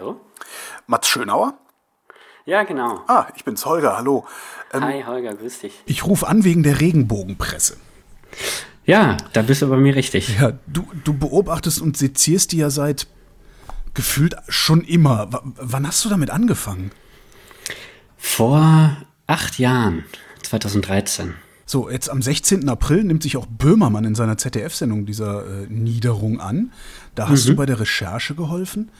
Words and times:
hallo? 0.00 0.20
Mats 0.86 1.08
Schönauer? 1.08 1.58
Ja, 2.46 2.62
genau. 2.64 3.04
Ah, 3.06 3.26
ich 3.36 3.44
bin's, 3.44 3.64
Holger, 3.66 3.96
hallo. 3.96 4.26
Ähm, 4.72 4.82
Hi, 4.82 5.04
Holger, 5.06 5.34
grüß 5.34 5.60
dich. 5.60 5.74
Ich 5.84 6.06
rufe 6.06 6.26
an 6.26 6.44
wegen 6.44 6.62
der 6.62 6.80
Regenbogenpresse. 6.80 7.76
Ja, 8.86 9.18
da 9.34 9.42
bist 9.42 9.62
du 9.62 9.68
bei 9.68 9.76
mir 9.76 9.94
richtig. 9.94 10.40
Ja, 10.40 10.52
du, 10.66 10.88
du 11.04 11.12
beobachtest 11.12 11.80
und 11.80 11.96
sezierst 11.96 12.52
die 12.52 12.58
ja 12.58 12.70
seit 12.70 13.06
gefühlt 13.92 14.36
schon 14.48 14.82
immer. 14.82 15.32
W 15.32 15.38
wann 15.56 15.86
hast 15.86 16.04
du 16.04 16.08
damit 16.08 16.30
angefangen? 16.30 16.90
Vor 18.16 18.96
acht 19.26 19.58
Jahren, 19.58 20.04
2013. 20.42 21.34
So, 21.66 21.88
jetzt 21.88 22.10
am 22.10 22.20
16. 22.20 22.68
April 22.68 23.04
nimmt 23.04 23.22
sich 23.22 23.36
auch 23.36 23.46
Böhmermann 23.46 24.04
in 24.04 24.14
seiner 24.16 24.36
ZDF-Sendung 24.36 25.06
dieser 25.06 25.46
äh, 25.46 25.66
Niederung 25.68 26.40
an. 26.40 26.72
Da 27.14 27.28
hast 27.28 27.44
mhm. 27.44 27.50
du 27.50 27.56
bei 27.56 27.66
der 27.66 27.78
Recherche 27.78 28.34
geholfen. 28.34 28.90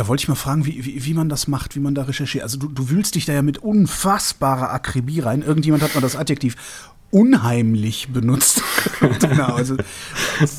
Da 0.00 0.08
wollte 0.08 0.22
ich 0.22 0.28
mal 0.28 0.34
fragen, 0.34 0.64
wie, 0.64 0.82
wie, 0.86 1.04
wie 1.04 1.12
man 1.12 1.28
das 1.28 1.46
macht, 1.46 1.76
wie 1.76 1.78
man 1.78 1.94
da 1.94 2.04
recherchiert. 2.04 2.42
Also 2.42 2.56
du, 2.56 2.68
du 2.68 2.88
wühlst 2.88 3.16
dich 3.16 3.26
da 3.26 3.34
ja 3.34 3.42
mit 3.42 3.58
unfassbarer 3.58 4.72
Akribie 4.72 5.20
rein. 5.20 5.42
Irgendjemand 5.42 5.82
hat 5.82 5.94
mal 5.94 6.00
das 6.00 6.16
Adjektiv 6.16 6.56
unheimlich 7.10 8.08
benutzt. 8.08 8.62
genau, 9.20 9.56
also 9.56 9.76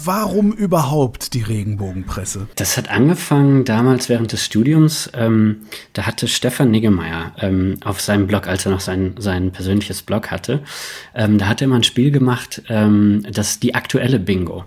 warum 0.04 0.52
überhaupt 0.52 1.34
die 1.34 1.42
Regenbogenpresse? 1.42 2.50
Das 2.56 2.78
hat 2.78 2.92
angefangen 2.92 3.66
damals 3.66 4.10
während 4.10 4.32
des 4.32 4.46
Studiums. 4.46 5.10
Ähm, 5.16 5.62
da 5.94 6.06
hatte 6.06 6.28
Stefan 6.28 6.70
Niggemeier 6.70 7.32
ähm, 7.40 7.78
auf 7.84 8.00
seinem 8.00 8.28
Blog, 8.28 8.46
als 8.48 8.68
er 8.68 8.74
noch 8.74 8.80
sein, 8.80 9.16
sein 9.18 9.52
persönliches 9.52 10.04
Blog 10.04 10.30
hatte, 10.30 10.62
ähm, 11.16 11.40
da 11.40 11.48
hat 11.48 11.64
er 11.64 11.68
mal 11.68 11.78
ein 11.78 11.84
Spiel 11.84 12.12
gemacht, 12.12 12.62
ähm, 12.70 13.26
das 13.32 13.60
die 13.60 13.74
aktuelle 13.74 14.20
Bingo. 14.20 14.66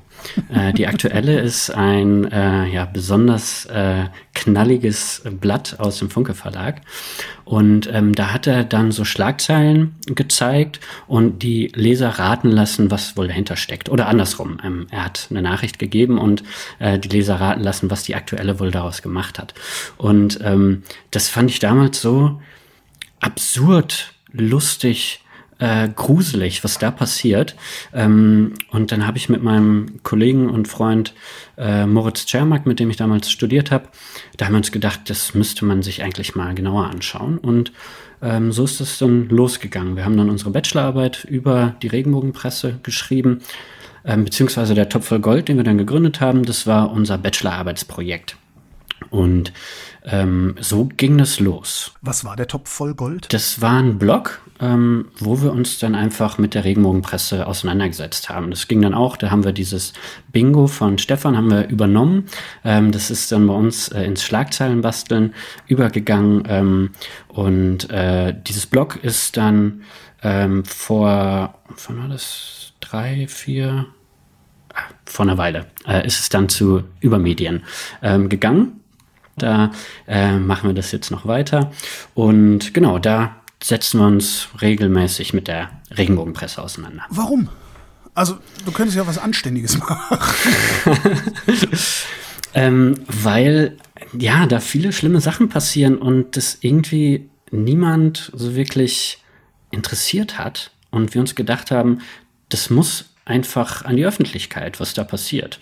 Äh, 0.53 0.73
die 0.73 0.87
aktuelle 0.87 1.41
ist 1.41 1.71
ein 1.71 2.31
äh, 2.31 2.67
ja, 2.67 2.85
besonders 2.87 3.67
äh, 3.67 4.07
knalliges 4.35 5.23
Blatt 5.41 5.77
aus 5.79 5.99
dem 5.99 6.11
Funke 6.11 6.35
Verlag. 6.35 6.81
Und 7.45 7.91
ähm, 7.93 8.15
da 8.15 8.33
hat 8.33 8.47
er 8.47 8.65
dann 8.65 8.91
so 8.91 9.05
Schlagzeilen 9.05 9.97
gezeigt 10.07 10.81
und 11.07 11.43
die 11.43 11.71
Leser 11.75 12.09
raten 12.11 12.51
lassen, 12.51 12.91
was 12.91 13.17
wohl 13.17 13.29
dahinter 13.29 13.57
steckt. 13.57 13.89
Oder 13.89 14.09
andersrum. 14.09 14.59
Ähm, 14.65 14.87
er 14.91 15.05
hat 15.05 15.29
eine 15.31 15.43
Nachricht 15.43 15.79
gegeben 15.79 16.19
und 16.19 16.43
äh, 16.79 16.99
die 16.99 17.09
Leser 17.09 17.37
raten 17.37 17.63
lassen, 17.63 17.91
was 17.91 18.03
die 18.03 18.15
aktuelle 18.15 18.61
wohl 18.61 18.71
daraus 18.71 19.03
gemacht 19.03 19.39
hat. 19.39 19.55
Und 19.97 20.41
ähm, 20.43 20.83
das 21.11 21.29
fand 21.29 21.51
ich 21.51 21.59
damals 21.59 22.01
so 22.01 22.41
absurd, 23.21 24.15
lustig 24.33 25.24
äh, 25.59 25.89
gruselig, 25.89 26.65
was 26.65 26.79
da 26.79 26.91
passiert. 26.91 27.55
Ähm, 27.93 28.55
und 28.71 28.93
dann 28.93 29.07
habe 29.07 29.19
ich 29.19 29.29
mit 29.29 29.43
meinem 29.43 30.03
Kollegen 30.03 30.51
und 30.51 30.69
Freund 30.69 31.15
äh, 31.57 31.87
Moritz 31.87 32.27
Czermak, 32.27 32.67
mit 32.67 32.81
dem 32.81 32.91
ich 32.91 32.97
damals 32.97 33.31
studiert 33.31 33.71
habe, 33.71 33.89
da 34.37 34.47
haben 34.47 34.53
wir 34.55 34.59
uns 34.59 34.73
gedacht, 34.73 35.09
das 35.09 35.35
müsste 35.35 35.65
man 35.65 35.83
sich 35.83 36.03
eigentlich 36.03 36.35
mal 36.35 36.55
genauer 36.55 36.87
anschauen. 36.87 37.39
Und 37.39 37.73
ähm, 38.23 38.53
so 38.53 38.65
ist 38.65 38.81
es 38.81 38.99
dann 38.99 39.29
losgegangen. 39.29 39.97
Wir 39.97 40.05
haben 40.05 40.17
dann 40.17 40.31
unsere 40.31 40.51
Bachelorarbeit 40.51 41.25
über 41.25 41.77
die 41.83 41.89
Regenbogenpresse 41.89 42.81
geschrieben, 42.83 43.41
ähm, 44.05 44.25
beziehungsweise 44.25 44.75
der 44.75 44.89
Topf 44.89 45.09
voll 45.09 45.21
Gold, 45.21 45.49
den 45.49 45.57
wir 45.57 45.65
dann 45.65 45.79
gegründet 45.79 46.21
haben, 46.21 46.45
das 46.45 46.67
war 46.67 46.91
unser 46.91 47.19
Bachelorarbeitsprojekt. 47.19 48.37
Und 49.11 49.53
ähm, 50.07 50.55
so 50.61 50.85
ging 50.85 51.17
das 51.17 51.41
los. 51.41 51.93
Was 52.03 52.25
war 52.25 52.37
der 52.37 52.47
Topf 52.47 52.69
voll 52.69 52.95
Gold? 52.95 53.33
Das 53.33 53.63
war 53.63 53.79
ein 53.79 53.99
Blog, 53.99 54.43
ähm, 54.61 55.07
wo 55.19 55.41
wir 55.41 55.51
uns 55.51 55.79
dann 55.79 55.95
einfach 55.95 56.37
mit 56.37 56.53
der 56.55 56.65
Regenbogenpresse 56.65 57.47
auseinandergesetzt 57.47 58.29
haben. 58.29 58.51
Das 58.51 58.69
ging 58.69 58.83
dann 58.83 58.93
auch, 58.93 59.17
da 59.17 59.31
haben 59.31 59.45
wir 59.45 59.53
dieses 59.53 59.95
Bingo 60.31 60.67
von 60.67 60.99
Stefan 60.99 61.37
haben 61.37 61.51
wir 61.51 61.69
übernommen. 61.69 62.27
Ähm, 62.65 62.93
das 62.93 63.11
ist 63.11 63.33
dann 63.33 63.47
bei 63.47 63.55
uns 63.55 63.89
äh, 63.89 64.05
ins 64.05 64.23
Schlagzeilenbasteln 64.23 65.35
übergegangen. 65.69 66.43
Ähm, 66.49 66.91
und 67.29 67.89
äh, 67.91 68.35
dieses 68.47 68.67
Blog 68.67 69.03
ist 69.03 69.39
dann 69.39 69.85
ähm, 70.23 70.67
vor, 70.67 71.55
wann 71.87 71.99
war 71.99 72.09
das? 72.09 72.73
Drei, 72.81 73.27
vier, 73.27 73.87
ah, 74.75 74.83
vor 75.07 75.25
einer 75.25 75.39
Weile 75.39 75.67
äh, 75.89 76.07
ist 76.07 76.21
es 76.21 76.29
dann 76.29 76.51
zu 76.51 76.85
Übermedien 77.01 77.63
ähm, 78.03 78.29
gegangen. 78.29 78.84
Da 79.37 79.73
äh, 80.07 80.39
machen 80.39 80.69
wir 80.69 80.75
das 80.75 80.93
jetzt 80.93 81.11
noch 81.11 81.27
weiter. 81.27 81.73
Und 82.15 82.75
genau, 82.75 82.99
da 82.99 83.37
setzen 83.63 84.01
wir 84.01 84.07
uns 84.07 84.49
regelmäßig 84.61 85.33
mit 85.33 85.49
der 85.49 85.71
Regenbogenpresse 85.97 86.63
auseinander. 86.63 87.05
Warum? 87.11 87.49
Also, 88.15 88.39
du 88.65 88.71
könntest 88.71 88.97
ja 88.97 89.07
was 89.07 89.19
Anständiges 89.19 89.79
machen. 89.79 90.19
ähm, 92.55 92.95
weil, 93.09 93.77
ja, 94.17 94.47
da 94.47 94.61
viele 94.61 94.93
schlimme 94.93 95.21
Sachen 95.21 95.49
passieren 95.49 95.99
und 95.99 96.37
das 96.37 96.59
irgendwie 96.61 97.29
niemand 97.51 98.31
so 98.35 98.55
wirklich 98.55 99.19
interessiert 99.71 100.39
hat. 100.39 100.71
Und 100.91 101.15
wir 101.15 101.21
uns 101.21 101.35
gedacht 101.35 101.73
haben, 101.73 101.99
das 102.51 102.71
muss 102.71 103.14
einfach 103.25 103.85
an 103.85 103.97
die 103.97 104.05
Öffentlichkeit, 104.05 104.81
was 104.81 104.95
da 104.95 105.05
passiert. 105.05 105.59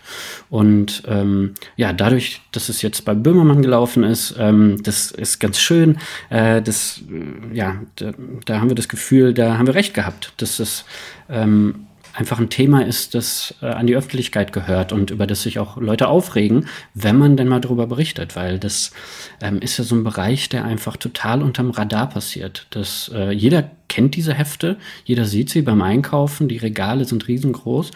Und 0.50 1.02
ähm, 1.06 1.54
ja, 1.76 1.92
dadurch, 1.92 2.40
dass 2.50 2.68
es 2.68 2.82
jetzt 2.82 3.04
bei 3.04 3.14
Böhmermann 3.14 3.62
gelaufen 3.62 4.02
ist, 4.02 4.34
ähm, 4.38 4.82
das 4.82 5.12
ist 5.12 5.38
ganz 5.38 5.60
schön. 5.60 5.98
Äh, 6.28 6.60
das, 6.60 7.02
äh, 7.10 7.56
ja, 7.56 7.80
da, 7.96 8.12
da, 8.44 8.60
haben 8.60 8.70
wir 8.70 8.74
das 8.74 8.88
Gefühl, 8.88 9.32
da 9.32 9.58
haben 9.58 9.66
wir 9.66 9.74
recht 9.74 9.94
gehabt, 9.94 10.32
dass 10.38 10.58
es 10.58 10.84
ähm, 11.30 11.86
einfach 12.14 12.38
ein 12.38 12.50
Thema 12.50 12.84
ist, 12.84 13.14
das 13.14 13.54
äh, 13.62 13.66
an 13.66 13.86
die 13.86 13.96
Öffentlichkeit 13.96 14.52
gehört 14.52 14.92
und 14.92 15.10
über 15.10 15.26
das 15.26 15.42
sich 15.42 15.58
auch 15.58 15.76
Leute 15.76 16.08
aufregen, 16.08 16.66
wenn 16.94 17.16
man 17.16 17.36
denn 17.36 17.48
mal 17.48 17.60
darüber 17.60 17.86
berichtet, 17.86 18.36
weil 18.36 18.58
das 18.58 18.92
ähm, 19.40 19.60
ist 19.60 19.78
ja 19.78 19.84
so 19.84 19.94
ein 19.94 20.04
Bereich, 20.04 20.48
der 20.48 20.64
einfach 20.64 20.96
total 20.96 21.42
unterm 21.42 21.70
Radar 21.70 22.08
passiert. 22.08 22.66
Das, 22.70 23.10
äh, 23.14 23.30
jeder 23.30 23.70
kennt 23.88 24.14
diese 24.16 24.34
Hefte, 24.34 24.78
jeder 25.04 25.24
sieht 25.24 25.50
sie 25.50 25.62
beim 25.62 25.82
Einkaufen, 25.82 26.48
die 26.48 26.58
Regale 26.58 27.04
sind 27.04 27.28
riesengroß, 27.28 27.90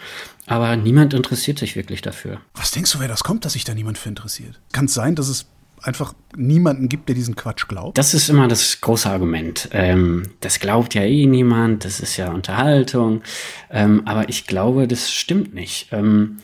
aber 0.45 0.75
niemand 0.75 1.13
interessiert 1.13 1.59
sich 1.59 1.75
wirklich 1.75 2.01
dafür. 2.01 2.39
Was 2.53 2.71
denkst 2.71 2.91
du, 2.93 2.99
wer 2.99 3.07
das 3.07 3.23
kommt, 3.23 3.45
dass 3.45 3.53
sich 3.53 3.63
da 3.63 3.73
niemand 3.73 3.97
für 3.97 4.09
interessiert? 4.09 4.59
Kann 4.71 4.85
es 4.85 4.93
sein, 4.93 5.15
dass 5.15 5.27
es 5.27 5.47
einfach 5.81 6.13
niemanden 6.35 6.89
gibt, 6.89 7.09
der 7.09 7.15
diesen 7.15 7.35
Quatsch 7.35 7.67
glaubt? 7.67 7.97
Das 7.97 8.13
ist 8.13 8.29
immer 8.29 8.47
das 8.47 8.81
große 8.81 9.09
Argument. 9.09 9.69
Ähm, 9.71 10.23
das 10.41 10.59
glaubt 10.59 10.93
ja 10.93 11.03
eh 11.03 11.25
niemand, 11.25 11.85
das 11.85 11.99
ist 11.99 12.17
ja 12.17 12.31
Unterhaltung. 12.31 13.21
Ähm, 13.71 14.01
aber 14.05 14.29
ich 14.29 14.47
glaube, 14.47 14.87
das 14.87 15.11
stimmt 15.11 15.53
nicht. 15.53 15.89
Ähm, 15.91 16.37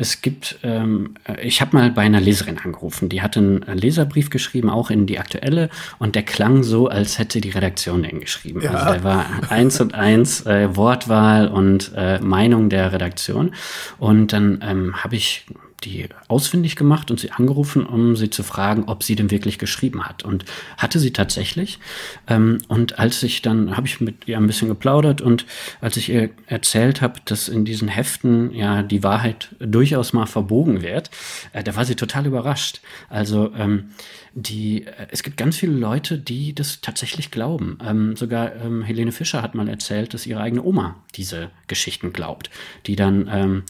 es 0.00 0.22
gibt, 0.22 0.60
ähm, 0.62 1.14
ich 1.42 1.60
habe 1.60 1.76
mal 1.76 1.90
bei 1.90 2.02
einer 2.02 2.20
Leserin 2.20 2.58
angerufen, 2.58 3.08
die 3.08 3.20
hatte 3.20 3.40
einen 3.40 3.78
Leserbrief 3.78 4.30
geschrieben, 4.30 4.70
auch 4.70 4.90
in 4.90 5.06
die 5.06 5.18
aktuelle, 5.18 5.70
und 5.98 6.14
der 6.14 6.22
klang 6.22 6.62
so, 6.62 6.86
als 6.86 7.18
hätte 7.18 7.40
die 7.40 7.50
Redaktion 7.50 8.04
den 8.04 8.20
geschrieben. 8.20 8.60
Ja. 8.60 8.70
Also 8.70 8.92
der 8.92 9.02
war 9.02 9.26
eins 9.50 9.80
und 9.80 9.94
eins 9.94 10.46
äh, 10.46 10.76
Wortwahl 10.76 11.48
und 11.48 11.92
äh, 11.96 12.20
Meinung 12.20 12.68
der 12.68 12.92
Redaktion. 12.92 13.52
Und 13.98 14.32
dann 14.32 14.60
ähm, 14.62 15.02
habe 15.02 15.16
ich 15.16 15.46
die 15.84 16.08
ausfindig 16.26 16.76
gemacht 16.76 17.10
und 17.10 17.20
sie 17.20 17.30
angerufen, 17.30 17.86
um 17.86 18.16
sie 18.16 18.30
zu 18.30 18.42
fragen, 18.42 18.84
ob 18.84 19.02
sie 19.02 19.14
denn 19.14 19.30
wirklich 19.30 19.58
geschrieben 19.58 20.04
hat. 20.04 20.24
Und 20.24 20.44
hatte 20.76 20.98
sie 20.98 21.12
tatsächlich. 21.12 21.78
Ähm, 22.26 22.58
und 22.68 22.98
als 22.98 23.22
ich 23.22 23.42
dann, 23.42 23.76
habe 23.76 23.86
ich 23.86 24.00
mit 24.00 24.26
ihr 24.26 24.36
ein 24.36 24.46
bisschen 24.46 24.68
geplaudert 24.68 25.20
und 25.20 25.46
als 25.80 25.96
ich 25.96 26.08
ihr 26.08 26.30
erzählt 26.46 27.00
habe, 27.00 27.20
dass 27.24 27.48
in 27.48 27.64
diesen 27.64 27.88
Heften 27.88 28.52
ja 28.52 28.82
die 28.82 29.02
Wahrheit 29.02 29.54
durchaus 29.60 30.12
mal 30.12 30.26
verbogen 30.26 30.82
wird, 30.82 31.10
äh, 31.52 31.62
da 31.62 31.76
war 31.76 31.84
sie 31.84 31.94
total 31.94 32.26
überrascht. 32.26 32.80
Also 33.08 33.52
ähm, 33.54 33.90
die, 34.34 34.86
äh, 34.86 35.06
es 35.10 35.22
gibt 35.22 35.36
ganz 35.36 35.56
viele 35.56 35.72
Leute, 35.74 36.18
die 36.18 36.54
das 36.54 36.80
tatsächlich 36.80 37.30
glauben. 37.30 37.78
Ähm, 37.84 38.16
sogar 38.16 38.54
ähm, 38.56 38.82
Helene 38.82 39.12
Fischer 39.12 39.42
hat 39.42 39.54
mal 39.54 39.68
erzählt, 39.68 40.14
dass 40.14 40.26
ihre 40.26 40.40
eigene 40.40 40.62
Oma 40.62 40.96
diese 41.14 41.50
Geschichten 41.66 42.12
glaubt, 42.12 42.50
die 42.86 42.96
dann 42.96 43.28
ähm, 43.32 43.62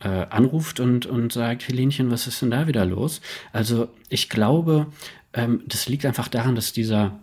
äh, 0.00 0.26
anruft 0.30 0.80
und, 0.80 1.06
und 1.06 1.32
sagt, 1.32 1.68
Helenchen, 1.68 2.10
was 2.10 2.26
ist 2.26 2.42
denn 2.42 2.50
da 2.50 2.66
wieder 2.66 2.84
los? 2.84 3.20
Also 3.52 3.88
ich 4.08 4.28
glaube, 4.28 4.86
ähm, 5.32 5.62
das 5.66 5.88
liegt 5.88 6.06
einfach 6.06 6.28
daran, 6.28 6.54
dass 6.54 6.72
dieser 6.72 7.18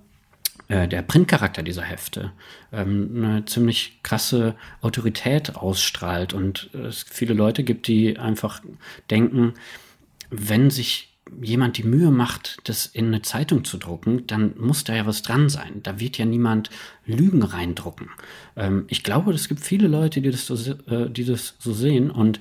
äh, 0.69 0.87
der 0.87 1.01
Printcharakter 1.01 1.63
dieser 1.63 1.83
Hefte 1.83 2.31
ähm, 2.71 3.11
eine 3.15 3.45
ziemlich 3.45 3.99
krasse 4.03 4.55
Autorität 4.81 5.55
ausstrahlt 5.55 6.33
und 6.33 6.69
es 6.73 7.03
viele 7.03 7.33
Leute 7.33 7.63
gibt, 7.63 7.87
die 7.87 8.19
einfach 8.19 8.61
denken, 9.09 9.53
wenn 10.29 10.69
sich 10.69 11.16
jemand 11.41 11.77
die 11.77 11.83
Mühe 11.83 12.11
macht, 12.11 12.57
das 12.63 12.85
in 12.85 13.07
eine 13.07 13.21
Zeitung 13.21 13.63
zu 13.63 13.77
drucken, 13.77 14.27
dann 14.27 14.53
muss 14.57 14.83
da 14.83 14.95
ja 14.95 15.05
was 15.05 15.21
dran 15.21 15.49
sein. 15.49 15.81
Da 15.83 15.99
wird 15.99 16.17
ja 16.17 16.25
niemand 16.25 16.69
Lügen 17.05 17.43
reindrucken. 17.43 18.09
Ähm, 18.55 18.85
ich 18.87 19.03
glaube, 19.03 19.33
es 19.33 19.47
gibt 19.47 19.61
viele 19.61 19.87
Leute, 19.87 20.21
die 20.21 20.31
das 20.31 20.47
so, 20.47 20.55
äh, 20.55 21.09
die 21.09 21.25
das 21.25 21.55
so 21.59 21.73
sehen 21.73 22.11
und 22.11 22.39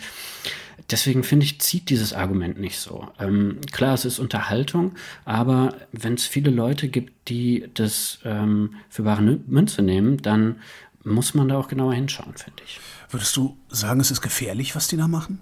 deswegen 0.90 1.24
finde 1.24 1.44
ich, 1.44 1.60
zieht 1.60 1.90
dieses 1.90 2.12
Argument 2.12 2.58
nicht 2.58 2.78
so. 2.78 3.08
Ähm, 3.18 3.58
klar, 3.72 3.94
es 3.94 4.04
ist 4.04 4.18
Unterhaltung, 4.18 4.92
aber 5.24 5.74
wenn 5.92 6.14
es 6.14 6.26
viele 6.26 6.50
Leute 6.50 6.88
gibt, 6.88 7.28
die 7.28 7.68
das 7.74 8.18
ähm, 8.24 8.74
für 8.88 9.04
wahre 9.04 9.22
Münze 9.22 9.82
nehmen, 9.82 10.18
dann 10.18 10.56
muss 11.04 11.34
man 11.34 11.48
da 11.48 11.58
auch 11.58 11.68
genauer 11.68 11.94
hinschauen, 11.94 12.36
finde 12.36 12.62
ich. 12.64 12.80
Würdest 13.10 13.36
du 13.36 13.56
sagen, 13.68 14.00
es 14.00 14.10
ist 14.10 14.20
gefährlich, 14.22 14.74
was 14.74 14.88
die 14.88 14.96
da 14.96 15.06
machen? 15.06 15.40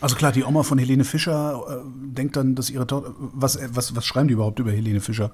Also 0.00 0.16
klar, 0.16 0.32
die 0.32 0.44
Oma 0.44 0.62
von 0.62 0.78
Helene 0.78 1.04
Fischer 1.04 1.62
äh, 1.68 1.88
denkt 2.14 2.36
dann, 2.36 2.54
dass 2.54 2.70
ihre 2.70 2.86
Tochter. 2.86 3.14
Was, 3.18 3.58
was, 3.74 3.96
was 3.96 4.04
schreiben 4.04 4.28
die 4.28 4.34
überhaupt 4.34 4.58
über 4.58 4.72
Helene 4.72 5.00
Fischer? 5.00 5.32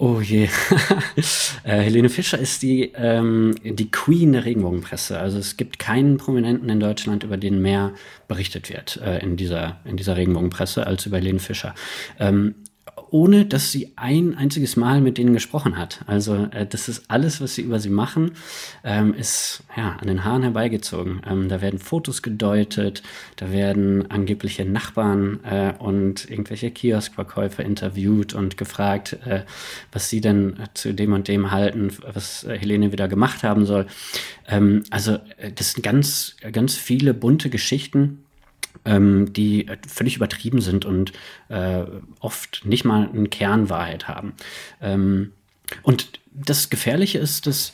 Oh 0.00 0.20
je. 0.20 0.44
äh, 1.64 1.80
Helene 1.80 2.08
Fischer 2.08 2.38
ist 2.38 2.62
die, 2.62 2.92
ähm, 2.94 3.56
die 3.64 3.90
Queen 3.90 4.32
der 4.32 4.44
Regenbogenpresse. 4.44 5.18
Also 5.18 5.38
es 5.38 5.56
gibt 5.56 5.80
keinen 5.80 6.18
Prominenten 6.18 6.68
in 6.68 6.78
Deutschland, 6.78 7.24
über 7.24 7.36
den 7.36 7.60
mehr 7.60 7.92
berichtet 8.28 8.70
wird 8.70 9.00
äh, 9.04 9.18
in, 9.18 9.36
dieser, 9.36 9.80
in 9.84 9.96
dieser 9.96 10.16
Regenbogenpresse 10.16 10.86
als 10.86 11.04
über 11.06 11.16
Helene 11.16 11.40
Fischer. 11.40 11.74
Ähm, 12.20 12.54
ohne 13.10 13.44
dass 13.44 13.72
sie 13.72 13.92
ein 13.96 14.36
einziges 14.36 14.76
Mal 14.76 15.00
mit 15.00 15.18
denen 15.18 15.32
gesprochen 15.32 15.76
hat. 15.76 16.00
Also 16.06 16.48
äh, 16.50 16.66
das 16.66 16.88
ist 16.88 17.04
alles, 17.08 17.40
was 17.40 17.54
sie 17.54 17.62
über 17.62 17.80
sie 17.80 17.90
machen, 17.90 18.32
ähm, 18.84 19.14
ist 19.14 19.62
ja 19.76 19.96
an 20.00 20.06
den 20.06 20.24
Haaren 20.24 20.42
herbeigezogen. 20.42 21.22
Ähm, 21.28 21.48
da 21.48 21.60
werden 21.60 21.78
Fotos 21.78 22.22
gedeutet, 22.22 23.02
da 23.36 23.50
werden 23.52 24.10
angebliche 24.10 24.64
Nachbarn 24.64 25.40
äh, 25.44 25.72
und 25.78 26.30
irgendwelche 26.30 26.70
Kioskverkäufer 26.70 27.64
interviewt 27.64 28.34
und 28.34 28.56
gefragt, 28.56 29.18
äh, 29.24 29.42
was 29.92 30.08
sie 30.08 30.20
denn 30.20 30.56
zu 30.74 30.94
dem 30.94 31.12
und 31.12 31.28
dem 31.28 31.50
halten, 31.50 31.92
was 32.12 32.46
Helene 32.48 32.92
wieder 32.92 33.08
gemacht 33.08 33.42
haben 33.42 33.66
soll. 33.66 33.86
Ähm, 34.46 34.84
also 34.90 35.18
äh, 35.36 35.52
das 35.54 35.72
sind 35.72 35.82
ganz, 35.82 36.36
ganz 36.52 36.76
viele 36.76 37.14
bunte 37.14 37.50
Geschichten 37.50 38.24
ähm, 38.88 39.32
die 39.32 39.66
völlig 39.86 40.16
übertrieben 40.16 40.60
sind 40.60 40.84
und 40.84 41.12
äh, 41.48 41.84
oft 42.20 42.62
nicht 42.64 42.84
mal 42.84 43.08
eine 43.12 43.28
Kernwahrheit 43.28 44.08
haben. 44.08 44.32
Ähm, 44.80 45.32
und 45.82 46.20
das 46.32 46.70
Gefährliche 46.70 47.18
ist, 47.18 47.46
dass 47.46 47.72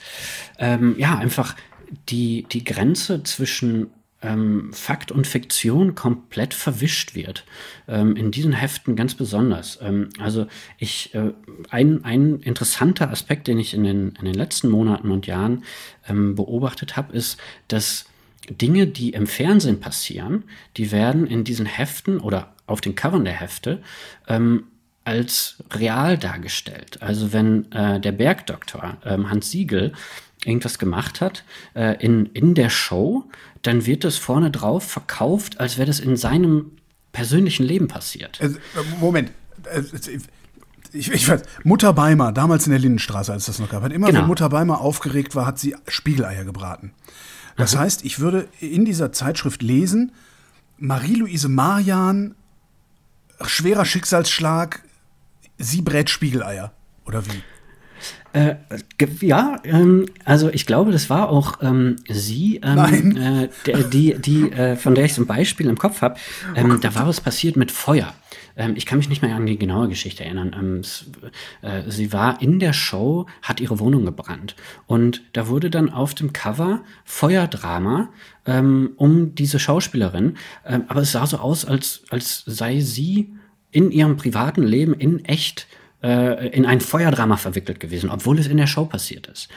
ähm, 0.58 0.96
ja 0.98 1.16
einfach 1.16 1.54
die, 2.08 2.46
die 2.50 2.64
Grenze 2.64 3.22
zwischen 3.22 3.90
ähm, 4.22 4.72
Fakt 4.72 5.12
und 5.12 5.26
Fiktion 5.26 5.94
komplett 5.94 6.54
verwischt 6.54 7.14
wird. 7.14 7.44
Ähm, 7.86 8.16
in 8.16 8.32
diesen 8.32 8.52
Heften 8.52 8.96
ganz 8.96 9.14
besonders. 9.14 9.78
Ähm, 9.82 10.08
also 10.18 10.46
ich, 10.78 11.14
äh, 11.14 11.32
ein, 11.70 12.04
ein 12.04 12.40
interessanter 12.40 13.10
Aspekt, 13.10 13.46
den 13.46 13.58
ich 13.58 13.74
in 13.74 13.84
den, 13.84 14.16
in 14.18 14.24
den 14.24 14.34
letzten 14.34 14.68
Monaten 14.68 15.10
und 15.10 15.26
Jahren 15.26 15.62
beobachtet 16.06 16.98
habe, 16.98 17.14
ist, 17.14 17.38
dass 17.68 18.04
Dinge, 18.50 18.86
die 18.86 19.10
im 19.10 19.26
Fernsehen 19.26 19.80
passieren, 19.80 20.44
die 20.76 20.92
werden 20.92 21.26
in 21.26 21.44
diesen 21.44 21.66
Heften 21.66 22.18
oder 22.20 22.54
auf 22.66 22.80
den 22.80 22.94
Covern 22.94 23.24
der 23.24 23.34
Hefte 23.34 23.82
ähm, 24.28 24.64
als 25.04 25.56
real 25.72 26.18
dargestellt. 26.18 27.02
Also 27.02 27.32
wenn 27.32 27.70
äh, 27.72 28.00
der 28.00 28.12
Bergdoktor 28.12 28.96
ähm, 29.04 29.30
Hans 29.30 29.50
Siegel 29.50 29.92
irgendwas 30.44 30.78
gemacht 30.78 31.20
hat 31.20 31.44
äh, 31.74 32.02
in, 32.04 32.26
in 32.26 32.54
der 32.54 32.70
Show, 32.70 33.24
dann 33.62 33.86
wird 33.86 34.04
das 34.04 34.16
vorne 34.16 34.50
drauf 34.50 34.84
verkauft, 34.84 35.60
als 35.60 35.78
wäre 35.78 35.86
das 35.86 36.00
in 36.00 36.16
seinem 36.16 36.72
persönlichen 37.12 37.64
Leben 37.64 37.88
passiert. 37.88 38.40
Also, 38.40 38.58
Moment. 39.00 39.30
Äh, 39.64 39.82
ich, 40.92 41.10
ich 41.10 41.28
weiß, 41.28 41.42
Mutter 41.64 41.92
Beimer, 41.92 42.30
damals 42.30 42.66
in 42.66 42.70
der 42.70 42.78
Lindenstraße, 42.78 43.32
als 43.32 43.46
das 43.46 43.58
noch 43.58 43.68
gab, 43.68 43.82
hat 43.82 43.92
immer, 43.92 44.06
genau. 44.06 44.20
wenn 44.20 44.26
Mutter 44.28 44.48
Beimer 44.48 44.80
aufgeregt 44.80 45.34
war, 45.34 45.44
hat 45.44 45.58
sie 45.58 45.74
Spiegeleier 45.88 46.44
gebraten. 46.44 46.92
Das 47.56 47.74
mhm. 47.74 47.80
heißt, 47.80 48.04
ich 48.04 48.20
würde 48.20 48.48
in 48.60 48.84
dieser 48.84 49.12
Zeitschrift 49.12 49.62
lesen, 49.62 50.12
Marie-Louise 50.78 51.48
Marian, 51.48 52.34
schwerer 53.44 53.84
Schicksalsschlag, 53.84 54.82
sie 55.58 55.82
brät 55.82 56.10
Spiegeleier. 56.10 56.72
Oder 57.06 57.24
wie? 57.26 57.42
Äh, 58.32 58.56
ja, 59.20 59.60
ähm, 59.62 60.06
also 60.24 60.50
ich 60.50 60.66
glaube, 60.66 60.90
das 60.90 61.08
war 61.08 61.28
auch 61.28 61.62
ähm, 61.62 61.96
sie, 62.08 62.60
ähm, 62.64 63.16
äh, 63.16 63.48
die, 63.84 64.16
die 64.18 64.50
äh, 64.50 64.76
von 64.76 64.96
der 64.96 65.04
ich 65.04 65.14
so 65.14 65.22
ein 65.22 65.26
Beispiel 65.26 65.68
im 65.68 65.78
Kopf 65.78 66.02
habe. 66.02 66.16
Ähm, 66.56 66.72
oh 66.72 66.78
da 66.78 66.94
war 66.96 67.06
was 67.06 67.20
passiert 67.20 67.56
mit 67.56 67.70
Feuer. 67.70 68.12
Ähm, 68.56 68.74
ich 68.76 68.86
kann 68.86 68.98
mich 68.98 69.08
nicht 69.08 69.22
mehr 69.22 69.34
an 69.34 69.46
die 69.46 69.58
genaue 69.58 69.88
Geschichte 69.88 70.24
erinnern. 70.24 70.54
Ähm, 70.58 70.76
es, 70.80 71.06
äh, 71.62 71.82
sie 71.90 72.12
war 72.12 72.40
in 72.40 72.58
der 72.58 72.72
Show, 72.72 73.26
hat 73.42 73.60
ihre 73.60 73.78
Wohnung 73.78 74.04
gebrannt. 74.04 74.56
Und 74.86 75.22
da 75.32 75.48
wurde 75.48 75.70
dann 75.70 75.90
auf 75.90 76.14
dem 76.14 76.32
Cover 76.32 76.82
Feuerdrama 77.04 78.08
ähm, 78.46 78.92
um 78.96 79.34
diese 79.34 79.58
Schauspielerin. 79.58 80.36
Ähm, 80.66 80.84
aber 80.88 81.02
es 81.02 81.12
sah 81.12 81.26
so 81.26 81.38
aus, 81.38 81.64
als, 81.64 82.04
als 82.10 82.44
sei 82.46 82.80
sie 82.80 83.32
in 83.70 83.90
ihrem 83.90 84.16
privaten 84.16 84.62
Leben 84.62 84.94
in 84.94 85.24
echt 85.24 85.66
äh, 86.02 86.48
in 86.48 86.66
ein 86.66 86.80
Feuerdrama 86.80 87.36
verwickelt 87.36 87.80
gewesen, 87.80 88.10
obwohl 88.10 88.38
es 88.38 88.46
in 88.46 88.58
der 88.58 88.66
Show 88.66 88.84
passiert 88.84 89.26
ist. 89.26 89.48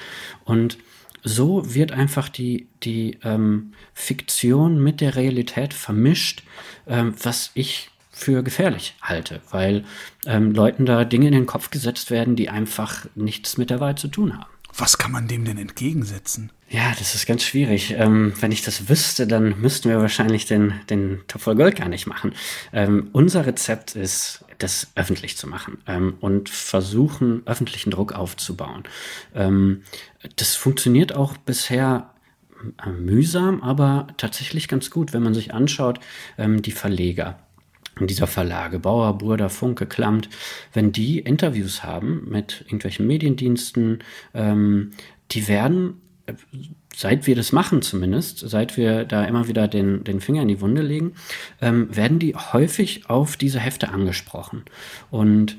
Und 0.46 0.78
so 1.24 1.74
wird 1.74 1.92
einfach 1.92 2.30
die, 2.30 2.68
die 2.84 3.20
ähm, 3.24 3.74
Fiktion 3.94 4.82
mit 4.82 5.02
der 5.02 5.16
Realität 5.16 5.74
vermischt, 5.74 6.44
ähm, 6.88 7.14
was 7.22 7.52
ich 7.54 7.90
für 8.18 8.44
gefährlich 8.44 8.96
halte, 9.02 9.42
weil 9.52 9.86
ähm, 10.26 10.52
Leuten 10.52 10.86
da 10.86 11.06
Dinge 11.06 11.28
in 11.28 11.34
den 11.34 11.46
Kopf 11.46 11.70
gesetzt 11.70 12.12
werden, 12.12 12.36
die 12.36 12.50
einfach 12.50 13.06
nichts 13.16 13.58
mit 13.58 13.70
der 13.70 13.80
Wahrheit 13.80 14.00
zu 14.00 14.08
tun 14.08 14.34
haben. 14.34 14.50
Was 14.76 14.98
kann 14.98 15.12
man 15.12 15.28
dem 15.28 15.46
denn 15.46 15.58
entgegensetzen? 15.58 16.52
Ja, 16.70 16.94
das 17.00 17.16
ist 17.16 17.26
ganz 17.26 17.44
schwierig. 17.44 17.96
Ähm, 17.98 18.34
wenn 18.40 18.52
ich 18.52 18.62
das 18.62 18.90
wüsste, 18.90 19.26
dann 19.26 19.60
müssten 19.62 19.90
wir 19.90 20.00
wahrscheinlich 20.00 20.46
den, 20.46 20.74
den 20.90 21.22
Topf 21.28 21.44
voll 21.44 21.56
Gold 21.56 21.78
gar 21.78 21.88
nicht 21.88 22.06
machen. 22.08 22.34
Ähm, 22.74 23.10
unser 23.14 23.46
Rezept 23.46 23.96
ist, 23.96 24.44
das 24.58 24.88
öffentlich 24.96 25.38
zu 25.38 25.48
machen 25.48 25.78
ähm, 25.88 26.16
und 26.20 26.50
versuchen, 26.50 27.44
öffentlichen 27.46 27.92
Druck 27.92 28.14
aufzubauen. 28.14 28.84
Ähm, 29.36 29.84
das 30.36 30.56
funktioniert 30.56 31.16
auch 31.16 31.38
bisher 31.38 32.12
äh, 32.84 32.90
mühsam, 32.90 33.62
aber 33.62 34.08
tatsächlich 34.18 34.68
ganz 34.68 34.90
gut, 34.90 35.14
wenn 35.14 35.24
man 35.24 35.34
sich 35.34 35.54
anschaut, 35.54 36.00
ähm, 36.38 36.62
die 36.62 36.72
Verleger 36.72 37.40
dieser 38.06 38.28
Verlage, 38.28 38.78
Bauer, 38.78 39.18
Burda, 39.18 39.50
Funke, 39.50 39.88
Klamt, 39.88 40.30
wenn 40.74 40.92
die 40.92 41.20
Interviews 41.20 41.84
haben 41.84 42.28
mit 42.30 42.62
irgendwelchen 42.66 43.08
Mediendiensten, 43.08 44.04
ähm, 44.36 44.92
die 45.32 45.48
werden, 45.48 46.02
äh, 46.28 46.34
seit 46.96 47.26
wir 47.26 47.36
das 47.36 47.52
machen 47.52 47.82
zumindest, 47.82 48.48
seit 48.48 48.78
wir 48.78 49.06
da 49.06 49.24
immer 49.26 49.48
wieder 49.48 49.68
den, 49.68 50.04
den 50.04 50.22
Finger 50.22 50.44
in 50.44 50.48
die 50.48 50.62
Wunde 50.62 50.82
legen, 50.82 51.14
ähm, 51.62 51.96
werden 51.96 52.20
die 52.20 52.36
häufig 52.36 53.10
auf 53.10 53.38
diese 53.38 53.60
Hefte 53.60 53.90
angesprochen. 53.90 54.64
Und 55.10 55.58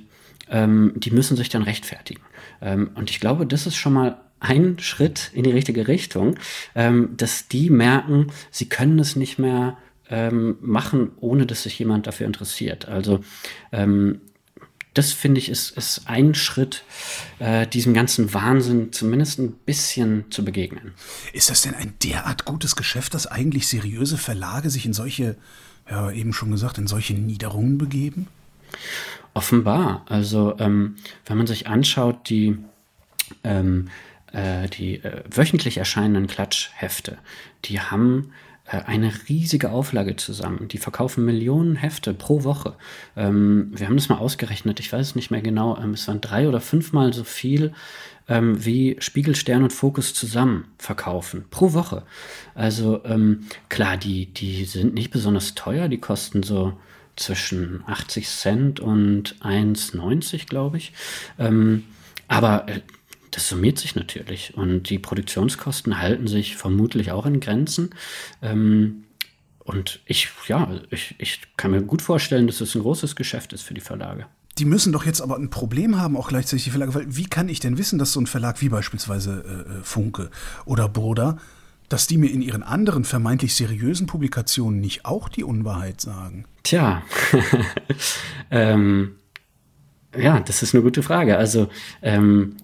ähm, 0.51 0.93
die 0.97 1.11
müssen 1.11 1.37
sich 1.37 1.49
dann 1.49 1.63
rechtfertigen. 1.63 2.23
Ähm, 2.61 2.91
und 2.95 3.11
ich 3.11 3.21
glaube, 3.21 3.47
das 3.47 3.67
ist 3.67 3.77
schon 3.77 3.93
mal 3.93 4.21
ein 4.41 4.79
Schritt 4.79 5.31
in 5.35 5.43
die 5.43 5.51
richtige 5.51 5.89
Richtung, 5.89 6.37
ähm, 6.75 7.15
dass 7.17 7.49
die 7.49 7.71
merken, 7.71 8.29
sie 8.51 8.69
können 8.69 8.99
es 8.99 9.17
nicht 9.17 9.39
mehr 9.39 9.77
ähm, 10.11 10.57
machen, 10.61 11.13
ohne 11.21 11.47
dass 11.47 11.63
sich 11.63 11.79
jemand 11.79 12.07
dafür 12.07 12.27
interessiert. 12.27 12.89
Also 12.89 13.21
ähm, 13.73 14.21
das 14.95 15.13
finde 15.13 15.39
ich 15.39 15.49
ist, 15.49 15.77
ist 15.77 16.03
ein 16.07 16.35
Schritt, 16.35 16.83
äh, 17.39 17.67
diesem 17.67 17.95
ganzen 17.95 18.35
Wahnsinn 18.35 18.93
zumindest 18.93 19.39
ein 19.39 19.53
bisschen 19.53 20.25
zu 20.31 20.45
begegnen. 20.45 20.95
Ist 21.33 21.51
das 21.51 21.63
denn 21.63 21.75
ein 21.75 21.95
derart 22.03 22.45
gutes 22.45 22.75
Geschäft, 22.75 23.15
dass 23.15 23.27
eigentlich 23.27 23.69
seriöse 23.69 24.19
Verlage 24.19 24.71
sich 24.71 24.87
in 24.87 24.93
solche, 24.93 25.37
ja 25.89 26.11
eben 26.11 26.33
schon 26.33 26.51
gesagt, 26.51 26.79
in 26.79 26.89
solche 26.89 27.15
Niederungen 27.15 27.79
begeben? 27.79 28.27
Offenbar. 29.35 30.05
Also 30.09 30.57
ähm, 30.59 30.97
wenn 31.27 31.39
man 31.39 31.47
sich 31.47 31.69
anschaut, 31.69 32.29
die 32.29 32.59
ähm, 33.45 33.89
äh, 34.33 34.69
die 34.69 34.97
äh, 34.97 35.23
wöchentlich 35.31 35.79
erscheinenden 35.79 36.27
Klatschhefte, 36.27 37.19
die 37.65 37.81
haben 37.81 38.33
eine 38.69 39.13
riesige 39.29 39.71
Auflage 39.71 40.17
zusammen. 40.17 40.69
Die 40.69 40.79
verkaufen 40.79 41.25
Millionen 41.25 41.77
Hefte 41.77 42.13
pro 42.13 42.45
Woche. 42.45 42.75
Ähm, 43.17 43.73
wir 43.75 43.87
haben 43.87 43.97
das 43.97 44.09
mal 44.09 44.19
ausgerechnet, 44.19 44.81
ich 44.81 44.93
weiß 44.93 45.09
es 45.09 45.15
nicht 45.15 45.31
mehr 45.31 45.41
genau, 45.41 45.79
ähm, 45.79 45.95
es 45.95 46.07
waren 46.07 46.21
drei 46.21 46.49
oder 46.49 46.61
fünfmal 46.61 47.13
so 47.13 47.25
viel 47.25 47.73
ähm, 48.29 48.65
wie 48.65 48.97
Spiegel, 49.01 49.35
Stern 49.35 49.63
und 49.63 49.73
Fokus 49.73 50.13
zusammen 50.13 50.67
verkaufen 50.77 51.47
pro 51.51 51.73
Woche. 51.73 52.03
Also 52.55 53.03
ähm, 53.05 53.47
klar, 53.69 53.97
die, 53.97 54.27
die 54.27 54.65
sind 54.65 54.95
nicht 54.95 55.11
besonders 55.11 55.55
teuer, 55.55 55.89
die 55.89 55.99
kosten 55.99 56.43
so 56.43 56.75
zwischen 57.17 57.83
80 57.87 58.29
Cent 58.29 58.81
und 58.81 59.37
1,90, 59.41 60.47
glaube 60.47 60.77
ich. 60.77 60.93
Ähm, 61.39 61.85
aber 62.29 62.69
äh, 62.69 62.81
das 63.39 63.51
summiert 63.51 63.79
sich 63.79 63.95
natürlich 63.95 64.57
und 64.57 64.91
die 64.91 64.99
Produktionskosten 64.99 66.01
halten 66.01 66.27
sich 66.27 66.57
vermutlich 66.57 67.13
auch 67.13 67.25
in 67.25 67.39
Grenzen. 67.39 67.91
Ähm, 68.43 69.05
und 69.61 70.01
ich, 70.07 70.29
ja, 70.49 70.69
ich, 70.91 71.15
ich 71.19 71.43
kann 71.57 71.71
mir 71.71 71.83
gut 71.83 72.03
vorstellen, 72.03 72.49
dass 72.49 72.61
es 72.61 72.75
ein 72.75 72.83
großes 72.83 73.15
Geschäft 73.15 73.53
ist 73.53 73.63
für 73.63 73.75
die 73.75 73.81
Verlage. 73.81 74.27
Die 74.59 74.65
müssen 74.65 74.93
doch 74.93 75.07
jetzt 75.07 75.21
aber 75.21 75.37
ein 75.37 75.51
Problem 75.51 76.01
haben, 76.01 76.17
auch 76.17 76.31
gleichzeitig 76.31 76.65
die 76.65 76.71
Verlage, 76.71 76.95
weil 76.95 77.17
wie 77.17 77.27
kann 77.27 77.49
ich 77.49 77.61
denn 77.61 77.79
wissen, 77.79 77.97
dass 78.01 78.13
so 78.13 78.21
ein 78.21 78.27
Verlag 78.27 78.61
wie 78.61 78.71
beispielsweise 78.71 79.45
äh, 79.47 79.79
äh 79.79 79.83
Funke 79.85 80.31
oder 80.65 80.89
Broda, 80.89 81.39
dass 81.89 82.09
die 82.09 82.19
mir 82.19 82.33
in 82.33 82.43
ihren 82.43 82.65
anderen 82.65 83.05
vermeintlich 83.05 83.55
seriösen 83.55 84.09
Publikationen 84.09 84.81
nicht 84.81 85.05
auch 85.05 85.29
die 85.29 85.45
Unwahrheit 85.45 86.01
sagen? 86.01 86.45
Tja, 86.65 87.05
ähm, 88.51 89.13
ja, 90.17 90.41
das 90.41 90.65
ist 90.65 90.75
eine 90.75 90.83
gute 90.83 91.05
Frage. 91.05 91.39
Also 91.39 91.69
ähm, 92.03 92.57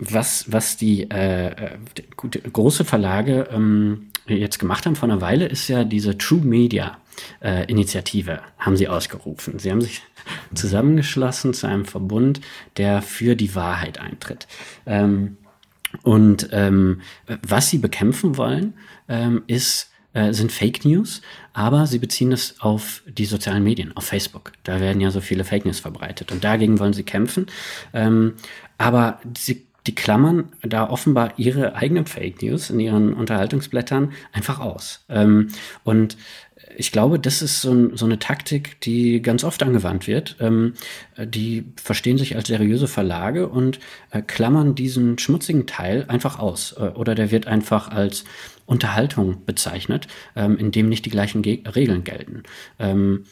was, 0.00 0.50
was 0.50 0.76
die 0.76 1.08
äh, 1.10 1.78
gute, 2.16 2.40
große 2.40 2.84
Verlage 2.84 3.48
ähm, 3.52 4.08
jetzt 4.26 4.58
gemacht 4.58 4.86
haben 4.86 4.96
vor 4.96 5.08
einer 5.08 5.20
Weile, 5.20 5.46
ist 5.46 5.68
ja 5.68 5.84
diese 5.84 6.16
True 6.18 6.40
Media 6.40 6.98
äh, 7.42 7.64
Initiative 7.70 8.40
haben 8.58 8.76
sie 8.76 8.88
ausgerufen. 8.88 9.58
Sie 9.58 9.70
haben 9.70 9.82
sich 9.82 10.02
zusammengeschlossen 10.54 11.54
zu 11.54 11.66
einem 11.66 11.84
Verbund, 11.84 12.40
der 12.76 13.02
für 13.02 13.36
die 13.36 13.54
Wahrheit 13.54 13.98
eintritt. 13.98 14.46
Ähm, 14.86 15.36
und 16.02 16.48
ähm, 16.52 17.00
was 17.46 17.68
sie 17.68 17.78
bekämpfen 17.78 18.36
wollen, 18.36 18.74
ähm, 19.08 19.42
ist 19.48 19.90
äh, 20.12 20.32
sind 20.32 20.50
Fake 20.50 20.84
News, 20.84 21.22
aber 21.52 21.86
sie 21.86 21.98
beziehen 21.98 22.32
es 22.32 22.60
auf 22.60 23.02
die 23.06 23.26
sozialen 23.26 23.62
Medien, 23.62 23.96
auf 23.96 24.04
Facebook. 24.04 24.52
Da 24.64 24.80
werden 24.80 25.00
ja 25.00 25.10
so 25.10 25.20
viele 25.20 25.44
Fake 25.44 25.64
News 25.64 25.80
verbreitet 25.80 26.32
und 26.32 26.42
dagegen 26.42 26.78
wollen 26.78 26.92
sie 26.92 27.04
kämpfen. 27.04 27.46
Ähm, 27.92 28.34
aber 28.78 29.20
sie 29.36 29.66
die 29.86 29.94
klammern 29.94 30.50
da 30.62 30.88
offenbar 30.88 31.32
ihre 31.36 31.74
eigenen 31.74 32.06
Fake 32.06 32.42
News 32.42 32.70
in 32.70 32.80
ihren 32.80 33.14
Unterhaltungsblättern 33.14 34.12
einfach 34.32 34.60
aus. 34.60 35.04
Ähm, 35.08 35.48
und 35.84 36.16
ich 36.76 36.92
glaube, 36.92 37.18
das 37.18 37.42
ist 37.42 37.62
so, 37.62 37.94
so, 37.96 38.04
eine 38.04 38.18
Taktik, 38.18 38.80
die 38.80 39.22
ganz 39.22 39.44
oft 39.44 39.62
angewandt 39.62 40.06
wird. 40.06 40.36
Ähm, 40.40 40.74
die 41.18 41.64
verstehen 41.76 42.18
sich 42.18 42.36
als 42.36 42.48
seriöse 42.48 42.88
Verlage 42.88 43.48
und 43.48 43.80
äh, 44.10 44.22
klammern 44.22 44.74
diesen 44.74 45.18
schmutzigen 45.18 45.66
Teil 45.66 46.04
einfach 46.08 46.38
aus. 46.38 46.74
Äh, 46.78 46.90
oder 46.94 47.14
der 47.14 47.30
wird 47.30 47.46
einfach 47.46 47.90
als 47.90 48.24
Unterhaltung 48.66 49.44
bezeichnet, 49.44 50.06
ähm, 50.36 50.56
in 50.58 50.70
dem 50.70 50.88
nicht 50.88 51.04
die 51.06 51.10
gleichen 51.10 51.42
Ge 51.42 51.62
Regeln 51.74 52.04
gelten. 52.04 52.44
Ähm, 52.78 53.24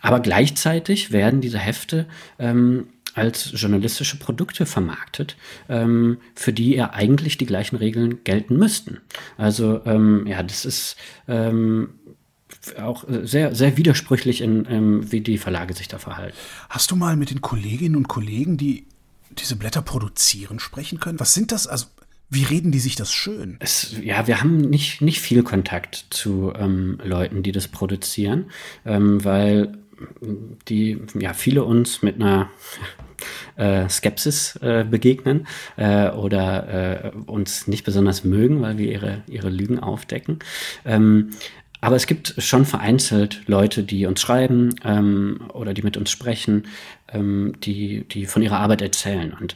aber 0.00 0.20
gleichzeitig 0.20 1.12
werden 1.12 1.40
diese 1.40 1.58
Hefte 1.58 2.06
ähm, 2.38 2.88
als 3.14 3.52
journalistische 3.54 4.18
Produkte 4.18 4.66
vermarktet, 4.66 5.36
ähm, 5.68 6.18
für 6.34 6.52
die 6.52 6.74
ja 6.74 6.92
eigentlich 6.92 7.38
die 7.38 7.46
gleichen 7.46 7.76
Regeln 7.76 8.22
gelten 8.24 8.56
müssten. 8.56 8.98
Also 9.36 9.80
ähm, 9.84 10.26
ja, 10.26 10.42
das 10.42 10.64
ist 10.64 10.96
ähm, 11.28 11.90
auch 12.78 13.04
sehr, 13.08 13.54
sehr 13.54 13.76
widersprüchlich, 13.76 14.40
in, 14.40 14.66
ähm, 14.68 15.12
wie 15.12 15.20
die 15.20 15.38
Verlage 15.38 15.74
sich 15.74 15.88
da 15.88 15.98
verhalten. 15.98 16.36
Hast 16.68 16.90
du 16.90 16.96
mal 16.96 17.16
mit 17.16 17.30
den 17.30 17.40
Kolleginnen 17.40 17.96
und 17.96 18.08
Kollegen, 18.08 18.56
die 18.56 18.86
diese 19.30 19.56
Blätter 19.56 19.82
produzieren, 19.82 20.58
sprechen 20.58 21.00
können? 21.00 21.20
Was 21.20 21.34
sind 21.34 21.52
das? 21.52 21.66
Also, 21.66 21.86
wie 22.28 22.44
reden 22.44 22.70
die 22.70 22.78
sich 22.78 22.94
das 22.94 23.12
schön? 23.12 23.56
Es, 23.58 23.96
ja, 24.02 24.26
wir 24.26 24.40
haben 24.40 24.58
nicht, 24.58 25.00
nicht 25.00 25.20
viel 25.20 25.42
Kontakt 25.42 26.06
zu 26.10 26.52
ähm, 26.56 26.98
Leuten, 27.02 27.42
die 27.42 27.52
das 27.52 27.66
produzieren, 27.66 28.50
ähm, 28.84 29.24
weil 29.24 29.78
die 30.68 31.00
ja 31.18 31.32
viele 31.32 31.64
uns 31.64 32.02
mit 32.02 32.16
einer 32.16 32.50
äh, 33.56 33.88
Skepsis 33.88 34.56
äh, 34.56 34.84
begegnen 34.88 35.46
äh, 35.76 36.10
oder 36.10 37.04
äh, 37.04 37.10
uns 37.26 37.66
nicht 37.66 37.84
besonders 37.84 38.24
mögen, 38.24 38.62
weil 38.62 38.78
wir 38.78 38.90
ihre, 38.90 39.22
ihre 39.26 39.50
Lügen 39.50 39.78
aufdecken. 39.78 40.38
Ähm, 40.84 41.30
aber 41.80 41.96
es 41.96 42.06
gibt 42.06 42.34
schon 42.38 42.66
vereinzelt 42.66 43.42
Leute, 43.46 43.82
die 43.82 44.06
uns 44.06 44.20
schreiben 44.20 44.74
ähm, 44.84 45.48
oder 45.52 45.72
die 45.72 45.82
mit 45.82 45.96
uns 45.96 46.10
sprechen, 46.10 46.64
ähm, 47.08 47.54
die, 47.62 48.04
die 48.04 48.26
von 48.26 48.42
ihrer 48.42 48.58
Arbeit 48.58 48.82
erzählen. 48.82 49.34
Und 49.38 49.54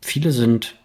viele 0.00 0.32
sind 0.32 0.79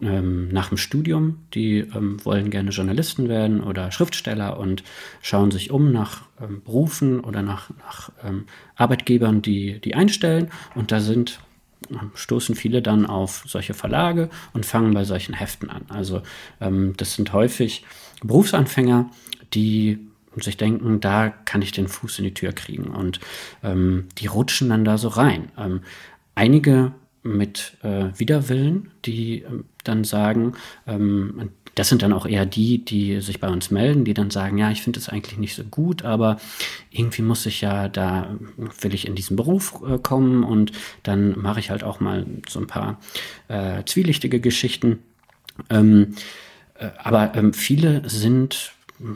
ähm, 0.00 0.48
nach 0.48 0.68
dem 0.68 0.78
Studium, 0.78 1.38
die 1.54 1.78
ähm, 1.78 2.24
wollen 2.24 2.50
gerne 2.50 2.70
Journalisten 2.70 3.28
werden 3.28 3.62
oder 3.62 3.90
Schriftsteller 3.90 4.58
und 4.58 4.82
schauen 5.22 5.50
sich 5.50 5.70
um 5.70 5.92
nach 5.92 6.22
ähm, 6.40 6.62
Berufen 6.64 7.20
oder 7.20 7.42
nach, 7.42 7.70
nach 7.78 8.10
ähm, 8.24 8.44
Arbeitgebern, 8.76 9.42
die, 9.42 9.80
die 9.80 9.94
einstellen. 9.94 10.50
Und 10.74 10.92
da 10.92 11.00
sind 11.00 11.40
stoßen 12.14 12.54
viele 12.54 12.82
dann 12.82 13.06
auf 13.06 13.44
solche 13.46 13.74
Verlage 13.74 14.30
und 14.52 14.66
fangen 14.66 14.94
bei 14.94 15.04
solchen 15.04 15.34
Heften 15.34 15.70
an. 15.70 15.82
Also 15.88 16.22
ähm, 16.60 16.94
das 16.96 17.14
sind 17.14 17.32
häufig 17.32 17.84
Berufsanfänger, 18.22 19.10
die 19.54 19.98
sich 20.42 20.56
denken, 20.56 21.00
da 21.00 21.30
kann 21.30 21.62
ich 21.62 21.72
den 21.72 21.88
Fuß 21.88 22.18
in 22.18 22.24
die 22.24 22.34
Tür 22.34 22.52
kriegen. 22.52 22.88
Und 22.88 23.20
ähm, 23.62 24.08
die 24.18 24.26
rutschen 24.26 24.68
dann 24.68 24.84
da 24.84 24.98
so 24.98 25.08
rein. 25.08 25.50
Ähm, 25.58 25.80
einige 26.34 26.92
mit 27.26 27.76
äh, 27.82 28.06
Widerwillen, 28.16 28.90
die 29.04 29.42
äh, 29.42 29.46
dann 29.84 30.04
sagen, 30.04 30.54
ähm, 30.86 31.50
das 31.76 31.90
sind 31.90 32.02
dann 32.02 32.14
auch 32.14 32.26
eher 32.26 32.46
die, 32.46 32.82
die 32.84 33.20
sich 33.20 33.38
bei 33.38 33.48
uns 33.48 33.70
melden, 33.70 34.06
die 34.06 34.14
dann 34.14 34.30
sagen, 34.30 34.56
ja, 34.56 34.70
ich 34.70 34.82
finde 34.82 34.98
es 34.98 35.10
eigentlich 35.10 35.36
nicht 35.36 35.54
so 35.54 35.62
gut, 35.62 36.04
aber 36.04 36.38
irgendwie 36.90 37.20
muss 37.22 37.44
ich 37.44 37.60
ja 37.60 37.88
da, 37.88 38.34
will 38.80 38.94
ich 38.94 39.06
in 39.06 39.14
diesen 39.14 39.36
Beruf 39.36 39.82
äh, 39.86 39.98
kommen 39.98 40.42
und 40.42 40.72
dann 41.02 41.38
mache 41.38 41.60
ich 41.60 41.70
halt 41.70 41.84
auch 41.84 42.00
mal 42.00 42.24
so 42.48 42.60
ein 42.60 42.66
paar 42.66 42.98
äh, 43.48 43.84
zwielichtige 43.84 44.40
Geschichten. 44.40 45.00
Ähm, 45.68 46.14
äh, 46.78 46.88
aber 46.98 47.34
ähm, 47.34 47.52
viele 47.52 48.08
sind 48.08 48.72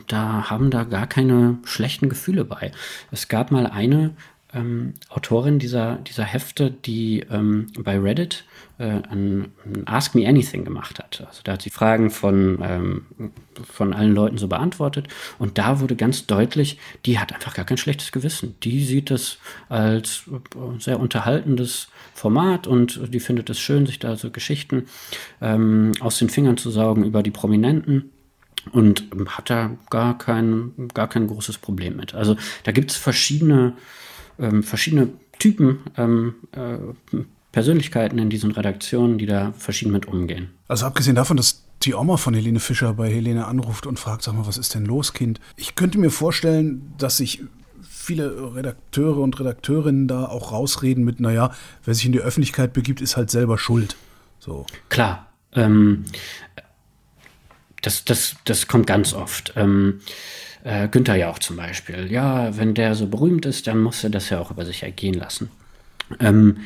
da 0.07 0.49
haben 0.49 0.69
da 0.69 0.83
gar 0.83 1.07
keine 1.07 1.57
schlechten 1.63 2.09
Gefühle 2.09 2.45
bei. 2.45 2.71
Es 3.11 3.27
gab 3.27 3.51
mal 3.51 3.65
eine 3.65 4.11
ähm, 4.53 4.93
Autorin 5.09 5.59
dieser, 5.59 5.95
dieser 5.95 6.23
Hefte, 6.23 6.71
die 6.71 7.21
ähm, 7.31 7.67
bei 7.79 7.97
Reddit 7.97 8.43
äh, 8.77 9.01
ein, 9.09 9.51
ein, 9.65 9.87
Ask 9.87 10.15
Me 10.15 10.27
Anything 10.27 10.65
gemacht 10.65 10.99
hat. 10.99 11.23
Also 11.25 11.41
da 11.43 11.53
hat 11.53 11.61
sie 11.61 11.69
Fragen 11.69 12.09
von, 12.09 12.59
ähm, 12.61 13.05
von 13.63 13.93
allen 13.93 14.13
Leuten 14.13 14.37
so 14.37 14.47
beantwortet 14.47 15.07
und 15.39 15.57
da 15.57 15.79
wurde 15.79 15.95
ganz 15.95 16.27
deutlich, 16.27 16.77
die 17.05 17.19
hat 17.19 17.33
einfach 17.33 17.53
gar 17.53 17.65
kein 17.65 17.77
schlechtes 17.77 18.11
Gewissen. 18.11 18.55
Die 18.63 18.83
sieht 18.83 19.11
es 19.11 19.37
als 19.69 20.23
äh, 20.31 20.79
sehr 20.79 20.99
unterhaltendes 20.99 21.87
Format 22.13 22.67
und 22.67 23.13
die 23.13 23.19
findet 23.19 23.49
es 23.49 23.59
schön, 23.59 23.85
sich 23.85 23.99
da 23.99 24.15
so 24.15 24.31
Geschichten 24.31 24.85
ähm, 25.41 25.93
aus 25.99 26.17
den 26.17 26.29
Fingern 26.29 26.57
zu 26.57 26.71
saugen 26.71 27.05
über 27.05 27.23
die 27.23 27.31
Prominenten 27.31 28.11
und 28.71 29.05
hat 29.27 29.49
da 29.49 29.71
gar 29.89 30.17
kein, 30.17 30.89
gar 30.93 31.07
kein 31.07 31.27
großes 31.27 31.57
Problem 31.57 31.95
mit. 31.95 32.13
Also 32.13 32.35
da 32.63 32.71
gibt 32.71 32.91
es 32.91 32.97
verschiedene 32.97 33.73
ähm, 34.41 34.63
verschiedene 34.63 35.09
Typen, 35.39 35.79
ähm, 35.97 36.35
äh, 36.51 36.77
Persönlichkeiten 37.51 38.17
in 38.17 38.29
diesen 38.29 38.51
Redaktionen, 38.51 39.17
die 39.17 39.25
da 39.25 39.53
verschieden 39.57 39.91
mit 39.91 40.07
umgehen. 40.07 40.49
Also 40.67 40.85
abgesehen 40.85 41.15
davon, 41.15 41.37
dass 41.37 41.63
die 41.83 41.93
Oma 41.95 42.17
von 42.17 42.33
Helene 42.33 42.59
Fischer 42.59 42.93
bei 42.93 43.09
Helene 43.09 43.45
anruft 43.45 43.87
und 43.87 43.99
fragt, 43.99 44.21
sag 44.23 44.35
mal, 44.35 44.45
was 44.45 44.57
ist 44.57 44.75
denn 44.75 44.85
los, 44.85 45.13
Kind? 45.13 45.39
Ich 45.55 45.75
könnte 45.75 45.97
mir 45.97 46.11
vorstellen, 46.11 46.93
dass 46.97 47.17
sich 47.17 47.41
viele 47.81 48.55
Redakteure 48.55 49.17
und 49.17 49.39
Redakteurinnen 49.39 50.07
da 50.07 50.25
auch 50.25 50.51
rausreden 50.51 51.03
mit, 51.03 51.19
naja, 51.19 51.51
wer 51.83 51.93
sich 51.93 52.05
in 52.05 52.11
die 52.11 52.19
Öffentlichkeit 52.19 52.73
begibt, 52.73 53.01
ist 53.01 53.17
halt 53.17 53.29
selber 53.29 53.57
schuld. 53.57 53.95
So. 54.39 54.65
Klar. 54.89 55.27
Ähm, 55.53 56.05
das, 57.81 58.05
das, 58.05 58.35
das 58.45 58.67
kommt 58.67 58.87
ganz 58.87 59.13
oft. 59.13 59.53
Ähm, 59.55 60.01
äh, 60.63 60.87
Günther 60.87 61.15
ja 61.15 61.29
auch 61.29 61.39
zum 61.39 61.57
Beispiel. 61.57 62.11
Ja, 62.11 62.57
wenn 62.57 62.73
der 62.73 62.95
so 62.95 63.07
berühmt 63.07 63.45
ist, 63.45 63.67
dann 63.67 63.79
muss 63.79 64.03
er 64.03 64.09
das 64.09 64.29
ja 64.29 64.39
auch 64.39 64.51
über 64.51 64.65
sich 64.65 64.83
ergehen 64.83 65.15
lassen. 65.15 65.49
Ähm, 66.19 66.57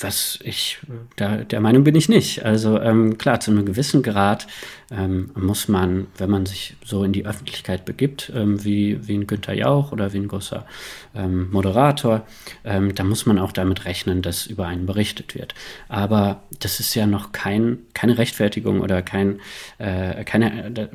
was 0.00 0.38
ich, 0.42 0.78
da, 1.16 1.38
der 1.38 1.60
Meinung 1.60 1.84
bin 1.84 1.94
ich 1.94 2.08
nicht. 2.08 2.44
Also 2.44 2.80
ähm, 2.80 3.18
klar, 3.18 3.40
zu 3.40 3.50
einem 3.50 3.64
gewissen 3.64 4.02
Grad 4.02 4.46
ähm, 4.90 5.30
muss 5.34 5.68
man, 5.68 6.06
wenn 6.16 6.30
man 6.30 6.46
sich 6.46 6.76
so 6.84 7.04
in 7.04 7.12
die 7.12 7.26
Öffentlichkeit 7.26 7.84
begibt, 7.84 8.32
ähm, 8.34 8.64
wie, 8.64 9.06
wie 9.06 9.16
ein 9.16 9.26
Günther 9.26 9.54
Jauch 9.54 9.92
oder 9.92 10.12
wie 10.12 10.18
ein 10.18 10.28
großer 10.28 10.64
ähm, 11.14 11.50
Moderator, 11.50 12.26
ähm, 12.64 12.94
da 12.94 13.04
muss 13.04 13.26
man 13.26 13.38
auch 13.38 13.52
damit 13.52 13.84
rechnen, 13.84 14.22
dass 14.22 14.46
über 14.46 14.66
einen 14.66 14.86
berichtet 14.86 15.34
wird. 15.34 15.54
Aber 15.88 16.42
das 16.60 16.80
ist 16.80 16.94
ja 16.94 17.06
noch 17.06 17.32
kein, 17.32 17.78
keine 17.92 18.16
Rechtfertigung 18.16 18.80
oder 18.80 19.02
kein, 19.02 19.40
äh, 19.78 20.24
keine, 20.24 20.74
äh, 20.74 20.88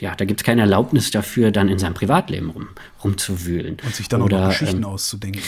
ja, 0.00 0.14
da 0.14 0.24
gibt 0.24 0.40
es 0.40 0.44
keine 0.44 0.62
Erlaubnis 0.62 1.10
dafür, 1.10 1.50
dann 1.50 1.68
in 1.68 1.78
seinem 1.78 1.94
Privatleben 1.94 2.50
rum, 2.50 2.68
rumzuwühlen. 3.02 3.78
Und 3.84 3.94
sich 3.94 4.08
dann 4.08 4.22
oder, 4.22 4.44
auch 4.44 4.48
Geschichten 4.50 4.78
ähm, 4.78 4.84
auszudenken. 4.84 5.42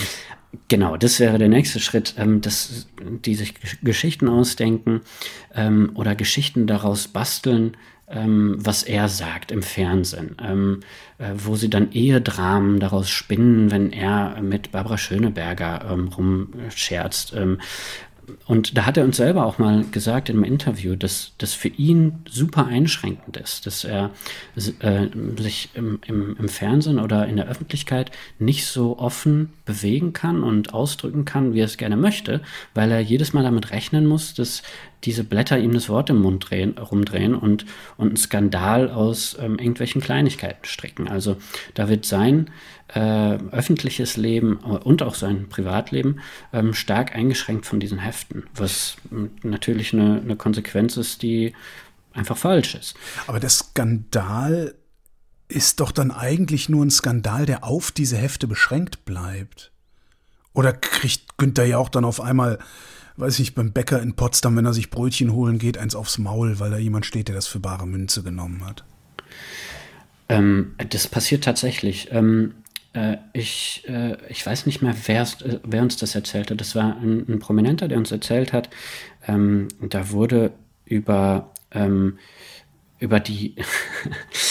Genau, 0.69 0.97
das 0.97 1.21
wäre 1.21 1.39
der 1.39 1.49
nächste 1.49 1.81
Schritt, 1.81 2.15
ähm, 2.19 2.41
dass 2.41 2.87
die 3.01 3.35
sich 3.35 3.55
Geschichten 3.83 4.29
ausdenken 4.29 5.01
ähm, 5.55 5.93
oder 5.95 6.15
Geschichten 6.15 6.67
daraus 6.67 7.09
basteln, 7.09 7.77
ähm, 8.09 8.57
was 8.59 8.83
er 8.83 9.09
sagt 9.09 9.51
im 9.51 9.63
Fernsehen, 9.63 10.37
ähm, 10.43 10.81
äh, 11.19 11.31
wo 11.37 11.57
sie 11.57 11.71
dann 11.71 11.93
Ehedramen 11.93 12.79
daraus 12.81 13.09
spinnen, 13.09 13.71
wenn 13.71 13.93
er 13.93 14.41
mit 14.43 14.73
Barbara 14.73 14.99
Schöneberger 14.99 15.91
ähm, 15.91 16.09
rumscherzt. 16.09 17.35
Und 18.47 18.77
da 18.77 18.87
hat 18.87 18.97
er 18.97 19.05
uns 19.05 19.17
selber 19.17 19.47
auch 19.47 19.59
mal 19.59 19.85
gesagt 19.91 20.29
im 20.29 20.45
Interview, 20.45 20.97
dass 20.97 21.33
das 21.39 21.55
für 21.55 21.69
ihn 21.69 22.21
super 22.29 22.67
einschränkend 22.67 23.37
ist, 23.37 23.67
dass 23.67 23.85
er 23.85 24.11
äh, 24.57 25.09
sich 25.37 25.71
im, 25.75 26.01
im, 26.07 26.37
im, 26.39 26.49
Fernsehen 26.49 26.99
oder 26.99 27.27
in 27.27 27.37
der 27.37 27.49
Öffentlichkeit 27.49 28.11
nicht 28.39 28.67
so 28.67 28.99
offen 28.99 29.53
bewegen 29.65 30.13
kann 30.13 30.43
und 30.43 30.75
ausdrücken 30.75 31.25
kann, 31.25 31.55
wie 31.55 31.61
er 31.61 31.67
es 31.67 31.77
gerne 31.77 31.97
möchte, 31.97 32.41
weil 32.75 32.91
er 32.91 33.01
jedes 33.01 33.33
Mal 33.33 33.43
damit 33.43 33.71
rechnen 33.71 34.07
muss, 34.07 34.35
dass 34.35 34.63
diese 35.05 35.25
Blätter 35.25 35.59
ihm 35.59 35.73
das 35.73 35.89
Wort 35.89 36.11
im 36.11 36.21
Mund 36.21 36.51
drehen, 36.51 36.79
rumdrehen 36.79 37.35
und, 37.35 37.67
und 37.97 38.09
einen 38.09 38.17
Skandal 38.17 38.91
aus 38.91 39.37
ähm, 39.39 39.59
irgendwelchen 39.59 40.01
Kleinigkeiten 40.01 40.65
stricken. 40.65 41.09
Also 41.09 41.37
da 41.75 41.89
wird 41.89 42.05
sein 42.05 42.51
äh, 42.89 43.39
öffentliches 43.51 44.17
Leben 44.17 44.57
und 44.57 45.03
auch 45.03 45.15
sein 45.15 45.49
Privatleben 45.49 46.21
ähm, 46.53 46.75
stark 46.75 47.15
eingeschränkt 47.15 47.67
von 47.67 47.81
diesen 47.81 47.99
Heften, 47.99 48.45
was 48.55 48.97
natürlich 49.43 49.93
eine, 49.93 50.21
eine 50.21 50.37
Konsequenz 50.37 50.97
ist, 50.97 51.23
die 51.23 51.55
einfach 52.13 52.37
falsch 52.37 52.75
ist. 52.75 52.95
Aber 53.27 53.41
der 53.41 53.51
Skandal 53.51 54.75
ist 55.49 55.81
doch 55.81 55.93
dann 55.93 56.11
eigentlich 56.11 56.69
nur 56.69 56.85
ein 56.85 56.91
Skandal, 56.91 57.47
der 57.47 57.65
auf 57.65 57.91
diese 57.91 58.17
Hefte 58.17 58.47
beschränkt 58.47 59.05
bleibt. 59.05 59.73
Oder 60.53 60.73
kriegt 60.73 61.37
Günther 61.37 61.65
ja 61.65 61.79
auch 61.79 61.89
dann 61.89 62.05
auf 62.05 62.21
einmal, 62.21 62.59
weiß 63.17 63.39
ich, 63.39 63.55
beim 63.55 63.73
Bäcker 63.73 64.03
in 64.03 64.15
Potsdam, 64.15 64.57
wenn 64.57 64.67
er 64.67 64.73
sich 64.73 64.91
Brötchen 64.91 65.33
holen 65.33 65.59
geht, 65.59 65.79
eins 65.79 65.95
aufs 65.95 66.19
Maul, 66.19 66.59
weil 66.59 66.71
da 66.71 66.79
jemand 66.79 67.07
steht, 67.07 67.29
der 67.29 67.35
das 67.35 67.47
für 67.47 67.61
bare 67.61 67.87
Münze 67.87 68.23
genommen 68.23 68.65
hat? 68.65 68.85
Ähm, 70.29 70.75
das 70.91 71.07
passiert 71.07 71.45
tatsächlich. 71.45 72.09
Ähm, 72.11 72.55
äh, 72.95 73.17
ich, 73.33 73.85
äh, 73.89 74.17
ich 74.29 74.45
weiß 74.45 74.67
nicht 74.67 74.83
mehr, 74.83 74.95
wer, 75.07 75.23
äh, 75.23 75.59
wer 75.63 75.83
uns 75.83 75.97
das 75.97 76.15
erzählt 76.15 76.51
hat. 76.51 76.61
Das 76.61 76.75
war 76.75 76.97
ein, 76.97 77.25
ein 77.29 77.39
Prominenter, 77.39 77.89
der 77.89 77.99
uns 77.99 78.11
erzählt 78.11 78.53
hat, 78.53 78.71
ähm, 79.27 79.69
da 79.81 80.11
wurde 80.11 80.53
über, 80.85 81.53
ähm, 81.73 82.19
über 82.99 83.21
die, 83.21 83.57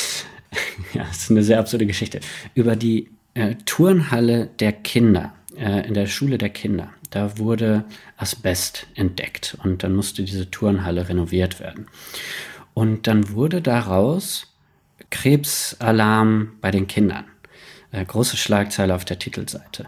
ja, 0.93 1.03
das 1.03 1.23
ist 1.23 1.31
eine 1.31 1.43
sehr 1.43 1.59
absurde 1.59 1.85
Geschichte, 1.85 2.19
über 2.53 2.75
die 2.75 3.09
äh, 3.33 3.55
Turnhalle 3.65 4.47
der 4.59 4.73
Kinder, 4.73 5.33
äh, 5.57 5.87
in 5.87 5.93
der 5.93 6.07
Schule 6.07 6.37
der 6.37 6.49
Kinder. 6.49 6.91
Da 7.13 7.37
wurde 7.37 7.85
Asbest 8.17 8.87
entdeckt 8.95 9.55
und 9.63 9.83
dann 9.83 9.93
musste 9.93 10.23
diese 10.23 10.49
Turnhalle 10.49 11.09
renoviert 11.09 11.59
werden. 11.59 11.85
Und 12.73 13.05
dann 13.05 13.29
wurde 13.29 13.61
daraus 13.61 14.55
Krebsalarm 15.11 16.53
bei 16.59 16.71
den 16.71 16.87
Kindern. 16.87 17.25
Äh, 17.91 18.03
große 18.03 18.35
Schlagzeile 18.35 18.95
auf 18.95 19.05
der 19.05 19.19
Titelseite. 19.19 19.85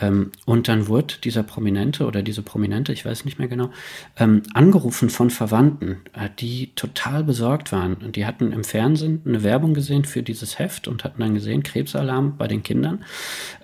Ähm, 0.00 0.32
und 0.44 0.68
dann 0.68 0.88
wurde 0.88 1.14
dieser 1.22 1.42
Prominente 1.42 2.06
oder 2.06 2.22
diese 2.22 2.42
Prominente, 2.42 2.92
ich 2.92 3.04
weiß 3.04 3.24
nicht 3.24 3.38
mehr 3.38 3.48
genau, 3.48 3.70
ähm, 4.16 4.42
angerufen 4.54 5.10
von 5.10 5.30
Verwandten, 5.30 5.98
äh, 6.12 6.28
die 6.38 6.72
total 6.74 7.24
besorgt 7.24 7.72
waren. 7.72 7.94
Und 7.94 8.16
die 8.16 8.26
hatten 8.26 8.52
im 8.52 8.64
Fernsehen 8.64 9.22
eine 9.24 9.42
Werbung 9.42 9.74
gesehen 9.74 10.04
für 10.04 10.22
dieses 10.22 10.58
Heft 10.58 10.88
und 10.88 11.04
hatten 11.04 11.20
dann 11.20 11.34
gesehen, 11.34 11.62
Krebsalarm 11.62 12.36
bei 12.36 12.46
den 12.46 12.62
Kindern. 12.62 13.04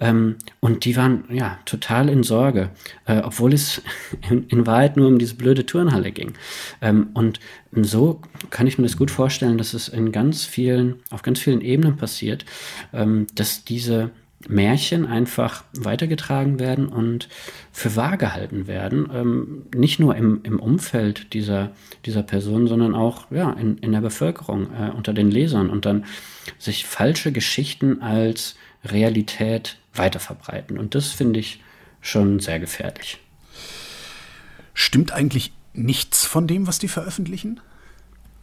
Ähm, 0.01 0.37
und 0.61 0.85
die 0.85 0.97
waren 0.97 1.25
ja 1.31 1.59
total 1.65 2.09
in 2.09 2.23
Sorge, 2.23 2.71
äh, 3.07 3.19
obwohl 3.19 3.53
es 3.53 3.83
in, 4.31 4.45
in, 4.49 4.67
Wahrheit 4.67 4.97
nur 4.97 5.09
um 5.09 5.19
diese 5.19 5.35
blöde 5.35 5.67
Turnhalle 5.67 6.13
ging. 6.13 6.33
Ähm, 6.81 7.09
und 7.15 7.41
so 7.73 8.21
kann 8.51 8.67
ich 8.67 8.79
mir 8.79 8.85
das 8.85 8.97
gut 8.97 9.11
vorstellen, 9.11 9.59
dass 9.59 9.75
es 9.75 9.89
in 9.89 10.13
ganz 10.13 10.45
vielen, 10.45 10.97
auf 11.11 11.23
ganz 11.23 11.41
vielen 11.41 11.61
Ebenen 11.61 11.97
passiert, 11.97 12.45
ähm, 12.93 13.27
dass 13.35 13.65
diese 13.65 14.11
Märchen 14.49 15.07
einfach 15.07 15.65
weitergetragen 15.77 16.59
werden 16.59 16.89
und 16.89 17.29
für 17.73 17.97
wahr 17.97 18.17
gehalten 18.17 18.67
werden. 18.67 19.09
Ähm, 19.13 19.63
nicht 19.75 20.01
nur 20.01 20.17
im, 20.17 20.41
im 20.43 20.59
Umfeld 20.59 21.33
dieser, 21.33 21.71
dieser 22.05 22.23
Person, 22.23 22.67
sondern 22.67 22.95
auch 22.95 23.31
ja, 23.31 23.53
in, 23.53 23.79
in 23.79 23.93
der 23.93 24.01
Bevölkerung, 24.01 24.69
äh, 24.75 24.91
unter 24.91 25.13
den 25.13 25.31
Lesern 25.31 25.71
und 25.71 25.87
dann 25.87 26.05
sich 26.59 26.87
falsche 26.87 27.33
Geschichten 27.33 28.03
als 28.03 28.57
Realität 28.85 29.79
weiterverbreiten. 29.95 30.79
Und 30.79 30.95
das 30.95 31.09
finde 31.09 31.41
ich 31.41 31.61
schon 32.01 32.41
sehr 32.41 32.59
gefährlich. 32.59 33.19
Stimmt 34.75 35.13
eigentlich 35.13 35.53
nichts 35.75 36.25
von 36.25 36.47
dem, 36.47 36.67
was 36.67 36.79
die 36.79 36.89
veröffentlichen? 36.89 37.61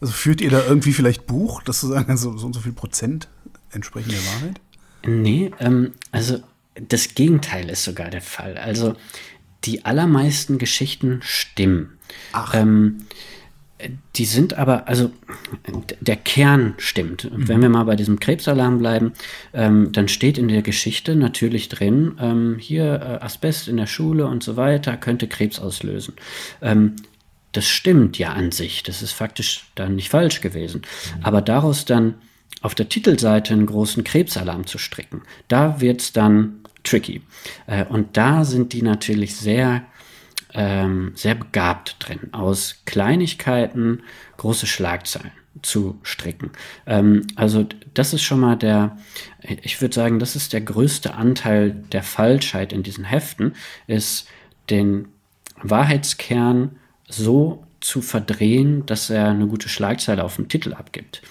Also 0.00 0.12
führt 0.12 0.40
ihr 0.40 0.50
da 0.50 0.64
irgendwie 0.64 0.92
vielleicht 0.92 1.26
Buch, 1.26 1.62
das 1.62 1.80
zu 1.80 1.88
sagen, 1.88 2.16
so, 2.16 2.36
so 2.36 2.46
und 2.46 2.54
so 2.54 2.60
viel 2.60 2.72
Prozent 2.72 3.28
entsprechen 3.70 4.10
der 4.10 4.24
Wahrheit? 4.34 4.60
Nee, 5.06 5.50
ähm, 5.60 5.92
also 6.12 6.40
das 6.74 7.14
Gegenteil 7.14 7.68
ist 7.70 7.84
sogar 7.84 8.10
der 8.10 8.22
Fall. 8.22 8.56
Also 8.56 8.94
die 9.64 9.84
allermeisten 9.84 10.58
Geschichten 10.58 11.20
stimmen. 11.22 11.98
Ach. 12.32 12.54
Ähm, 12.54 13.06
die 14.16 14.24
sind 14.24 14.54
aber, 14.54 14.88
also 14.88 15.10
der 16.00 16.16
Kern 16.16 16.74
stimmt. 16.78 17.24
Mhm. 17.24 17.48
Wenn 17.48 17.62
wir 17.62 17.68
mal 17.68 17.84
bei 17.84 17.96
diesem 17.96 18.20
Krebsalarm 18.20 18.78
bleiben, 18.78 19.12
ähm, 19.54 19.92
dann 19.92 20.08
steht 20.08 20.38
in 20.38 20.48
der 20.48 20.62
Geschichte 20.62 21.16
natürlich 21.16 21.68
drin, 21.68 22.16
ähm, 22.20 22.56
hier 22.58 22.84
äh, 22.84 23.24
Asbest 23.24 23.68
in 23.68 23.78
der 23.78 23.86
Schule 23.86 24.26
und 24.26 24.42
so 24.42 24.56
weiter 24.56 24.96
könnte 24.96 25.28
Krebs 25.28 25.58
auslösen. 25.58 26.14
Ähm, 26.60 26.96
das 27.52 27.66
stimmt 27.66 28.18
ja 28.18 28.32
an 28.32 28.52
sich, 28.52 28.82
das 28.82 29.02
ist 29.02 29.12
faktisch 29.12 29.64
dann 29.74 29.96
nicht 29.96 30.10
falsch 30.10 30.40
gewesen. 30.40 30.82
Mhm. 30.82 31.24
Aber 31.24 31.40
daraus 31.42 31.84
dann 31.84 32.14
auf 32.60 32.74
der 32.74 32.88
Titelseite 32.88 33.54
einen 33.54 33.66
großen 33.66 34.04
Krebsalarm 34.04 34.66
zu 34.66 34.78
stricken, 34.78 35.22
da 35.48 35.80
wird 35.80 36.00
es 36.00 36.12
dann 36.12 36.60
tricky. 36.84 37.22
Äh, 37.66 37.84
und 37.86 38.16
da 38.16 38.44
sind 38.44 38.72
die 38.72 38.82
natürlich 38.82 39.36
sehr, 39.36 39.82
ähm, 40.54 41.12
sehr 41.14 41.34
begabt 41.34 41.96
drin, 42.00 42.32
aus 42.32 42.82
Kleinigkeiten 42.86 44.02
große 44.36 44.66
Schlagzeilen 44.66 45.32
zu 45.62 45.98
stricken. 46.02 46.50
Ähm, 46.86 47.26
also 47.36 47.66
das 47.94 48.12
ist 48.14 48.22
schon 48.22 48.40
mal 48.40 48.56
der, 48.56 48.96
ich 49.62 49.80
würde 49.80 49.94
sagen, 49.94 50.18
das 50.18 50.36
ist 50.36 50.52
der 50.52 50.60
größte 50.60 51.14
Anteil 51.14 51.70
der 51.92 52.02
Falschheit 52.02 52.72
in 52.72 52.82
diesen 52.82 53.04
Heften, 53.04 53.54
ist 53.86 54.28
den 54.70 55.08
Wahrheitskern 55.62 56.76
so 57.08 57.66
zu 57.80 58.02
verdrehen, 58.02 58.86
dass 58.86 59.10
er 59.10 59.28
eine 59.28 59.46
gute 59.46 59.68
Schlagzeile 59.68 60.24
auf 60.24 60.36
dem 60.36 60.48
Titel 60.48 60.74
abgibt. 60.74 61.22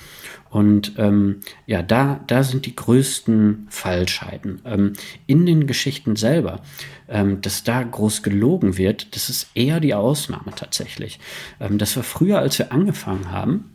Und 0.50 0.94
ähm, 0.98 1.42
ja, 1.68 1.84
da, 1.84 2.22
da 2.28 2.44
sind 2.44 2.66
die 2.66 2.76
größten 2.76 3.68
Falschheiten. 3.70 4.62
Ähm, 4.66 4.94
in 5.28 5.46
den 5.46 5.68
Geschichten 5.68 6.16
selber, 6.16 6.62
ähm, 7.08 7.42
dass 7.42 7.64
da 7.64 7.84
groß 7.84 8.24
gelogen 8.24 8.78
wird, 8.78 9.16
das 9.16 9.30
ist 9.30 9.52
eher 9.54 9.80
die 9.80 9.94
Ausnahme 9.94 10.52
tatsächlich. 10.56 11.20
Ähm, 11.60 11.78
das 11.78 11.96
war 11.96 12.04
früher, 12.04 12.40
als 12.40 12.58
wir 12.58 12.72
angefangen 12.72 13.32
haben, 13.32 13.72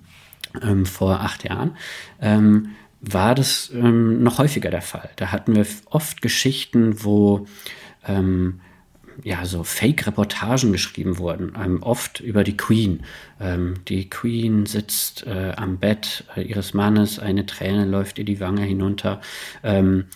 ähm, 0.62 0.84
vor 0.87 1.20
acht 1.20 1.44
Jahren, 1.44 1.76
ähm, 2.20 2.70
war 3.00 3.34
das 3.34 3.70
ähm, 3.72 4.22
noch 4.22 4.38
häufiger 4.38 4.70
der 4.70 4.82
Fall. 4.82 5.10
Da 5.16 5.30
hatten 5.30 5.54
wir 5.54 5.66
oft 5.90 6.22
Geschichten, 6.22 7.04
wo 7.04 7.46
ähm, 8.06 8.60
ja, 9.22 9.44
so 9.44 9.62
Fake-Reportagen 9.62 10.72
geschrieben 10.72 11.18
wurden, 11.18 11.53
ähm, 11.62 11.83
oft 11.83 12.20
über 12.20 12.44
die 12.44 12.57
Queen. 12.57 13.03
Ähm, 13.40 13.74
die 13.88 14.09
Queen 14.09 14.66
sitzt 14.66 15.27
äh, 15.27 15.53
am 15.57 15.79
Bett 15.79 16.24
äh, 16.37 16.42
ihres 16.42 16.74
Mannes, 16.74 17.18
eine 17.18 17.46
Träne 17.46 17.85
läuft 17.85 18.18
ihr 18.18 18.24
die 18.24 18.40
Wange 18.40 18.62
hinunter. 18.62 19.20
Ähm, 19.62 20.07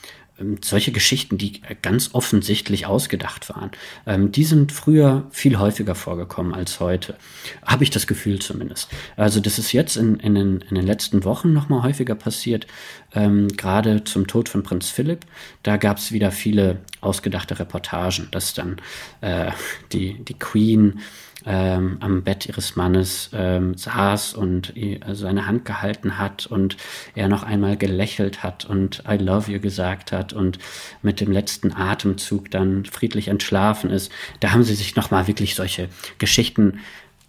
solche 0.62 0.92
Geschichten, 0.92 1.38
die 1.38 1.60
ganz 1.82 2.10
offensichtlich 2.12 2.86
ausgedacht 2.86 3.48
waren, 3.48 3.70
ähm, 4.06 4.32
die 4.32 4.44
sind 4.44 4.72
früher 4.72 5.26
viel 5.30 5.58
häufiger 5.58 5.94
vorgekommen 5.94 6.54
als 6.54 6.80
heute. 6.80 7.16
Habe 7.64 7.84
ich 7.84 7.90
das 7.90 8.06
Gefühl 8.06 8.38
zumindest. 8.38 8.88
Also 9.16 9.40
das 9.40 9.58
ist 9.58 9.72
jetzt 9.72 9.96
in, 9.96 10.20
in, 10.20 10.34
den, 10.34 10.64
in 10.68 10.76
den 10.76 10.86
letzten 10.86 11.24
Wochen 11.24 11.52
noch 11.52 11.68
mal 11.68 11.82
häufiger 11.82 12.14
passiert, 12.14 12.66
ähm, 13.14 13.48
gerade 13.48 14.04
zum 14.04 14.26
Tod 14.26 14.48
von 14.48 14.62
Prinz 14.62 14.90
Philipp. 14.90 15.26
Da 15.62 15.76
gab 15.76 15.98
es 15.98 16.12
wieder 16.12 16.30
viele 16.30 16.78
ausgedachte 17.00 17.58
Reportagen, 17.58 18.28
dass 18.30 18.54
dann 18.54 18.76
äh, 19.20 19.50
die, 19.92 20.22
die 20.24 20.38
Queen 20.38 21.00
ähm, 21.46 21.98
am 22.00 22.22
Bett 22.22 22.46
ihres 22.46 22.76
Mannes 22.76 23.30
ähm, 23.32 23.76
saß 23.76 24.34
und 24.34 24.74
seine 25.12 25.46
Hand 25.46 25.64
gehalten 25.64 26.18
hat 26.18 26.46
und 26.46 26.76
er 27.14 27.28
noch 27.28 27.42
einmal 27.42 27.76
gelächelt 27.76 28.42
hat 28.42 28.64
und 28.64 29.02
I 29.08 29.16
love 29.16 29.50
you 29.50 29.60
gesagt 29.60 30.12
hat 30.12 30.32
und 30.32 30.58
mit 31.02 31.20
dem 31.20 31.30
letzten 31.30 31.72
Atemzug 31.72 32.50
dann 32.50 32.84
friedlich 32.84 33.28
entschlafen 33.28 33.90
ist. 33.90 34.10
Da 34.40 34.52
haben 34.52 34.64
sie 34.64 34.74
sich 34.74 34.96
nochmal 34.96 35.26
wirklich 35.26 35.54
solche 35.54 35.88
Geschichten 36.18 36.80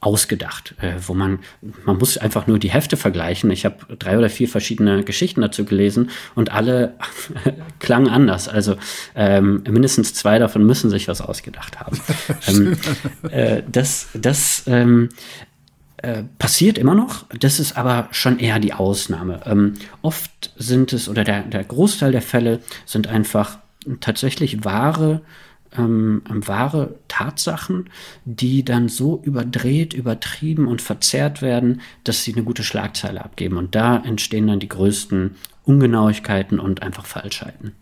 ausgedacht, 0.02 0.76
äh, 0.82 0.94
wo 1.06 1.14
man, 1.14 1.40
man 1.86 1.98
muss 1.98 2.18
einfach 2.18 2.48
nur 2.48 2.58
die 2.58 2.72
Hefte 2.72 2.96
vergleichen. 2.96 3.52
Ich 3.52 3.66
habe 3.66 3.98
drei 3.98 4.18
oder 4.18 4.30
vier 4.30 4.48
verschiedene 4.48 5.04
Geschichten 5.04 5.42
dazu 5.42 5.66
gelesen 5.66 6.10
und 6.36 6.52
alle 6.52 6.94
klangen 7.80 8.08
anders. 8.08 8.48
Also 8.48 8.78
ähm, 9.16 9.64
mindestens 9.70 10.14
zwei 10.14 10.40
davon 10.40 10.66
müssen 10.66 10.90
sich 10.90 11.08
was 11.08 11.22
ausgedacht 11.22 11.80
haben. 11.80 12.00
ähm, 12.48 12.78
äh, 13.30 13.62
das 13.70 14.08
das 14.14 14.64
ähm, 14.68 15.10
äh, 15.98 16.24
passiert 16.38 16.78
immer 16.78 16.96
noch, 16.96 17.26
das 17.38 17.60
ist 17.60 17.76
aber 17.76 18.08
schon 18.12 18.40
eher 18.40 18.60
die 18.60 18.72
Ausnahme. 18.72 19.42
Ähm, 19.46 19.74
oft 20.02 20.54
sind 20.56 20.94
es, 20.94 21.10
oder 21.10 21.26
der, 21.26 21.42
der 21.42 21.64
Großteil 21.66 22.14
der 22.14 22.22
Fälle 22.22 22.62
sind 22.86 23.08
einfach 23.08 23.58
tatsächlich 24.00 24.64
wahre 24.64 25.22
ähm, 25.78 26.22
wahre 26.28 26.96
Tatsachen, 27.08 27.90
die 28.26 28.64
dann 28.66 28.90
so 28.90 29.22
überdreht, 29.24 29.94
übertrieben 29.94 30.68
und 30.68 30.82
verzerrt 30.82 31.42
werden, 31.42 31.82
dass 32.04 32.24
sie 32.24 32.34
eine 32.34 32.44
gute 32.44 32.64
Schlagzeile 32.64 33.24
abgeben. 33.24 33.58
Und 33.58 33.76
da 33.76 33.98
entstehen 33.98 34.48
dann 34.48 34.60
die 34.60 34.70
größten 34.70 35.36
Ungenauigkeiten 35.66 36.60
und 36.60 36.82
einfach 36.82 37.06
Falschheiten. 37.06 37.74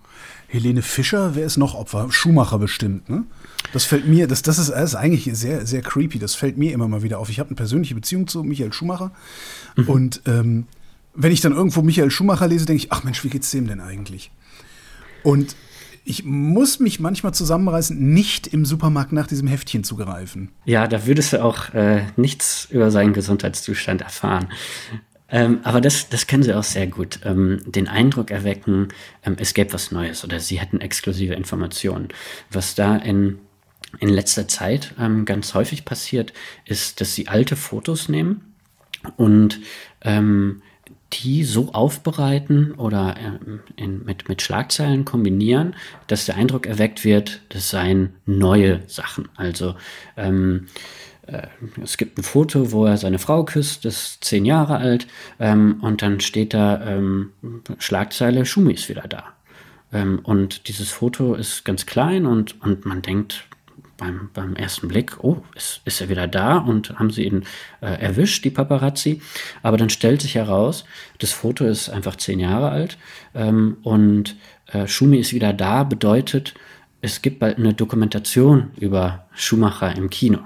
Helene 0.49 0.81
Fischer, 0.81 1.35
wer 1.35 1.45
ist 1.45 1.57
noch 1.57 1.75
Opfer? 1.75 2.07
Schumacher 2.11 2.57
bestimmt, 2.57 3.09
ne? 3.09 3.25
Das 3.73 3.83
fällt 3.83 4.07
mir, 4.07 4.27
das, 4.27 4.41
das, 4.43 4.59
ist, 4.59 4.69
das 4.69 4.91
ist 4.91 4.95
eigentlich 4.95 5.29
sehr, 5.33 5.65
sehr 5.65 5.81
creepy. 5.81 6.19
Das 6.19 6.35
fällt 6.35 6.57
mir 6.57 6.71
immer 6.71 6.87
mal 6.87 7.03
wieder 7.03 7.19
auf. 7.19 7.29
Ich 7.29 7.39
habe 7.39 7.49
eine 7.49 7.57
persönliche 7.57 7.95
Beziehung 7.95 8.27
zu 8.27 8.43
Michael 8.43 8.71
Schumacher. 8.71 9.11
Mhm. 9.75 9.89
Und 9.89 10.21
ähm, 10.25 10.67
wenn 11.13 11.33
ich 11.33 11.41
dann 11.41 11.51
irgendwo 11.51 11.81
Michael 11.81 12.11
Schumacher 12.11 12.47
lese, 12.47 12.65
denke 12.65 12.83
ich, 12.83 12.91
ach 12.93 13.03
Mensch, 13.03 13.23
wie 13.25 13.29
geht's 13.29 13.51
dem 13.51 13.67
denn 13.67 13.81
eigentlich? 13.81 14.31
Und 15.23 15.57
ich 16.07 16.23
muss 16.23 16.79
mich 16.79 16.99
manchmal 16.99 17.33
zusammenreißen, 17.33 17.97
nicht 18.13 18.47
im 18.47 18.65
Supermarkt 18.65 19.11
nach 19.11 19.27
diesem 19.27 19.47
Heftchen 19.47 19.83
zu 19.83 19.97
greifen. 19.97 20.49
Ja, 20.65 20.87
da 20.87 21.05
würdest 21.05 21.33
du 21.33 21.43
auch 21.43 21.73
äh, 21.73 22.03
nichts 22.15 22.67
über 22.71 22.91
seinen 22.91 23.13
Gesundheitszustand 23.13 24.01
erfahren. 24.01 24.47
Ähm, 25.29 25.59
aber 25.63 25.81
das, 25.81 26.07
das 26.07 26.25
können 26.25 26.43
sie 26.43 26.53
auch 26.53 26.63
sehr 26.63 26.87
gut. 26.87 27.19
Ähm, 27.25 27.61
den 27.65 27.89
Eindruck 27.89 28.31
erwecken, 28.31 28.87
ähm, 29.23 29.35
es 29.37 29.53
gäbe 29.53 29.73
was 29.73 29.91
Neues 29.91 30.23
oder 30.23 30.39
sie 30.39 30.59
hätten 30.59 30.79
exklusive 30.79 31.33
Informationen. 31.33 32.07
Was 32.49 32.75
da 32.75 32.95
in, 32.95 33.39
in 33.99 34.09
letzter 34.09 34.47
Zeit 34.47 34.93
ähm, 34.97 35.25
ganz 35.25 35.53
häufig 35.53 35.83
passiert, 35.83 36.31
ist, 36.63 37.01
dass 37.01 37.13
sie 37.13 37.27
alte 37.27 37.57
Fotos 37.57 38.07
nehmen 38.07 38.55
und 39.17 39.59
ähm, 40.01 40.61
die 41.13 41.43
so 41.43 41.73
aufbereiten 41.73 42.73
oder 42.73 43.15
ähm, 43.17 43.61
in, 43.75 44.03
mit, 44.05 44.27
mit 44.27 44.41
Schlagzeilen 44.41 45.05
kombinieren, 45.05 45.75
dass 46.07 46.25
der 46.25 46.35
Eindruck 46.35 46.65
erweckt 46.65 47.03
wird, 47.05 47.41
das 47.49 47.69
seien 47.69 48.13
neue 48.25 48.81
Sachen. 48.87 49.29
Also 49.35 49.75
ähm, 50.17 50.67
äh, 51.27 51.47
es 51.81 51.97
gibt 51.97 52.17
ein 52.17 52.23
Foto, 52.23 52.71
wo 52.71 52.85
er 52.85 52.97
seine 52.97 53.19
Frau 53.19 53.45
küsst, 53.45 53.85
ist 53.85 54.23
zehn 54.23 54.45
Jahre 54.45 54.77
alt, 54.77 55.07
ähm, 55.39 55.77
und 55.81 56.01
dann 56.01 56.19
steht 56.19 56.53
da 56.53 56.85
ähm, 56.85 57.31
Schlagzeile, 57.79 58.45
Schumi 58.45 58.73
ist 58.73 58.89
wieder 58.89 59.07
da. 59.07 59.23
Ähm, 59.93 60.19
und 60.23 60.67
dieses 60.67 60.89
Foto 60.89 61.35
ist 61.35 61.63
ganz 61.63 61.85
klein 61.85 62.25
und, 62.25 62.61
und 62.61 62.85
man 62.85 63.01
denkt, 63.01 63.46
beim, 63.97 64.29
beim 64.33 64.55
ersten 64.55 64.87
Blick, 64.87 65.23
oh, 65.23 65.43
ist, 65.55 65.81
ist 65.85 66.01
er 66.01 66.09
wieder 66.09 66.27
da 66.27 66.57
und 66.57 66.97
haben 66.97 67.11
sie 67.11 67.23
ihn 67.23 67.43
äh, 67.81 67.87
erwischt, 67.87 68.45
die 68.45 68.49
Paparazzi. 68.49 69.21
Aber 69.63 69.77
dann 69.77 69.89
stellt 69.89 70.21
sich 70.21 70.35
heraus, 70.35 70.85
das 71.19 71.31
Foto 71.31 71.65
ist 71.65 71.89
einfach 71.89 72.15
zehn 72.15 72.39
Jahre 72.39 72.69
alt 72.69 72.97
ähm, 73.33 73.77
und 73.83 74.35
äh, 74.67 74.87
Schumi 74.87 75.17
ist 75.17 75.33
wieder 75.33 75.53
da, 75.53 75.83
bedeutet, 75.83 76.53
es 77.01 77.21
gibt 77.21 77.39
bald 77.39 77.57
eine 77.57 77.73
Dokumentation 77.73 78.71
über 78.77 79.27
Schumacher 79.33 79.95
im 79.95 80.09
Kino. 80.09 80.39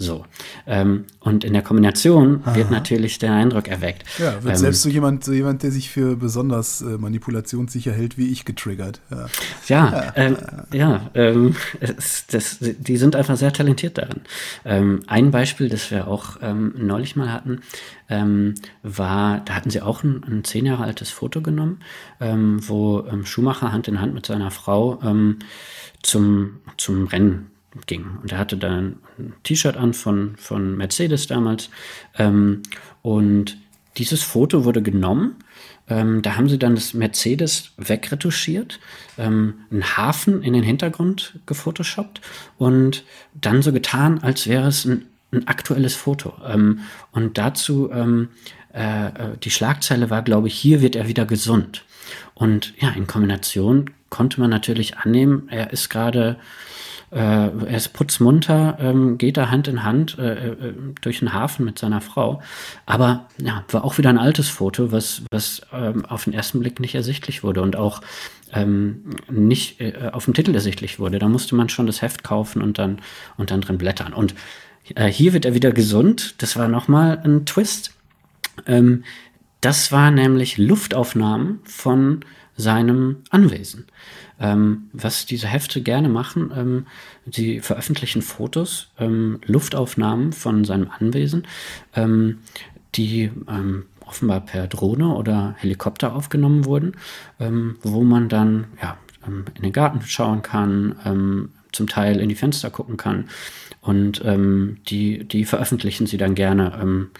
So. 0.00 0.24
Ähm, 0.68 1.06
und 1.18 1.42
in 1.42 1.52
der 1.52 1.62
Kombination 1.62 2.40
Aha. 2.44 2.54
wird 2.54 2.70
natürlich 2.70 3.18
der 3.18 3.32
Eindruck 3.32 3.66
erweckt. 3.66 4.04
Ja, 4.18 4.44
wird 4.44 4.54
ähm, 4.54 4.60
selbst 4.60 4.82
so 4.82 4.88
jemand, 4.88 5.24
so 5.24 5.32
jemand, 5.32 5.64
der 5.64 5.72
sich 5.72 5.90
für 5.90 6.16
besonders 6.16 6.80
äh, 6.82 6.98
manipulationssicher 6.98 7.92
hält 7.92 8.16
wie 8.16 8.30
ich, 8.30 8.44
getriggert. 8.44 9.00
Ja, 9.10 9.26
ja, 9.66 10.12
ähm, 10.14 10.36
ja 10.72 11.10
ähm, 11.14 11.56
es, 11.80 12.26
das, 12.28 12.58
die 12.60 12.96
sind 12.96 13.16
einfach 13.16 13.36
sehr 13.36 13.52
talentiert 13.52 13.98
darin. 13.98 14.20
Ähm, 14.64 15.00
ein 15.08 15.32
Beispiel, 15.32 15.68
das 15.68 15.90
wir 15.90 16.06
auch 16.06 16.36
ähm, 16.42 16.74
neulich 16.76 17.16
mal 17.16 17.32
hatten, 17.32 17.60
war, 18.82 19.40
da 19.44 19.54
hatten 19.54 19.68
sie 19.68 19.82
auch 19.82 20.02
ein, 20.02 20.24
ein 20.26 20.42
zehn 20.42 20.64
Jahre 20.64 20.84
altes 20.84 21.10
Foto 21.10 21.42
genommen, 21.42 21.80
wo 22.18 23.04
Schumacher 23.24 23.70
Hand 23.70 23.86
in 23.86 24.00
Hand 24.00 24.14
mit 24.14 24.24
seiner 24.24 24.50
Frau 24.50 24.98
zum, 26.02 26.60
zum 26.78 27.06
Rennen 27.06 27.50
ging. 27.86 28.06
Und 28.22 28.32
er 28.32 28.38
hatte 28.38 28.56
dann 28.56 28.98
ein 29.18 29.34
T-Shirt 29.42 29.76
an 29.76 29.94
von, 29.94 30.36
von 30.36 30.76
Mercedes 30.76 31.26
damals. 31.26 31.70
Ähm, 32.16 32.62
und 33.02 33.58
dieses 33.96 34.22
Foto 34.22 34.64
wurde 34.64 34.82
genommen. 34.82 35.36
Ähm, 35.88 36.22
da 36.22 36.36
haben 36.36 36.48
sie 36.48 36.58
dann 36.58 36.74
das 36.74 36.94
Mercedes 36.94 37.72
wegretuschiert, 37.76 38.78
ähm, 39.16 39.54
einen 39.70 39.96
Hafen 39.96 40.42
in 40.42 40.52
den 40.52 40.62
Hintergrund 40.62 41.40
gefotoshoppt 41.46 42.20
und 42.58 43.04
dann 43.34 43.62
so 43.62 43.72
getan, 43.72 44.18
als 44.18 44.46
wäre 44.46 44.68
es 44.68 44.84
ein, 44.84 45.06
ein 45.32 45.48
aktuelles 45.48 45.94
Foto. 45.94 46.34
Ähm, 46.46 46.80
und 47.12 47.38
dazu 47.38 47.90
ähm, 47.90 48.28
äh, 48.74 49.06
äh, 49.06 49.36
die 49.42 49.50
Schlagzeile 49.50 50.10
war, 50.10 50.22
glaube 50.22 50.48
ich, 50.48 50.54
hier 50.54 50.82
wird 50.82 50.94
er 50.94 51.08
wieder 51.08 51.24
gesund. 51.24 51.84
Und 52.34 52.74
ja, 52.78 52.90
in 52.90 53.06
Kombination 53.06 53.90
konnte 54.10 54.40
man 54.40 54.50
natürlich 54.50 54.98
annehmen, 54.98 55.48
er 55.50 55.72
ist 55.72 55.88
gerade 55.88 56.38
er 57.16 57.76
ist 57.76 57.92
putzmunter, 57.94 58.76
ähm, 58.80 59.16
geht 59.18 59.36
da 59.36 59.50
Hand 59.50 59.68
in 59.68 59.82
Hand 59.82 60.18
äh, 60.18 60.48
äh, 60.48 60.74
durch 61.00 61.20
den 61.20 61.32
Hafen 61.32 61.64
mit 61.64 61.78
seiner 61.78 62.00
Frau. 62.00 62.42
Aber 62.84 63.28
ja, 63.38 63.64
war 63.70 63.84
auch 63.84 63.98
wieder 63.98 64.10
ein 64.10 64.18
altes 64.18 64.48
Foto, 64.48 64.92
was, 64.92 65.22
was 65.30 65.62
ähm, 65.72 66.04
auf 66.04 66.24
den 66.24 66.34
ersten 66.34 66.60
Blick 66.60 66.80
nicht 66.80 66.94
ersichtlich 66.94 67.42
wurde 67.42 67.62
und 67.62 67.76
auch 67.76 68.02
ähm, 68.52 69.04
nicht 69.30 69.80
äh, 69.80 70.10
auf 70.12 70.26
dem 70.26 70.34
Titel 70.34 70.54
ersichtlich 70.54 70.98
wurde. 70.98 71.18
Da 71.18 71.28
musste 71.28 71.54
man 71.54 71.68
schon 71.68 71.86
das 71.86 72.02
Heft 72.02 72.24
kaufen 72.24 72.62
und 72.62 72.78
dann, 72.78 73.00
und 73.36 73.50
dann 73.50 73.60
drin 73.60 73.78
blättern. 73.78 74.12
Und 74.12 74.34
äh, 74.94 75.06
hier 75.06 75.32
wird 75.32 75.44
er 75.44 75.54
wieder 75.54 75.72
gesund. 75.72 76.42
Das 76.42 76.56
war 76.56 76.68
nochmal 76.68 77.20
ein 77.24 77.46
Twist. 77.46 77.94
Ähm, 78.66 79.04
das 79.60 79.92
war 79.92 80.10
nämlich 80.10 80.56
Luftaufnahmen 80.56 81.60
von 81.64 82.24
seinem 82.58 83.18
Anwesen. 83.30 83.86
Ähm, 84.40 84.90
was 84.92 85.26
diese 85.26 85.46
Hefte 85.46 85.80
gerne 85.80 86.08
machen, 86.08 86.52
ähm, 86.54 86.86
sie 87.30 87.60
veröffentlichen 87.60 88.20
Fotos, 88.20 88.90
ähm, 88.98 89.40
Luftaufnahmen 89.46 90.32
von 90.32 90.64
seinem 90.64 90.90
Anwesen, 90.90 91.46
ähm, 91.94 92.38
die 92.94 93.30
ähm, 93.48 93.86
offenbar 94.04 94.40
per 94.40 94.66
Drohne 94.66 95.14
oder 95.14 95.54
Helikopter 95.58 96.14
aufgenommen 96.14 96.64
wurden, 96.64 96.92
ähm, 97.40 97.76
wo 97.82 98.02
man 98.02 98.28
dann 98.28 98.66
ja, 98.82 98.96
in 99.26 99.62
den 99.62 99.72
Garten 99.72 100.00
schauen 100.00 100.40
kann, 100.40 101.50
zum 101.72 101.86
Teil 101.86 102.18
in 102.18 102.30
die 102.30 102.34
Fenster 102.34 102.70
gucken 102.70 102.96
kann. 102.96 103.28
Und 103.82 104.22
die, 104.24 105.24
die 105.24 105.44
veröffentlichen 105.44 106.06
sie 106.06 106.16
dann 106.16 106.34
gerne 106.34 107.10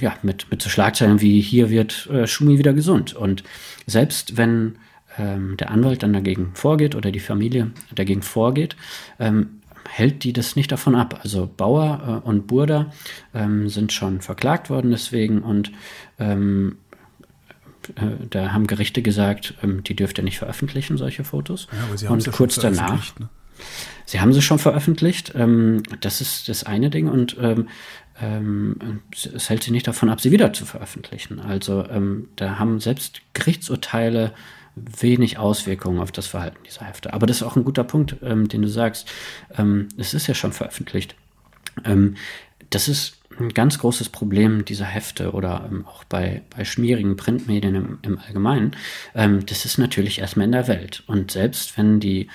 ja, 0.00 0.14
mit, 0.22 0.50
mit 0.50 0.62
so 0.62 0.68
Schlagzeilen 0.68 1.20
wie 1.20 1.40
hier 1.40 1.70
wird 1.70 2.08
äh, 2.10 2.26
Schumi 2.26 2.58
wieder 2.58 2.72
gesund. 2.72 3.14
Und 3.14 3.42
selbst 3.86 4.36
wenn 4.36 4.76
ähm, 5.18 5.56
der 5.56 5.70
Anwalt 5.70 6.02
dann 6.02 6.12
dagegen 6.12 6.52
vorgeht 6.54 6.94
oder 6.94 7.10
die 7.10 7.20
Familie 7.20 7.70
dagegen 7.94 8.22
vorgeht, 8.22 8.76
ähm, 9.18 9.60
hält 9.88 10.24
die 10.24 10.32
das 10.32 10.56
nicht 10.56 10.72
davon 10.72 10.94
ab. 10.94 11.20
Also 11.22 11.48
Bauer 11.56 12.22
äh, 12.24 12.28
und 12.28 12.46
Burda 12.46 12.92
ähm, 13.34 13.68
sind 13.68 13.92
schon 13.92 14.20
verklagt 14.20 14.70
worden 14.70 14.90
deswegen 14.90 15.42
und 15.42 15.72
ähm, 16.18 16.78
äh, 17.94 18.26
da 18.30 18.52
haben 18.52 18.66
Gerichte 18.66 19.02
gesagt, 19.02 19.54
ähm, 19.62 19.84
die 19.84 19.94
dürft 19.94 20.18
ihr 20.18 20.24
nicht 20.24 20.38
veröffentlichen, 20.38 20.96
solche 20.96 21.24
Fotos. 21.24 21.68
Ja, 22.00 22.10
und 22.10 22.30
kurz 22.32 22.56
danach. 22.56 23.18
Ne? 23.18 23.28
Sie 24.04 24.20
haben 24.20 24.32
sie 24.32 24.42
schon 24.42 24.58
veröffentlicht. 24.58 25.32
Ähm, 25.34 25.82
das 26.00 26.20
ist 26.20 26.48
das 26.48 26.64
eine 26.64 26.90
Ding 26.90 27.08
und 27.08 27.36
ähm, 28.20 28.76
ähm, 28.80 29.02
es 29.12 29.50
hält 29.50 29.62
sie 29.62 29.70
nicht 29.70 29.86
davon 29.86 30.08
ab, 30.08 30.20
sie 30.20 30.30
wieder 30.32 30.52
zu 30.52 30.64
veröffentlichen. 30.64 31.40
Also 31.40 31.84
ähm, 31.88 32.28
da 32.36 32.58
haben 32.58 32.80
selbst 32.80 33.20
Gerichtsurteile 33.34 34.32
wenig 34.74 35.38
Auswirkungen 35.38 36.00
auf 36.00 36.12
das 36.12 36.26
Verhalten 36.26 36.62
dieser 36.66 36.84
Hefte. 36.84 37.12
Aber 37.12 37.26
das 37.26 37.38
ist 37.38 37.42
auch 37.42 37.56
ein 37.56 37.64
guter 37.64 37.84
Punkt, 37.84 38.16
ähm, 38.22 38.48
den 38.48 38.62
du 38.62 38.68
sagst. 38.68 39.10
Ähm, 39.56 39.88
es 39.96 40.14
ist 40.14 40.26
ja 40.26 40.34
schon 40.34 40.52
veröffentlicht. 40.52 41.14
Das 42.76 42.88
ist 42.88 43.16
ein 43.40 43.54
ganz 43.54 43.78
großes 43.78 44.10
Problem 44.10 44.66
dieser 44.66 44.84
Hefte 44.84 45.32
oder 45.32 45.66
ähm, 45.66 45.86
auch 45.86 46.04
bei, 46.04 46.42
bei 46.54 46.66
schmierigen 46.66 47.16
Printmedien 47.16 47.74
im, 47.74 47.98
im 48.02 48.18
Allgemeinen. 48.18 48.72
Ähm, 49.14 49.46
das 49.46 49.64
ist 49.64 49.78
natürlich 49.78 50.18
erstmal 50.18 50.44
in 50.44 50.52
der 50.52 50.68
Welt. 50.68 51.02
Und 51.06 51.30
selbst 51.30 51.78
wenn 51.78 52.00
die 52.00 52.28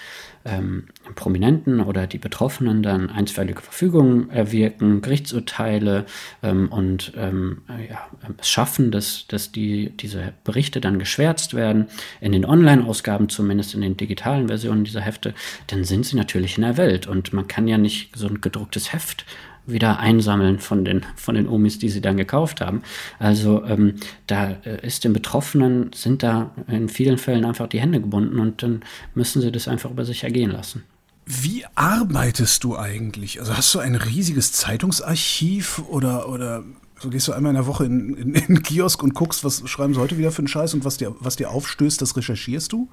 ähm, 0.43 0.85
Prominenten 1.13 1.79
oder 1.79 2.07
die 2.07 2.17
Betroffenen 2.17 2.81
dann 2.81 3.11
einstweilige 3.11 3.61
Verfügungen 3.61 4.31
erwirken, 4.31 5.01
Gerichtsurteile 5.01 6.07
ähm, 6.41 6.69
und 6.69 7.13
ähm, 7.15 7.61
ja, 7.87 8.09
es 8.39 8.49
schaffen, 8.49 8.89
dass, 8.89 9.27
dass 9.27 9.51
die, 9.51 9.91
diese 9.91 10.33
Berichte 10.43 10.81
dann 10.81 10.97
geschwärzt 10.97 11.53
werden, 11.53 11.85
in 12.19 12.31
den 12.31 12.45
Online-Ausgaben 12.45 13.29
zumindest, 13.29 13.75
in 13.75 13.81
den 13.81 13.95
digitalen 13.95 14.47
Versionen 14.47 14.85
dieser 14.85 15.01
Hefte, 15.01 15.35
dann 15.67 15.83
sind 15.83 16.07
sie 16.07 16.15
natürlich 16.15 16.57
in 16.57 16.63
der 16.63 16.77
Welt. 16.77 17.05
Und 17.05 17.31
man 17.31 17.47
kann 17.47 17.67
ja 17.67 17.77
nicht 17.77 18.15
so 18.15 18.25
ein 18.25 18.41
gedrucktes 18.41 18.91
Heft 18.91 19.27
wieder 19.65 19.99
einsammeln 19.99 20.59
von 20.59 20.85
den, 20.85 21.05
von 21.15 21.35
den 21.35 21.47
Omis, 21.47 21.79
die 21.79 21.89
sie 21.89 22.01
dann 22.01 22.17
gekauft 22.17 22.61
haben. 22.61 22.81
Also 23.19 23.63
ähm, 23.65 23.95
da 24.27 24.51
äh, 24.63 24.85
ist 24.85 25.03
den 25.03 25.13
Betroffenen, 25.13 25.91
sind 25.93 26.23
da 26.23 26.51
in 26.67 26.89
vielen 26.89 27.17
Fällen 27.17 27.45
einfach 27.45 27.67
die 27.67 27.79
Hände 27.79 28.01
gebunden 28.01 28.39
und 28.39 28.63
dann 28.63 28.83
müssen 29.13 29.41
sie 29.41 29.51
das 29.51 29.67
einfach 29.67 29.91
über 29.91 30.05
sich 30.05 30.23
ergehen 30.23 30.51
lassen. 30.51 30.83
Wie 31.25 31.63
arbeitest 31.75 32.63
du 32.63 32.77
eigentlich? 32.77 33.39
Also 33.39 33.55
hast 33.55 33.73
du 33.73 33.79
ein 33.79 33.95
riesiges 33.95 34.51
Zeitungsarchiv 34.53 35.83
oder, 35.87 36.27
oder 36.27 36.63
so 36.99 37.09
gehst 37.09 37.27
du 37.27 37.33
einmal 37.33 37.51
in 37.51 37.55
der 37.55 37.67
Woche 37.67 37.85
in, 37.85 38.15
in, 38.15 38.35
in 38.35 38.47
den 38.47 38.63
Kiosk 38.63 39.01
und 39.01 39.13
guckst, 39.13 39.43
was 39.43 39.67
schreiben 39.69 39.93
sie 39.93 39.99
heute 39.99 40.17
wieder 40.17 40.31
für 40.31 40.39
einen 40.39 40.47
Scheiß 40.47 40.73
und 40.73 40.85
was 40.85 40.97
dir, 40.97 41.15
was 41.19 41.35
dir 41.35 41.49
aufstößt, 41.49 42.01
das 42.01 42.15
recherchierst 42.17 42.71
du? 42.71 42.89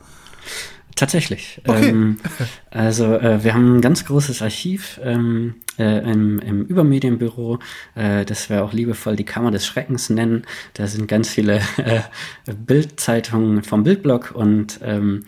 Tatsächlich. 0.98 1.60
Okay. 1.64 1.90
Ähm, 1.90 2.16
also 2.70 3.14
äh, 3.14 3.44
wir 3.44 3.54
haben 3.54 3.76
ein 3.76 3.80
ganz 3.80 4.04
großes 4.04 4.42
Archiv 4.42 4.98
ähm, 5.04 5.54
äh, 5.78 5.98
im, 6.10 6.40
im 6.40 6.64
Übermedienbüro, 6.64 7.60
äh, 7.94 8.24
das 8.24 8.50
wir 8.50 8.64
auch 8.64 8.72
liebevoll 8.72 9.14
die 9.14 9.24
Kammer 9.24 9.52
des 9.52 9.64
Schreckens 9.64 10.10
nennen. 10.10 10.44
Da 10.74 10.88
sind 10.88 11.06
ganz 11.06 11.28
viele 11.28 11.60
äh, 11.76 12.00
Bildzeitungen 12.52 13.62
vom 13.62 13.84
Bildblock 13.84 14.32
und 14.34 14.80
ähm, 14.82 15.24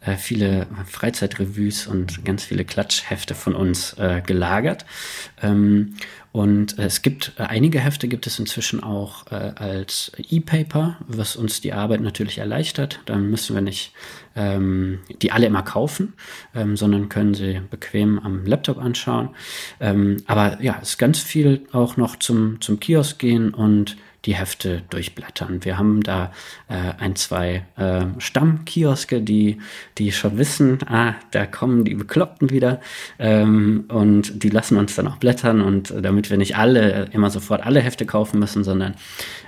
äh, 0.00 0.16
viele 0.16 0.66
Freizeitrevues 0.86 1.86
und 1.86 2.24
ganz 2.24 2.44
viele 2.44 2.64
Klatschhefte 2.64 3.34
von 3.34 3.54
uns 3.54 3.94
äh, 3.94 4.22
gelagert. 4.24 4.86
Ähm, 5.42 5.94
und 6.32 6.78
äh, 6.78 6.84
es 6.84 7.02
gibt 7.02 7.32
äh, 7.38 7.42
einige 7.42 7.80
Hefte 7.80 8.06
gibt 8.06 8.26
es 8.26 8.38
inzwischen 8.38 8.82
auch 8.82 9.26
äh, 9.32 9.52
als 9.56 10.12
E-Paper, 10.16 10.96
was 11.08 11.36
uns 11.36 11.60
die 11.60 11.72
Arbeit 11.72 12.00
natürlich 12.00 12.38
erleichtert. 12.38 13.00
Dann 13.06 13.30
müssen 13.30 13.54
wir 13.54 13.62
nicht 13.62 13.92
ähm, 14.36 15.00
die 15.22 15.32
alle 15.32 15.46
immer 15.46 15.62
kaufen, 15.62 16.14
ähm, 16.54 16.76
sondern 16.76 17.08
können 17.08 17.34
sie 17.34 17.60
bequem 17.70 18.18
am 18.18 18.46
Laptop 18.46 18.78
anschauen. 18.78 19.30
Ähm, 19.80 20.18
aber 20.26 20.62
ja, 20.62 20.78
es 20.80 20.90
ist 20.90 20.98
ganz 20.98 21.18
viel 21.18 21.66
auch 21.72 21.96
noch 21.96 22.16
zum, 22.16 22.60
zum 22.60 22.78
Kiosk 22.78 23.18
gehen 23.18 23.52
und 23.52 23.96
die 24.26 24.34
Hefte 24.34 24.82
durchblättern. 24.90 25.64
Wir 25.64 25.78
haben 25.78 26.02
da 26.02 26.32
äh, 26.68 26.92
ein, 26.98 27.16
zwei 27.16 27.64
äh, 27.76 28.04
Stammkioske, 28.18 29.22
die, 29.22 29.58
die 29.98 30.12
schon 30.12 30.36
wissen, 30.36 30.78
ah, 30.86 31.14
da 31.30 31.46
kommen 31.46 31.84
die 31.84 31.94
Bekloppten 31.94 32.50
wieder 32.50 32.80
ähm, 33.18 33.84
und 33.88 34.42
die 34.42 34.50
lassen 34.50 34.76
uns 34.76 34.94
dann 34.94 35.08
auch 35.08 35.16
blättern 35.16 35.62
und 35.62 35.90
äh, 35.90 36.02
damit 36.02 36.30
wir 36.30 36.36
nicht 36.36 36.56
alle 36.56 37.08
immer 37.12 37.30
sofort 37.30 37.64
alle 37.64 37.80
Hefte 37.80 38.04
kaufen 38.04 38.38
müssen, 38.38 38.62
sondern 38.62 38.94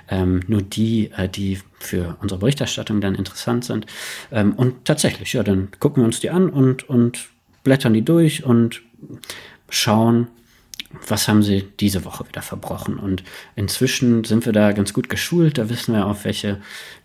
ähm, 0.09 0.41
nur 0.47 0.61
die, 0.61 1.11
äh, 1.17 1.29
die 1.29 1.59
für 1.79 2.17
unsere 2.21 2.39
Berichterstattung 2.39 2.99
dann 3.01 3.15
interessant 3.15 3.65
sind. 3.65 3.85
Ähm, 4.31 4.53
und 4.53 4.85
tatsächlich, 4.85 5.33
ja, 5.33 5.43
dann 5.43 5.69
gucken 5.79 6.01
wir 6.01 6.05
uns 6.05 6.19
die 6.19 6.29
an 6.29 6.49
und, 6.49 6.89
und 6.89 7.29
blättern 7.63 7.93
die 7.93 8.03
durch 8.03 8.43
und 8.43 8.81
schauen, 9.69 10.27
was 11.07 11.27
haben 11.27 11.43
sie 11.43 11.67
diese 11.79 12.05
Woche 12.05 12.27
wieder 12.27 12.41
verbrochen. 12.41 12.97
Und 12.97 13.23
inzwischen 13.55 14.23
sind 14.23 14.45
wir 14.45 14.53
da 14.53 14.71
ganz 14.71 14.93
gut 14.93 15.09
geschult. 15.09 15.57
Da 15.57 15.69
wissen 15.69 15.93
wir, 15.93 16.05
auf 16.05 16.25
welche 16.25 16.59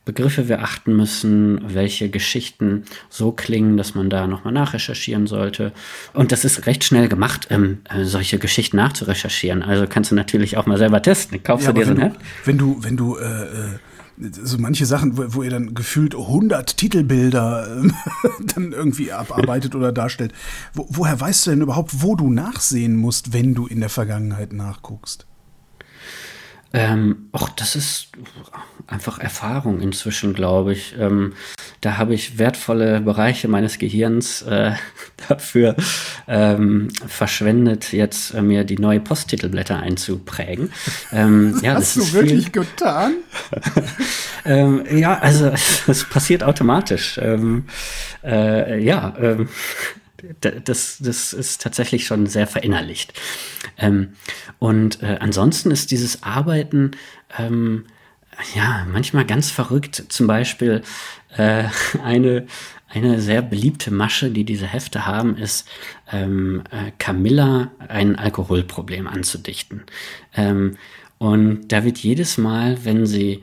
Begriffe 0.05 0.48
wir 0.48 0.62
achten 0.62 0.96
müssen, 0.96 1.61
welche 1.74 2.09
Geschichten 2.09 2.85
so 3.11 3.33
klingen, 3.33 3.77
dass 3.77 3.94
man 3.94 4.09
da 4.09 4.27
nochmal 4.27 4.53
nachrecherchieren 4.53 5.27
sollte. 5.27 5.72
Und 6.14 6.33
das 6.33 6.44
ist 6.44 6.66
recht 6.66 6.85
schnell 6.85 7.09
gemacht, 7.09 7.48
ähm, 7.51 7.79
äh, 7.90 8.05
solche 8.05 8.38
Geschichten 8.38 8.79
nachzurecherchieren. 8.79 9.62
Also 9.62 9.87
kannst 9.87 10.11
du 10.11 10.14
natürlich 10.14 10.57
auch 10.57 10.66
mal 10.66 10.79
selber 10.79 11.03
testen. 11.03 11.42
Kaufst 11.42 11.66
ja, 11.66 11.72
du 11.72 11.81
dir 11.81 11.87
so 11.87 11.92
ein 11.92 12.01
Heft? 12.01 12.16
Wenn 12.44 12.59
du, 12.59 12.79
wenn 12.81 12.96
du, 12.96 13.16
äh, 13.16 13.22
äh 13.22 13.79
so 14.20 14.59
manche 14.59 14.87
Sachen, 14.87 15.16
wo, 15.16 15.35
wo 15.35 15.42
ihr 15.42 15.50
dann 15.50 15.74
gefühlt 15.74 16.14
100 16.14 16.76
Titelbilder 16.76 17.83
äh, 17.83 17.88
dann 18.54 18.72
irgendwie 18.72 19.12
abarbeitet 19.12 19.74
oder 19.74 19.92
darstellt. 19.92 20.33
Wo, 20.74 20.87
woher 20.90 21.20
weißt 21.20 21.46
du 21.46 21.50
denn 21.50 21.61
überhaupt, 21.62 22.02
wo 22.02 22.14
du 22.14 22.31
nachsehen 22.31 22.96
musst, 22.96 23.33
wenn 23.33 23.54
du 23.54 23.66
in 23.66 23.81
der 23.81 23.90
Vergangenheit 23.90 24.52
nachguckst? 24.52 25.26
Ähm, 26.72 27.28
och, 27.33 27.48
das 27.57 27.76
ist 27.76 28.09
einfach 28.87 29.18
Erfahrung 29.18 29.81
inzwischen, 29.81 30.35
glaube 30.35 30.72
ich. 30.72 30.94
Ähm, 30.98 31.33
da 31.81 31.96
habe 31.96 32.14
ich 32.14 32.38
wertvolle 32.38 33.00
Bereiche 33.00 33.48
meines 33.48 33.78
Gehirns 33.78 34.42
äh, 34.42 34.72
dafür 35.28 35.76
ähm, 36.26 36.88
verschwendet, 37.07 37.92
jetzt 37.92 38.35
äh, 38.35 38.42
mir 38.42 38.64
die 38.64 38.78
neue 38.78 39.00
Posttitelblätter 39.00 39.78
einzuprägen. 39.78 40.72
Ähm, 41.12 41.52
das 41.54 41.62
ja, 41.62 41.74
hast 41.74 41.96
das 41.96 42.11
du 42.11 42.12
wirklich 42.14 42.44
viel, 42.44 42.52
getan? 42.52 43.14
ähm, 44.44 44.85
ja, 44.90 45.18
also 45.18 45.52
es 45.87 46.04
passiert 46.04 46.42
automatisch. 46.42 47.18
Ähm, 47.22 47.64
äh, 48.24 48.83
ja, 48.83 49.14
ähm, 49.18 49.48
das, 50.40 50.98
das 50.98 51.33
ist 51.33 51.62
tatsächlich 51.62 52.07
schon 52.07 52.26
sehr 52.26 52.46
verinnerlicht. 52.46 53.12
Ähm, 53.76 54.14
und 54.59 55.02
äh, 55.02 55.18
ansonsten 55.20 55.70
ist 55.70 55.90
dieses 55.90 56.22
Arbeiten 56.22 56.92
ähm, 57.38 57.87
ja 58.54 58.87
manchmal 58.90 59.24
ganz 59.24 59.50
verrückt. 59.50 60.04
Zum 60.09 60.26
Beispiel 60.26 60.83
äh, 61.37 61.64
eine, 62.02 62.46
eine 62.88 63.20
sehr 63.20 63.42
beliebte 63.42 63.90
Masche, 63.90 64.31
die 64.31 64.44
diese 64.44 64.66
Hefte 64.66 65.07
haben, 65.07 65.37
ist 65.37 65.68
ähm, 66.12 66.62
äh, 66.70 66.92
Camilla 66.98 67.70
ein 67.87 68.16
Alkoholproblem 68.16 69.07
anzudichten. 69.07 69.85
Ähm, 70.35 70.76
und 71.18 71.68
da 71.68 71.85
wird 71.85 71.98
jedes 71.98 72.38
Mal, 72.38 72.85
wenn 72.85 73.07
sie 73.07 73.42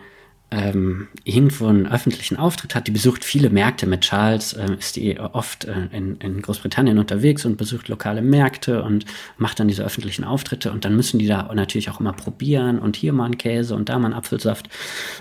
ähm, 0.52 1.08
irgendwo 1.24 1.68
einen 1.68 1.88
öffentlichen 1.88 2.38
Auftritt 2.38 2.76
hat. 2.76 2.88
Die 2.88 2.92
besucht 2.92 3.26
viele 3.26 3.50
Märkte. 3.50 3.88
Mit 3.88 4.02
Charles 4.02 4.54
äh, 4.54 4.74
ist 4.78 4.96
die 4.96 5.20
oft 5.20 5.66
äh, 5.66 5.88
in, 5.92 6.18
in, 6.18 6.42
Großbritannien 6.42 7.00
unterwegs 7.00 7.46
und 7.46 7.58
besucht 7.58 7.88
lokale 7.88 8.22
Märkte 8.22 8.84
und 8.84 9.06
macht 9.38 9.60
dann 9.60 9.68
diese 9.68 9.84
öffentlichen 9.84 10.24
Auftritte. 10.24 10.72
Und 10.72 10.86
dann 10.86 10.96
müssen 10.96 11.20
die 11.20 11.28
da 11.28 11.52
natürlich 11.54 11.90
auch 11.90 12.00
immer 12.00 12.14
probieren 12.14 12.80
und 12.80 12.96
hier 12.96 13.12
mal 13.12 13.26
ein 13.26 13.38
Käse 13.38 13.76
und 13.76 13.90
da 13.90 13.98
mal 13.98 14.10
ein 14.10 14.14
Apfelsaft. 14.14 14.70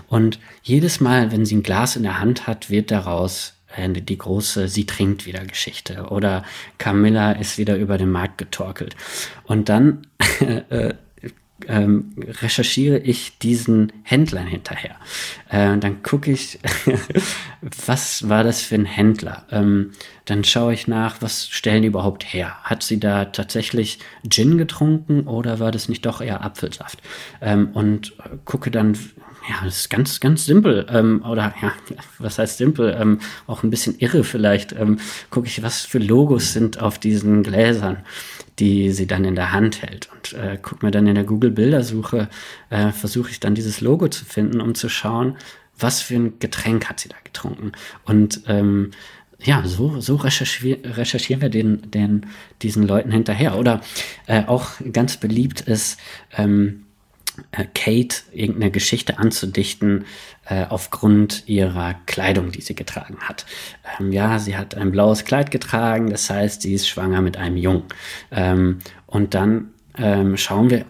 Und 0.09 0.39
jedes 0.63 1.01
Mal, 1.01 1.33
wenn 1.33 1.47
sie 1.47 1.57
ein 1.57 1.63
Glas 1.63 1.97
in 1.97 2.03
der 2.03 2.21
Hand 2.21 2.47
hat, 2.47 2.69
wird 2.69 2.91
daraus 2.91 3.55
äh, 3.77 3.89
die 3.89 4.19
große 4.19 4.69
Sie 4.69 4.85
trinkt 4.87 5.27
wieder 5.27 5.45
Geschichte 5.45 6.09
oder 6.11 6.45
Camilla 6.79 7.33
ist 7.33 7.59
wieder 7.59 7.77
über 7.77 7.99
den 7.99 8.11
Markt 8.11 8.39
getorkelt. 8.39 8.95
Und 9.45 9.69
dann 9.69 10.07
äh, 10.69 10.95
ähm, 11.69 12.12
recherchiere 12.43 12.99
ich 12.99 13.38
diesen 13.38 13.93
Händlern 14.03 14.47
hinterher. 14.47 14.97
Äh, 15.49 15.79
dann 15.79 16.03
gucke 16.03 16.33
ich, 16.33 16.59
was 17.87 18.29
war 18.29 18.45
das 18.45 18.62
für 18.62 18.75
ein 18.75 18.85
Händler? 18.85 19.47
Ähm, 19.51 19.93
dann 20.25 20.45
schaue 20.45 20.75
ich 20.75 20.88
nach, 20.88 21.23
was 21.23 21.49
stellen 21.49 21.83
die 21.83 21.88
überhaupt 21.88 22.25
her? 22.25 22.57
Hat 22.62 22.83
sie 22.83 22.99
da 22.99 23.27
tatsächlich 23.27 23.99
Gin 24.29 24.59
getrunken 24.59 25.27
oder 25.27 25.61
war 25.61 25.71
das 25.71 25.88
nicht 25.88 26.05
doch 26.05 26.21
eher 26.21 26.43
Apfelsaft? 26.43 27.03
Ähm, 27.40 27.71
und 27.73 28.14
gucke 28.45 28.71
dann, 28.71 28.97
ja, 29.49 29.57
das 29.64 29.81
ist 29.81 29.90
ganz, 29.90 30.21
ganz 30.21 30.47
simpel. 30.47 30.87
Ähm, 30.90 31.23
oder 31.23 31.55
ja, 31.61 31.73
was 32.19 32.38
heißt 32.38 32.59
simpel? 32.59 32.97
Ähm, 32.99 33.21
auch 33.47 33.62
ein 33.62 33.71
bisschen 33.71 33.99
irre 33.99 34.25
vielleicht. 34.25 34.73
Ähm, 34.73 34.99
gucke 35.31 35.47
ich, 35.47 35.62
was 35.62 35.83
für 35.83 35.99
Logos 35.99 36.53
sind 36.53 36.81
auf 36.81 36.99
diesen 36.99 37.43
Gläsern 37.43 37.99
die 38.59 38.90
sie 38.93 39.07
dann 39.07 39.25
in 39.25 39.35
der 39.35 39.53
Hand 39.53 39.83
hält. 39.83 40.09
Und 40.12 40.33
äh, 40.35 40.59
guck 40.61 40.83
mir 40.83 40.90
dann 40.90 41.07
in 41.07 41.14
der 41.14 41.25
Google-Bildersuche, 41.25 42.29
äh, 42.71 42.93
versuche 42.93 43.31
ich 43.31 43.40
dann 43.40 43.55
dieses 43.55 43.81
Logo 43.81 44.09
zu 44.09 44.25
finden, 44.25 44.61
um 44.61 44.75
zu 44.75 44.88
schauen, 44.88 45.37
was 45.79 46.01
für 46.01 46.14
ein 46.14 46.38
Getränk 46.38 46.88
hat 46.88 47.01
sie 47.01 47.09
da 47.09 47.17
getrunken. 47.25 47.73
Und 48.05 48.43
ähm, 48.47 48.93
ja, 49.43 49.67
so, 49.67 50.01
so 50.01 50.17
recherchier 50.17 50.79
recherchieren 50.85 51.43
wir 51.43 51.49
den, 51.51 51.90
den, 51.90 52.27
diesen 52.62 52.87
Leuten 52.87 53.11
hinterher. 53.11 53.59
Oder 53.59 53.81
äh, 54.27 54.45
auch 54.45 54.73
ganz 54.93 55.17
beliebt 55.17 55.62
ist, 55.62 55.99
ähm, 56.37 56.81
äh, 56.81 56.93
Kate 57.75 58.16
irgendeine 58.33 58.70
Geschichte 58.70 59.18
anzudichten 59.18 60.05
äh, 60.47 60.64
aufgrund 60.68 61.44
ihrer 61.47 61.94
Kleidung, 62.07 62.53
die 62.53 62.61
sie 62.61 62.75
getragen 62.75 63.18
hat. 63.20 63.47
Ähm, 63.99 64.12
ja, 64.12 64.38
sie 64.38 64.57
hat 64.57 64.75
ein 64.75 64.90
blaues 64.90 65.25
Kleid 65.25 65.51
getragen, 65.51 66.11
das 66.11 66.29
heißt, 66.31 66.62
sie 66.62 66.75
ist 66.75 66.88
schwanger 66.88 67.23
mit 67.23 67.37
einem 67.37 67.57
Jungen. 67.57 67.85
Ähm, 68.31 68.79
und 69.07 69.35
dann 69.35 69.70
ähm, 69.97 70.37
schauen 70.37 70.70
wir 70.70 70.85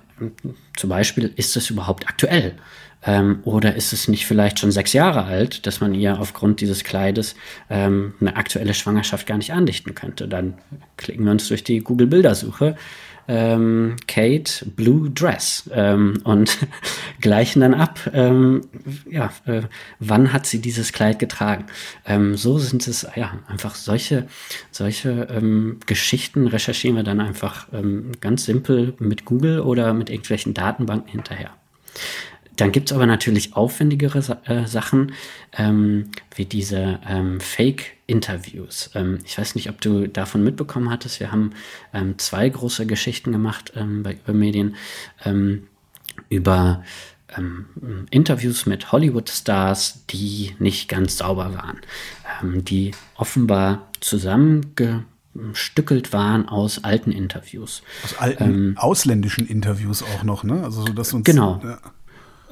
zum 0.76 0.90
Beispiel, 0.90 1.33
ist 1.37 1.57
es 1.57 1.70
überhaupt 1.70 2.09
aktuell? 2.09 2.54
Ähm, 3.07 3.40
oder 3.44 3.74
ist 3.74 3.92
es 3.92 4.09
nicht 4.09 4.26
vielleicht 4.26 4.59
schon 4.59 4.72
sechs 4.72 4.92
Jahre 4.92 5.24
alt, 5.24 5.66
dass 5.66 5.80
man 5.80 5.94
ihr 5.94 6.18
aufgrund 6.18 6.61
dieses 6.61 6.85
Kleides 6.85 7.37
ähm, 7.68 8.14
eine 8.20 8.37
aktuelle 8.37 8.72
Schwangerschaft 8.72 9.26
gar 9.26 9.37
nicht 9.37 9.52
andichten 9.52 9.94
könnte? 9.94 10.26
Dann 10.26 10.54
klicken 10.96 11.24
wir 11.24 11.33
uns 11.33 11.48
durch 11.48 11.64
die 11.64 11.80
Google-Bildersuche 11.80 12.76
ähm, 13.28 13.96
Kate 14.06 14.66
Blue 14.76 15.10
Dress 15.10 15.70
ähm, 15.72 16.20
und 16.24 16.58
gleichen 17.20 17.60
dann 17.60 17.74
ab, 17.74 17.98
ähm, 18.12 18.62
ja, 19.10 19.30
äh, 19.46 19.62
wann 19.98 20.32
hat 20.32 20.46
sie 20.46 20.60
dieses 20.60 20.92
Kleid 20.92 21.18
getragen. 21.18 21.66
Ähm, 22.06 22.37
so 22.37 22.58
sind 22.58 22.87
es, 22.87 23.06
ja, 23.16 23.38
einfach 23.48 23.74
solche, 23.74 24.26
solche 24.70 25.28
ähm, 25.30 25.78
Geschichten 25.87 26.46
recherchieren 26.46 26.96
wir 26.96 27.04
dann 27.04 27.20
einfach 27.20 27.68
ähm, 27.72 28.12
ganz 28.20 28.44
simpel 28.44 28.94
mit 28.98 29.24
Google 29.24 29.60
oder 29.60 29.94
mit 29.94 30.10
irgendwelchen 30.10 30.54
Datenbanken 30.54 31.10
hinterher. 31.10 31.50
Dann 32.56 32.72
gibt's 32.72 32.92
aber 32.92 33.06
natürlich 33.06 33.56
aufwendigere 33.56 34.38
äh, 34.44 34.66
Sachen, 34.66 35.12
ähm, 35.56 36.10
wie 36.34 36.44
diese 36.44 37.00
ähm, 37.06 37.40
Fake-Interviews. 37.40 38.90
Ähm, 38.94 39.20
ich 39.24 39.38
weiß 39.38 39.54
nicht, 39.54 39.70
ob 39.70 39.80
du 39.80 40.08
davon 40.08 40.44
mitbekommen 40.44 40.90
hattest. 40.90 41.20
Wir 41.20 41.32
haben 41.32 41.52
ähm, 41.92 42.18
zwei 42.18 42.48
große 42.48 42.86
Geschichten 42.86 43.32
gemacht 43.32 43.72
ähm, 43.76 44.02
bei 44.02 44.12
Übermedien 44.12 44.76
ähm, 45.24 45.68
über 46.28 46.84
Interviews 48.10 48.66
mit 48.66 48.92
Hollywood-Stars, 48.92 50.04
die 50.10 50.54
nicht 50.60 50.88
ganz 50.88 51.16
sauber 51.16 51.52
waren, 51.54 51.80
die 52.62 52.92
offenbar 53.16 53.88
zusammengestückelt 53.98 56.12
waren 56.12 56.48
aus 56.48 56.84
alten 56.84 57.10
Interviews. 57.10 57.82
Aus 58.04 58.18
alten 58.18 58.44
ähm, 58.44 58.74
ausländischen 58.76 59.48
Interviews 59.48 60.04
auch 60.04 60.22
noch, 60.22 60.44
ne? 60.44 60.62
Also 60.62 60.84
dass 60.84 61.12
uns 61.12 61.24
genau. 61.24 61.60
Ja. 61.64 61.80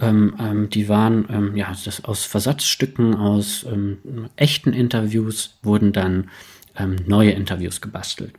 Ähm, 0.02 0.34
ähm, 0.40 0.68
die 0.68 0.88
waren 0.88 1.26
ähm, 1.30 1.56
ja 1.56 1.72
das 1.84 2.04
aus 2.04 2.24
Versatzstücken, 2.24 3.14
aus 3.14 3.64
ähm, 3.64 3.98
echten 4.36 4.72
Interviews 4.72 5.58
wurden 5.62 5.92
dann 5.92 6.28
ähm, 6.76 6.96
neue 7.06 7.30
Interviews 7.30 7.80
gebastelt. 7.80 8.34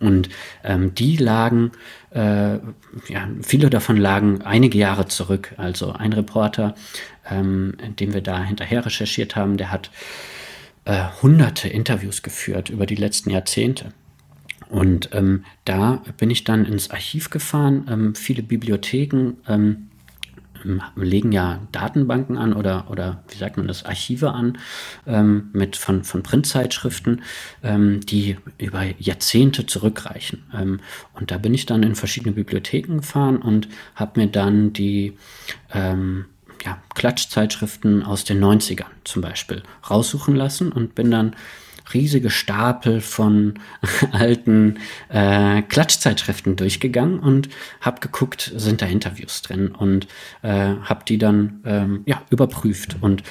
Und 0.00 0.28
ähm, 0.64 0.94
die 0.94 1.16
lagen, 1.16 1.70
äh, 2.10 2.54
ja, 3.08 3.28
viele 3.42 3.70
davon 3.70 3.96
lagen 3.96 4.42
einige 4.42 4.76
Jahre 4.76 5.06
zurück. 5.06 5.54
Also 5.56 5.92
ein 5.92 6.12
Reporter, 6.12 6.74
den 7.30 8.14
wir 8.14 8.22
da 8.22 8.42
hinterher 8.42 8.86
recherchiert 8.86 9.36
haben, 9.36 9.58
der 9.58 9.70
hat 9.70 9.90
äh, 10.86 11.04
hunderte 11.20 11.68
Interviews 11.68 12.22
geführt 12.22 12.70
über 12.70 12.86
die 12.86 12.94
letzten 12.94 13.28
Jahrzehnte. 13.28 13.92
Und 14.70 15.10
da 15.64 16.02
bin 16.16 16.30
ich 16.30 16.44
dann 16.44 16.64
ins 16.64 16.90
Archiv 16.90 17.28
gefahren, 17.28 18.14
viele 18.14 18.42
Bibliotheken 18.42 19.32
legen 20.96 21.32
ja 21.32 21.60
Datenbanken 21.72 22.38
an 22.38 22.52
oder, 22.52 22.90
oder 22.90 23.22
wie 23.28 23.38
sagt 23.38 23.56
man 23.56 23.68
das, 23.68 23.84
Archive 23.84 24.30
an 24.32 24.58
ähm, 25.06 25.50
mit 25.52 25.76
von, 25.76 26.04
von 26.04 26.22
Printzeitschriften, 26.22 27.22
ähm, 27.62 28.00
die 28.00 28.36
über 28.58 28.84
Jahrzehnte 28.98 29.66
zurückreichen. 29.66 30.44
Ähm, 30.54 30.80
und 31.14 31.30
da 31.30 31.38
bin 31.38 31.54
ich 31.54 31.66
dann 31.66 31.82
in 31.82 31.94
verschiedene 31.94 32.34
Bibliotheken 32.34 32.98
gefahren 32.98 33.38
und 33.38 33.68
habe 33.94 34.20
mir 34.20 34.26
dann 34.28 34.72
die 34.72 35.16
ähm, 35.72 36.26
ja, 36.64 36.82
Klatschzeitschriften 36.94 38.02
aus 38.02 38.24
den 38.24 38.42
90ern 38.42 38.86
zum 39.04 39.22
Beispiel 39.22 39.62
raussuchen 39.88 40.34
lassen 40.34 40.72
und 40.72 40.94
bin 40.94 41.10
dann 41.10 41.36
riesige 41.94 42.30
Stapel 42.30 43.00
von 43.00 43.54
alten 44.12 44.78
äh, 45.08 45.62
Klatschzeitschriften 45.62 46.56
durchgegangen 46.56 47.18
und 47.18 47.48
habe 47.80 48.00
geguckt, 48.00 48.52
sind 48.56 48.82
da 48.82 48.86
Interviews 48.86 49.42
drin 49.42 49.68
und 49.68 50.06
äh, 50.42 50.74
habe 50.82 51.04
die 51.06 51.18
dann 51.18 51.60
ähm, 51.64 52.02
ja, 52.06 52.22
überprüft. 52.30 52.96
Und 53.00 53.22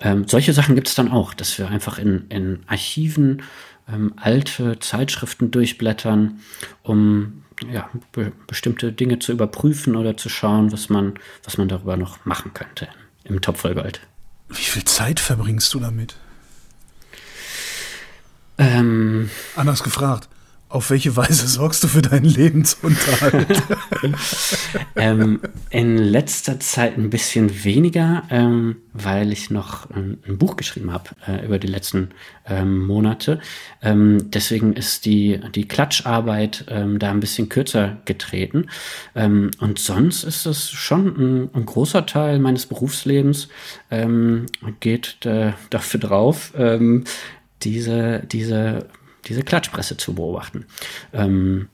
ähm, 0.00 0.26
solche 0.26 0.52
Sachen 0.52 0.74
gibt 0.74 0.88
es 0.88 0.94
dann 0.94 1.10
auch, 1.10 1.34
dass 1.34 1.58
wir 1.58 1.68
einfach 1.68 1.98
in, 1.98 2.26
in 2.28 2.60
Archiven 2.66 3.42
ähm, 3.88 4.14
alte 4.16 4.78
Zeitschriften 4.78 5.50
durchblättern, 5.50 6.40
um 6.82 7.44
ja, 7.72 7.88
be 8.12 8.32
bestimmte 8.46 8.92
Dinge 8.92 9.18
zu 9.18 9.32
überprüfen 9.32 9.96
oder 9.96 10.16
zu 10.16 10.28
schauen, 10.28 10.72
was 10.72 10.88
man, 10.88 11.14
was 11.44 11.56
man 11.56 11.68
darüber 11.68 11.96
noch 11.96 12.24
machen 12.24 12.52
könnte 12.52 12.88
im 13.24 13.40
Topf 13.40 13.60
voll 13.60 13.74
Gold. 13.74 14.00
Wie 14.48 14.56
viel 14.56 14.84
Zeit 14.84 15.20
verbringst 15.20 15.72
du 15.72 15.80
damit? 15.80 16.16
Ähm, 18.58 19.30
Anders 19.56 19.82
gefragt, 19.82 20.28
auf 20.74 20.90
welche 20.90 21.16
Weise 21.16 21.46
sorgst 21.46 21.84
du 21.84 21.88
für 21.88 22.02
deinen 22.02 22.24
Lebensunterhalt? 22.24 23.62
ähm, 24.96 25.40
in 25.70 25.98
letzter 25.98 26.58
Zeit 26.58 26.98
ein 26.98 27.10
bisschen 27.10 27.62
weniger, 27.64 28.24
ähm, 28.28 28.76
weil 28.92 29.32
ich 29.32 29.50
noch 29.50 29.88
ein, 29.90 30.18
ein 30.26 30.36
Buch 30.36 30.56
geschrieben 30.56 30.92
habe 30.92 31.10
äh, 31.28 31.46
über 31.46 31.60
die 31.60 31.68
letzten 31.68 32.10
ähm, 32.44 32.84
Monate. 32.86 33.40
Ähm, 33.82 34.30
deswegen 34.32 34.72
ist 34.72 35.04
die, 35.04 35.40
die 35.54 35.68
Klatscharbeit 35.68 36.64
ähm, 36.68 36.98
da 36.98 37.12
ein 37.12 37.20
bisschen 37.20 37.48
kürzer 37.48 37.98
getreten. 38.04 38.68
Ähm, 39.14 39.52
und 39.60 39.78
sonst 39.78 40.24
ist 40.24 40.44
es 40.44 40.70
schon 40.70 41.06
ein, 41.06 41.50
ein 41.54 41.66
großer 41.66 42.04
Teil 42.04 42.40
meines 42.40 42.66
Berufslebens, 42.66 43.48
geht 44.80 45.24
äh, 45.24 45.52
dafür 45.70 46.00
drauf, 46.00 46.52
diese, 47.64 48.20
diese 48.30 48.88
diese 49.26 49.42
Klatschpresse 49.42 49.96
zu 49.96 50.14
beobachten. 50.14 50.66
Ähm, 51.12 51.68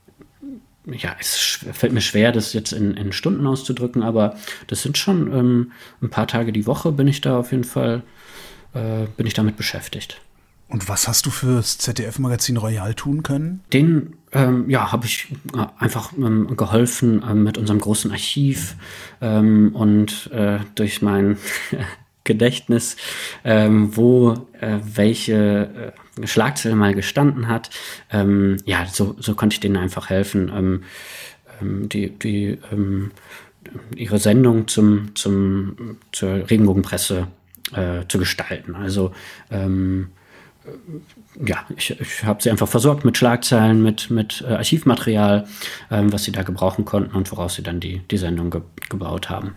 ja, 0.86 1.14
es 1.20 1.60
fällt 1.72 1.92
mir 1.92 2.00
schwer, 2.00 2.32
das 2.32 2.52
jetzt 2.52 2.72
in, 2.72 2.94
in 2.94 3.12
Stunden 3.12 3.46
auszudrücken, 3.46 4.02
aber 4.02 4.36
das 4.66 4.82
sind 4.82 4.98
schon 4.98 5.32
ähm, 5.32 5.72
ein 6.02 6.10
paar 6.10 6.26
Tage 6.26 6.52
die 6.52 6.66
Woche, 6.66 6.92
bin 6.92 7.06
ich 7.06 7.20
da 7.20 7.38
auf 7.38 7.52
jeden 7.52 7.64
Fall, 7.64 8.02
äh, 8.74 9.06
bin 9.16 9.26
ich 9.26 9.34
damit 9.34 9.56
beschäftigt. 9.56 10.20
Und 10.68 10.88
was 10.88 11.08
hast 11.08 11.26
du 11.26 11.30
fürs 11.30 11.78
ZDF-Magazin 11.78 12.56
Royal 12.56 12.94
tun 12.94 13.24
können? 13.24 13.60
Den, 13.72 14.14
ähm, 14.30 14.70
ja, 14.70 14.92
habe 14.92 15.04
ich 15.04 15.32
äh, 15.52 15.66
einfach 15.78 16.12
ähm, 16.16 16.56
geholfen 16.56 17.22
äh, 17.22 17.34
mit 17.34 17.58
unserem 17.58 17.80
großen 17.80 18.10
Archiv 18.12 18.76
ähm, 19.20 19.74
und 19.74 20.30
äh, 20.32 20.60
durch 20.76 21.02
mein 21.02 21.38
Gedächtnis, 22.30 22.96
ähm, 23.44 23.96
wo 23.96 24.34
äh, 24.60 24.78
welche 24.82 25.94
äh, 26.20 26.26
Schlagzeile 26.26 26.76
mal 26.76 26.94
gestanden 26.94 27.48
hat. 27.48 27.70
Ähm, 28.12 28.58
ja, 28.64 28.86
so, 28.86 29.16
so 29.18 29.34
konnte 29.34 29.54
ich 29.54 29.60
denen 29.60 29.76
einfach 29.76 30.10
helfen, 30.10 30.50
ähm, 30.54 30.82
ähm 31.60 31.88
die, 31.88 32.10
die 32.10 32.58
ähm, 32.72 33.10
ihre 33.96 34.18
Sendung 34.18 34.68
zum, 34.68 35.14
zum, 35.16 35.98
zur 36.12 36.48
Regenbogenpresse 36.50 37.26
äh, 37.74 38.06
zu 38.08 38.18
gestalten. 38.18 38.74
Also 38.74 39.12
ähm, 39.50 40.08
ja, 41.44 41.64
ich, 41.76 41.98
ich 41.98 42.24
habe 42.24 42.42
sie 42.42 42.50
einfach 42.50 42.68
versorgt 42.68 43.04
mit 43.04 43.16
Schlagzeilen, 43.16 43.82
mit, 43.82 44.10
mit 44.10 44.44
äh, 44.46 44.52
Archivmaterial, 44.52 45.46
ähm, 45.90 46.12
was 46.12 46.24
sie 46.24 46.32
da 46.32 46.42
gebrauchen 46.42 46.84
konnten 46.84 47.16
und 47.16 47.30
woraus 47.32 47.54
sie 47.54 47.62
dann 47.62 47.80
die, 47.80 48.00
die 48.10 48.18
Sendung 48.18 48.50
ge 48.50 48.62
gebaut 48.88 49.30
haben. 49.30 49.56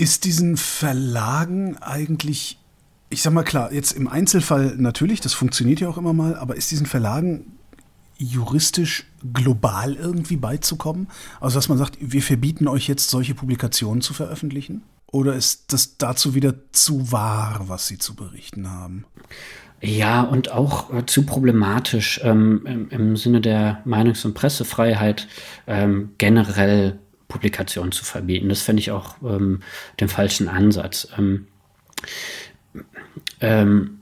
Ist 0.00 0.24
diesen 0.24 0.56
Verlagen 0.56 1.76
eigentlich, 1.76 2.58
ich 3.10 3.20
sag 3.20 3.34
mal 3.34 3.42
klar, 3.42 3.70
jetzt 3.70 3.92
im 3.92 4.08
Einzelfall 4.08 4.76
natürlich, 4.78 5.20
das 5.20 5.34
funktioniert 5.34 5.80
ja 5.80 5.90
auch 5.90 5.98
immer 5.98 6.14
mal, 6.14 6.36
aber 6.36 6.56
ist 6.56 6.70
diesen 6.70 6.86
Verlagen 6.86 7.52
juristisch 8.16 9.04
global 9.34 9.92
irgendwie 9.96 10.38
beizukommen? 10.38 11.08
Also, 11.38 11.58
dass 11.58 11.68
man 11.68 11.76
sagt, 11.76 11.98
wir 12.00 12.22
verbieten 12.22 12.66
euch 12.66 12.88
jetzt 12.88 13.10
solche 13.10 13.34
Publikationen 13.34 14.00
zu 14.00 14.14
veröffentlichen? 14.14 14.80
Oder 15.12 15.34
ist 15.34 15.70
das 15.70 15.98
dazu 15.98 16.34
wieder 16.34 16.54
zu 16.72 17.12
wahr, 17.12 17.64
was 17.66 17.86
sie 17.86 17.98
zu 17.98 18.14
berichten 18.14 18.70
haben? 18.70 19.04
Ja, 19.82 20.22
und 20.22 20.50
auch 20.50 20.94
äh, 20.94 21.04
zu 21.04 21.26
problematisch 21.26 22.22
ähm, 22.24 22.62
im, 22.64 22.88
im, 22.88 23.16
Sinne 23.18 23.42
der 23.42 23.82
Meinungs- 23.84 24.24
und 24.24 24.32
Pressefreiheit 24.32 25.28
ähm, 25.66 26.12
generell 26.16 26.98
Publikation 27.30 27.92
zu 27.92 28.04
verbieten. 28.04 28.50
Das 28.50 28.60
fände 28.60 28.80
ich 28.80 28.90
auch 28.90 29.16
ähm, 29.22 29.60
den 29.98 30.08
falschen 30.08 30.48
Ansatz. 30.48 31.08
Ähm, 31.16 31.46
ähm, 33.40 34.00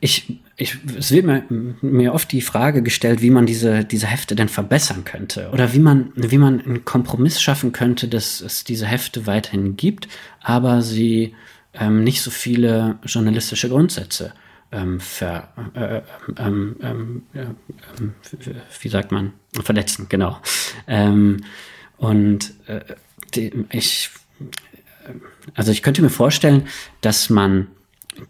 ich, 0.00 0.40
ich, 0.56 0.76
es 0.96 1.10
wird 1.10 1.26
mir, 1.26 1.44
mir 1.80 2.14
oft 2.14 2.30
die 2.30 2.40
Frage 2.40 2.82
gestellt, 2.82 3.20
wie 3.20 3.30
man 3.30 3.46
diese, 3.46 3.84
diese 3.84 4.06
Hefte 4.06 4.36
denn 4.36 4.48
verbessern 4.48 5.04
könnte 5.04 5.50
oder 5.52 5.72
wie 5.72 5.80
man, 5.80 6.12
wie 6.14 6.38
man 6.38 6.60
einen 6.60 6.84
Kompromiss 6.84 7.40
schaffen 7.40 7.72
könnte, 7.72 8.06
dass 8.06 8.40
es 8.40 8.62
diese 8.62 8.86
Hefte 8.86 9.26
weiterhin 9.26 9.76
gibt, 9.76 10.08
aber 10.40 10.82
sie 10.82 11.34
ähm, 11.74 12.04
nicht 12.04 12.22
so 12.22 12.30
viele 12.30 12.98
journalistische 13.04 13.68
Grundsätze 13.68 14.32
ähm, 14.70 15.00
ver, 15.00 15.48
äh, 15.74 16.02
ähm, 16.36 16.76
ähm, 16.82 17.22
äh, 17.32 17.46
wie 18.80 18.88
sagt 18.88 19.12
man, 19.12 19.32
verletzen, 19.62 20.06
genau. 20.08 20.38
Und 21.98 22.54
äh, 22.66 22.80
ich, 23.70 24.10
also 25.54 25.72
ich 25.72 25.82
könnte 25.82 26.02
mir 26.02 26.10
vorstellen, 26.10 26.68
dass 27.00 27.28
man 27.28 27.68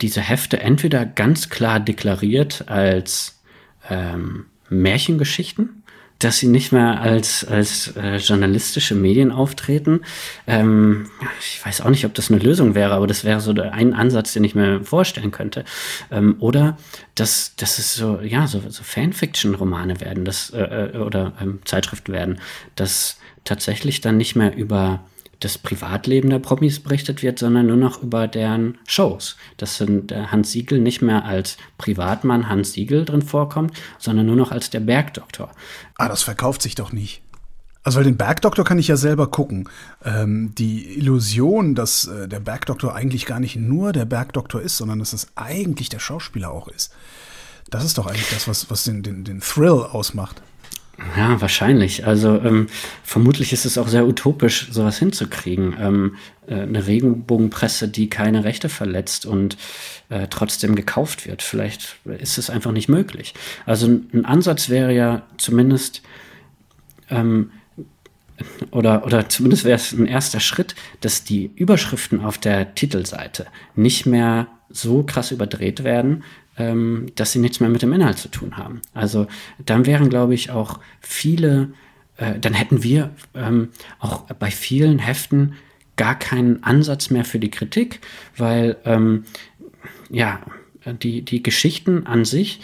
diese 0.01 0.21
Hefte 0.21 0.61
entweder 0.61 1.07
ganz 1.07 1.49
klar 1.49 1.81
deklariert 1.81 2.69
als 2.69 3.41
ähm, 3.89 4.47
Märchengeschichten, 4.69 5.83
dass 6.19 6.39
sie 6.39 6.49
nicht 6.49 6.73
mehr 6.73 7.01
als, 7.01 7.45
als 7.45 7.97
äh, 7.97 8.17
journalistische 8.17 8.95
Medien 8.95 9.31
auftreten. 9.31 10.01
Ähm, 10.47 11.11
ich 11.41 11.65
weiß 11.65 11.81
auch 11.83 11.91
nicht, 11.91 12.05
ob 12.05 12.15
das 12.15 12.31
eine 12.31 12.41
Lösung 12.41 12.75
wäre, 12.75 12.95
aber 12.95 13.07
das 13.07 13.25
wäre 13.25 13.41
so 13.41 13.53
der, 13.53 13.73
ein 13.73 13.95
Ansatz, 13.95 14.33
den 14.33 14.45
ich 14.45 14.55
mir 14.55 14.83
vorstellen 14.83 15.31
könnte. 15.31 15.65
Ähm, 16.11 16.37
oder 16.41 16.77
dass, 17.15 17.55
dass 17.57 17.79
es 17.79 17.95
so, 17.95 18.21
ja, 18.21 18.47
so, 18.49 18.61
so 18.69 18.83
Fanfiction-Romane 18.83 20.01
werden, 20.01 20.25
das, 20.25 20.51
äh, 20.51 20.91
äh 20.95 20.99
oder 20.99 21.35
ähm, 21.41 21.61
Zeitschriften 21.65 22.13
werden, 22.13 22.41
dass 22.75 23.19
tatsächlich 23.45 24.01
dann 24.01 24.17
nicht 24.17 24.35
mehr 24.35 24.57
über 24.57 25.05
das 25.41 25.59
Privatleben 25.59 26.31
der 26.31 26.41
Promis 26.41 26.81
berichtet 26.81 27.23
wird, 27.23 27.39
sondern 27.39 27.67
nur 27.67 27.77
noch 27.77 28.03
über 28.03 28.27
deren 28.27 28.79
Shows. 28.87 29.37
Dass 29.57 29.81
äh, 29.81 29.87
Hans 30.27 30.53
Siegel 30.53 30.81
nicht 30.81 31.03
mehr 31.03 31.25
als 31.25 31.57
Privatmann 31.79 32.49
Hans 32.49 32.73
Siegel 32.73 33.05
drin 33.05 33.23
vorkommt, 33.23 33.73
sondern 33.99 34.27
nur 34.27 34.37
noch 34.37 34.51
als 34.51 34.71
der 34.71 34.81
Bergdoktor. 34.81 35.51
Ah, 35.97 36.09
das 36.09 36.23
verkauft 36.23 36.63
sich 36.63 36.75
doch 36.75 36.93
nicht. 36.93 37.23
Also, 37.85 37.99
weil 37.99 38.05
den 38.05 38.17
Bergdoktor 38.17 38.65
kann 38.65 38.79
ich 38.79 38.89
ja 38.89 38.97
selber 38.97 39.31
gucken. 39.31 39.69
Ähm, 40.05 40.53
die 40.59 40.99
Illusion, 40.99 41.75
dass 41.75 42.07
äh, 42.07 42.29
der 42.29 42.41
Bergdoktor 42.41 42.95
eigentlich 42.95 43.25
gar 43.25 43.41
nicht 43.41 43.57
nur 43.57 43.93
der 43.93 44.05
Bergdoktor 44.05 44.61
ist, 44.61 44.77
sondern 44.77 44.99
dass 44.99 45.13
es 45.13 45.29
eigentlich 45.37 45.89
der 45.89 46.01
Schauspieler 46.01 46.51
auch 46.51 46.69
ist. 46.69 46.93
Das 47.71 47.85
ist 47.85 47.97
doch 47.97 48.07
eigentlich 48.07 48.29
das, 48.31 48.49
was, 48.49 48.71
was 48.71 48.85
den, 48.85 49.03
den, 49.03 49.25
den 49.25 49.41
Thrill 49.41 49.87
ausmacht. 49.91 50.43
Ja, 51.17 51.41
wahrscheinlich. 51.41 52.07
Also 52.07 52.41
ähm, 52.41 52.67
vermutlich 53.05 53.53
ist 53.53 53.65
es 53.65 53.79
auch 53.79 53.89
sehr 53.89 54.07
utopisch, 54.07 54.69
sowas 54.71 54.99
hinzukriegen. 54.99 55.77
Ähm, 55.81 56.17
äh, 56.49 56.55
eine 56.55 56.87
Regenbogenpresse, 56.87 57.89
die 57.89 58.11
keine 58.11 58.43
Rechte 58.43 58.69
verletzt 58.69 59.25
und 59.25 59.57
äh, 60.09 60.27
trotzdem 60.29 60.75
gekauft 60.75 61.27
wird. 61.27 61.43
Vielleicht 61.43 61.97
ist 62.05 62.39
es 62.39 62.51
einfach 62.51 62.73
nicht 62.73 62.89
möglich. 62.89 63.35
Also 63.65 63.87
ein 63.87 64.25
Ansatz 64.25 64.69
wäre 64.69 64.93
ja 64.93 65.23
zumindest 65.37 66.03
ähm, 67.11 67.53
oder, 68.71 69.05
oder 69.05 69.29
zumindest 69.29 69.65
wäre 69.65 69.77
es 69.77 69.93
ein 69.93 70.07
erster 70.07 70.41
Schritt, 70.41 70.75
dass 71.01 71.25
die 71.25 71.51
Überschriften 71.55 72.25
auf 72.25 72.39
der 72.39 72.75
Titelseite 72.75 73.47
nicht 73.75 74.07
mehr 74.07 74.49
so 74.71 75.03
krass 75.03 75.31
überdreht 75.31 75.83
werden, 75.85 76.23
ähm, 76.59 77.07
dass 77.15 77.33
sie 77.33 77.39
nichts 77.39 77.61
mehr 77.61 77.71
mit 77.71 77.83
dem 77.83 77.93
Inhalt 77.93 78.19
zu 78.19 78.29
tun 78.29 78.57
haben. 78.57 78.83
Also 78.95 79.27
dann 79.65 79.87
wären, 79.87 80.09
glaube 80.09 80.35
ich, 80.35 80.51
auch 80.51 80.81
viele, 81.01 81.71
äh, 82.17 82.39
dann 82.39 82.55
hätten 82.55 82.83
wir 82.83 83.11
ähm, 83.35 83.69
auch 83.99 84.23
bei 84.23 84.51
vielen 84.51 84.99
Heften 84.99 85.55
gar 85.97 86.19
keinen 86.19 86.63
Ansatz 86.63 87.11
mehr 87.11 87.25
für 87.25 87.39
die 87.39 87.51
Kritik, 87.51 88.01
weil 88.37 88.77
ähm, 88.85 89.25
ja, 90.11 90.41
die, 91.03 91.23
die 91.23 91.43
Geschichten 91.43 92.07
an 92.07 92.25
sich 92.25 92.61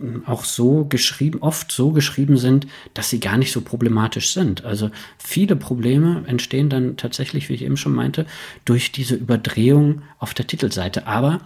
ähm, 0.00 0.22
auch 0.26 0.44
so 0.44 0.84
geschrieben, 0.84 1.38
oft 1.40 1.70
so 1.70 1.92
geschrieben 1.92 2.36
sind, 2.36 2.66
dass 2.94 3.10
sie 3.10 3.20
gar 3.20 3.36
nicht 3.36 3.52
so 3.52 3.60
problematisch 3.60 4.32
sind. 4.32 4.64
Also 4.64 4.90
viele 5.18 5.56
Probleme 5.56 6.24
entstehen 6.26 6.68
dann 6.68 6.96
tatsächlich, 6.96 7.48
wie 7.48 7.54
ich 7.54 7.62
eben 7.62 7.76
schon 7.76 7.94
meinte, 7.94 8.26
durch 8.64 8.92
diese 8.92 9.14
Überdrehung 9.14 10.02
auf 10.18 10.34
der 10.34 10.46
Titelseite. 10.46 11.06
Aber 11.06 11.40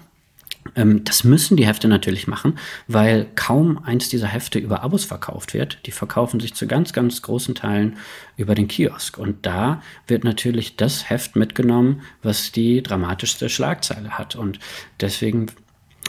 das 0.74 1.24
müssen 1.24 1.56
die 1.56 1.66
Hefte 1.66 1.88
natürlich 1.88 2.26
machen, 2.26 2.58
weil 2.86 3.26
kaum 3.34 3.78
eins 3.78 4.08
dieser 4.08 4.26
Hefte 4.26 4.58
über 4.58 4.82
Abos 4.82 5.04
verkauft 5.04 5.54
wird. 5.54 5.78
Die 5.86 5.90
verkaufen 5.90 6.40
sich 6.40 6.54
zu 6.54 6.66
ganz, 6.66 6.92
ganz 6.92 7.22
großen 7.22 7.54
Teilen 7.54 7.96
über 8.36 8.54
den 8.54 8.68
Kiosk. 8.68 9.18
Und 9.18 9.46
da 9.46 9.82
wird 10.06 10.24
natürlich 10.24 10.76
das 10.76 11.08
Heft 11.08 11.36
mitgenommen, 11.36 12.02
was 12.22 12.52
die 12.52 12.82
dramatischste 12.82 13.48
Schlagzeile 13.48 14.18
hat. 14.18 14.36
Und 14.36 14.58
deswegen, 15.00 15.46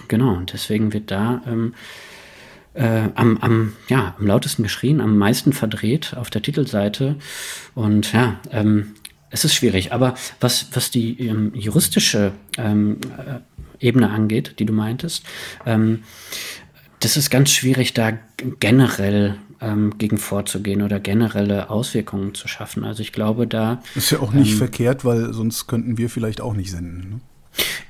genau, 0.07 0.39
deswegen 0.41 0.93
wird 0.93 1.09
da 1.09 1.41
ähm, 1.47 1.73
äh, 2.73 3.09
am, 3.15 3.37
am, 3.37 3.73
ja, 3.87 4.15
am 4.19 4.27
lautesten 4.27 4.63
geschrien, 4.63 5.01
am 5.01 5.17
meisten 5.17 5.53
verdreht 5.53 6.15
auf 6.15 6.29
der 6.29 6.41
Titelseite. 6.41 7.15
Und 7.75 8.13
ja, 8.13 8.39
ähm, 8.51 8.95
es 9.31 9.45
ist 9.45 9.53
schwierig, 9.53 9.93
aber 9.93 10.15
was, 10.39 10.67
was 10.73 10.91
die 10.91 11.19
ähm, 11.27 11.51
juristische 11.53 12.31
ähm, 12.57 12.99
äh, 13.17 13.39
Ebene 13.79 14.09
angeht, 14.09 14.55
die 14.59 14.65
du 14.65 14.73
meintest, 14.73 15.23
ähm, 15.65 16.03
das 16.99 17.15
ist 17.15 17.29
ganz 17.29 17.51
schwierig, 17.51 17.93
da 17.93 18.13
generell 18.59 19.37
ähm, 19.61 19.97
gegen 19.97 20.17
vorzugehen 20.17 20.81
oder 20.81 20.99
generelle 20.99 21.69
Auswirkungen 21.69 22.33
zu 22.33 22.47
schaffen. 22.47 22.83
Also 22.83 23.01
ich 23.01 23.13
glaube, 23.13 23.47
da. 23.47 23.81
Ist 23.95 24.11
ja 24.11 24.19
auch 24.19 24.33
nicht 24.33 24.51
ähm, 24.51 24.57
verkehrt, 24.57 25.05
weil 25.05 25.33
sonst 25.33 25.67
könnten 25.67 25.97
wir 25.97 26.09
vielleicht 26.09 26.41
auch 26.41 26.53
nicht 26.53 26.71
senden. 26.71 27.09
Ne? 27.09 27.19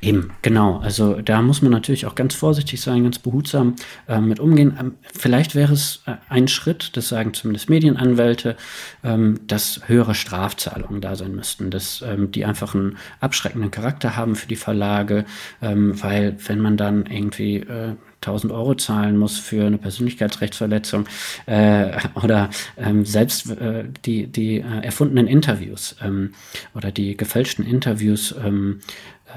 Eben, 0.02 0.32
genau. 0.42 0.78
Also 0.80 1.22
da 1.22 1.42
muss 1.42 1.62
man 1.62 1.72
natürlich 1.72 2.06
auch 2.06 2.16
ganz 2.16 2.34
vorsichtig 2.34 2.82
sein, 2.82 3.04
ganz 3.04 3.20
behutsam 3.20 3.76
äh, 4.08 4.22
mit 4.22 4.40
umgehen. 4.40 4.78
Ähm, 4.80 4.96
vielleicht 5.14 5.56
wäre 5.56 5.74
es 5.74 6.04
äh, 6.06 6.14
ein 6.30 6.48
Schritt, 6.48 6.96
das 6.96 7.10
sagen 7.10 7.34
zumindest 7.34 7.70
Medienanwälte, 7.70 8.56
ähm, 9.04 9.40
dass 9.48 9.82
höhere 9.88 10.16
Strafzahlungen 10.16 11.02
da 11.02 11.16
sein 11.16 11.36
müssten, 11.36 11.70
dass 11.70 12.02
ähm, 12.02 12.32
die 12.32 12.46
einfach 12.46 12.76
einen 12.76 12.98
abschreckenden 13.20 13.72
Charakter 13.72 14.16
haben 14.16 14.36
für 14.36 14.48
die 14.48 14.56
Verlage, 14.56 15.26
ähm, 15.62 16.02
weil 16.02 16.38
wenn 16.48 16.60
man 16.60 16.78
dann 16.78 17.06
irgendwie 17.06 17.58
äh, 17.58 17.96
1000 18.22 18.52
Euro 18.52 18.76
zahlen 18.76 19.18
muss 19.18 19.38
für 19.38 19.66
eine 19.66 19.78
Persönlichkeitsrechtsverletzung 19.78 21.06
äh, 21.46 21.98
oder 22.16 22.50
ähm, 22.78 23.06
selbst 23.06 23.50
äh, 23.50 23.86
die, 24.06 24.28
die 24.28 24.58
äh, 24.58 24.84
erfundenen 24.84 25.28
Interviews 25.28 25.96
ähm, 26.04 26.34
oder 26.76 26.92
die 26.92 27.16
gefälschten 27.16 27.66
Interviews 27.66 28.36
ähm, 28.44 28.82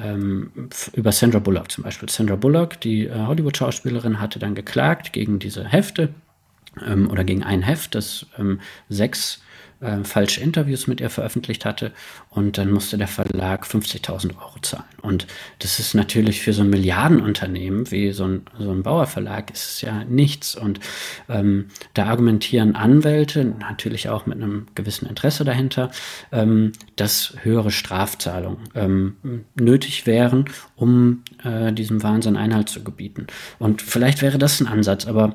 ähm, 0.03 0.51
über 0.93 1.13
Sandra 1.13 1.39
Bullock 1.39 1.71
zum 1.71 1.85
Beispiel. 1.85 2.09
Sandra 2.09 2.37
Bullock, 2.37 2.81
die 2.81 3.07
äh, 3.07 3.15
Hollywood-Schauspielerin, 3.15 4.21
hatte 4.21 4.39
dann 4.39 4.55
geklagt 4.55 5.13
gegen 5.13 5.39
diese 5.39 5.65
Hefte 5.65 6.15
ähm, 6.87 7.11
oder 7.11 7.25
gegen 7.25 7.43
ein 7.43 7.63
Heft, 7.63 7.95
das 7.95 8.27
ähm, 8.39 8.61
sechs 8.89 9.43
äh, 9.83 10.05
falsche 10.05 10.41
Interviews 10.41 10.87
mit 10.87 11.01
ihr 11.01 11.11
veröffentlicht 11.11 11.65
hatte 11.65 11.93
und 12.31 12.57
dann 12.57 12.71
musste 12.71 12.97
der 12.97 13.09
Verlag 13.09 13.65
50.000 13.67 14.37
Euro 14.39 14.59
zahlen. 14.63 14.85
Und 15.03 15.27
das 15.59 15.79
ist 15.79 15.95
natürlich 15.95 16.41
für 16.41 16.53
so 16.53 16.63
ein 16.63 16.71
Milliardenunternehmen 16.71 17.91
wie 17.91 18.13
so 18.13 18.25
ein, 18.25 18.43
so 18.59 18.71
ein 18.71 18.83
Bauerverlag 18.83 19.51
ist 19.51 19.71
es 19.71 19.81
ja 19.81 20.05
nichts. 20.05 20.55
Und 20.55 20.81
ähm, 21.29 21.67
da 21.95 22.07
argumentieren 22.07 22.77
Anwälte, 22.77 23.45
natürlich 23.45 24.09
auch 24.09 24.27
mit 24.27 24.41
einem 24.41 24.67
gewissen 24.75 25.07
Interesse 25.09 25.45
dahinter, 25.45 25.91
ähm, 26.31 26.73
dass 26.97 27.35
höhere 27.43 27.71
Strafzahlungen 27.71 28.69
ähm, 28.75 29.45
nötig 29.55 30.07
wären, 30.07 30.47
um 30.83 31.23
äh, 31.45 31.73
diesem 31.73 32.03
Wahnsinn 32.03 32.37
Einhalt 32.37 32.69
zu 32.69 32.83
gebieten. 32.83 33.29
Und 33.61 33.83
vielleicht 33.83 34.21
wäre 34.21 34.37
das 34.37 34.61
ein 34.61 34.67
Ansatz, 34.67 35.07
aber 35.07 35.35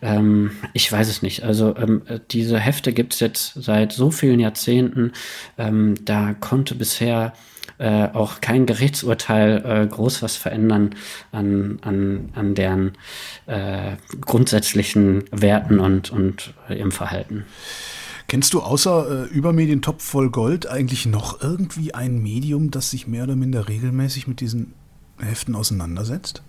ähm, 0.00 0.52
ich 0.72 0.90
weiß 0.90 1.06
es 1.08 1.20
nicht. 1.20 1.42
Also 1.42 1.76
ähm, 1.76 2.00
diese 2.30 2.58
Hefte 2.58 2.94
gibt 2.94 3.12
es 3.12 3.20
jetzt 3.20 3.62
seit 3.62 3.92
so 3.92 4.10
vielen 4.10 4.40
Jahrzehnten. 4.40 5.12
Ähm, 5.58 5.96
da 6.02 6.32
konnte 6.32 6.74
bisher 6.74 7.34
äh, 7.76 8.08
auch 8.14 8.40
kein 8.40 8.64
Gerichtsurteil 8.64 9.62
äh, 9.66 9.86
groß 9.86 10.22
was 10.22 10.36
verändern 10.36 10.94
an, 11.30 11.78
an, 11.82 12.30
an 12.34 12.54
deren 12.54 12.92
äh, 13.44 13.96
grundsätzlichen 14.22 15.24
Werten 15.30 15.78
und, 15.78 16.10
und 16.10 16.54
ihrem 16.70 16.92
Verhalten. 16.92 17.44
Kennst 18.28 18.54
du 18.54 18.60
außer 18.60 19.26
äh, 19.30 19.34
Übermedien 19.34 19.82
voll 19.98 20.30
Gold 20.30 20.66
eigentlich 20.66 21.06
noch 21.06 21.40
irgendwie 21.40 21.94
ein 21.94 22.20
Medium, 22.22 22.70
das 22.70 22.90
sich 22.90 23.06
mehr 23.06 23.24
oder 23.24 23.36
minder 23.36 23.68
regelmäßig 23.68 24.26
mit 24.26 24.40
diesen 24.40 24.74
Heften 25.18 25.54
auseinandersetzt? 25.54 26.42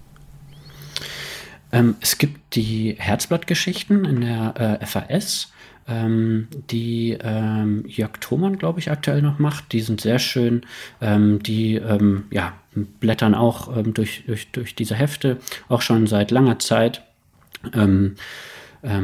Ähm, 1.72 1.96
es 2.00 2.18
gibt 2.18 2.56
die 2.56 2.96
Herzblattgeschichten 2.98 4.06
in 4.06 4.22
der 4.22 4.80
äh, 4.82 4.86
FAS 4.86 5.52
ähm, 5.88 6.48
die 6.70 7.18
ähm, 7.22 7.86
Jörg 7.88 8.20
Thomann, 8.20 8.58
glaube 8.58 8.80
ich, 8.80 8.92
aktuell 8.92 9.22
noch 9.22 9.40
macht. 9.40 9.72
Die 9.72 9.80
sind 9.80 10.02
sehr 10.02 10.20
schön. 10.20 10.66
Ähm, 11.02 11.42
die 11.42 11.76
ähm, 11.76 12.26
ja, 12.30 12.54
blättern 12.74 13.34
auch 13.34 13.76
ähm, 13.76 13.94
durch, 13.94 14.24
durch, 14.28 14.52
durch 14.52 14.76
diese 14.76 14.96
Hefte, 14.96 15.38
auch 15.70 15.82
schon 15.82 16.08
seit 16.08 16.32
langer 16.32 16.60
Zeit. 16.60 17.04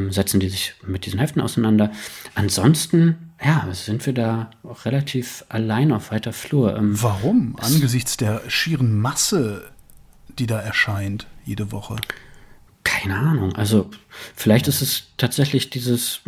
Setzen 0.09 0.39
die 0.39 0.47
sich 0.47 0.75
mit 0.85 1.05
diesen 1.07 1.19
Heften 1.19 1.41
auseinander. 1.41 1.91
Ansonsten, 2.35 3.22
ja, 3.43 3.67
sind 3.71 4.05
wir 4.05 4.13
da 4.13 4.51
auch 4.63 4.85
relativ 4.85 5.43
allein 5.49 5.91
auf 5.91 6.11
weiter 6.11 6.33
Flur. 6.33 6.77
Warum? 6.79 7.55
Angesichts 7.59 8.17
der 8.17 8.41
schieren 8.47 8.99
Masse, 8.99 9.69
die 10.39 10.47
da 10.47 10.59
erscheint 10.59 11.27
jede 11.45 11.71
Woche. 11.71 11.97
Keine 12.83 13.15
Ahnung. 13.15 13.55
Also 13.55 13.89
vielleicht 14.35 14.67
ist 14.67 14.81
es 14.81 15.07
tatsächlich 15.17 15.69
dieses 15.69 16.21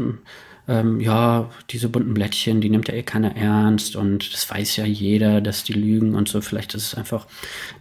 ähm, 0.67 0.99
ja, 0.99 1.49
diese 1.69 1.89
bunten 1.89 2.13
Blättchen, 2.13 2.59
die 2.59 2.69
nimmt 2.69 2.87
ja 2.87 2.95
eh 2.95 3.03
keiner 3.03 3.35
ernst 3.35 3.95
und 3.95 4.33
das 4.33 4.49
weiß 4.49 4.77
ja 4.77 4.85
jeder, 4.85 5.41
dass 5.41 5.63
die 5.63 5.73
lügen 5.73 6.15
und 6.15 6.27
so. 6.27 6.41
Vielleicht 6.41 6.73
ist 6.73 6.87
es 6.87 6.95
einfach 6.95 7.27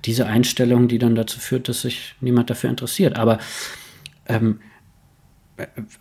diese 0.05 0.27
Einstellung, 0.27 0.89
die 0.89 0.99
dann 0.99 1.15
dazu 1.15 1.41
führt, 1.41 1.69
dass 1.69 1.83
sich 1.83 2.15
niemand 2.21 2.51
dafür 2.51 2.71
interessiert. 2.71 3.17
Aber 3.17 3.39
ähm, 4.27 4.61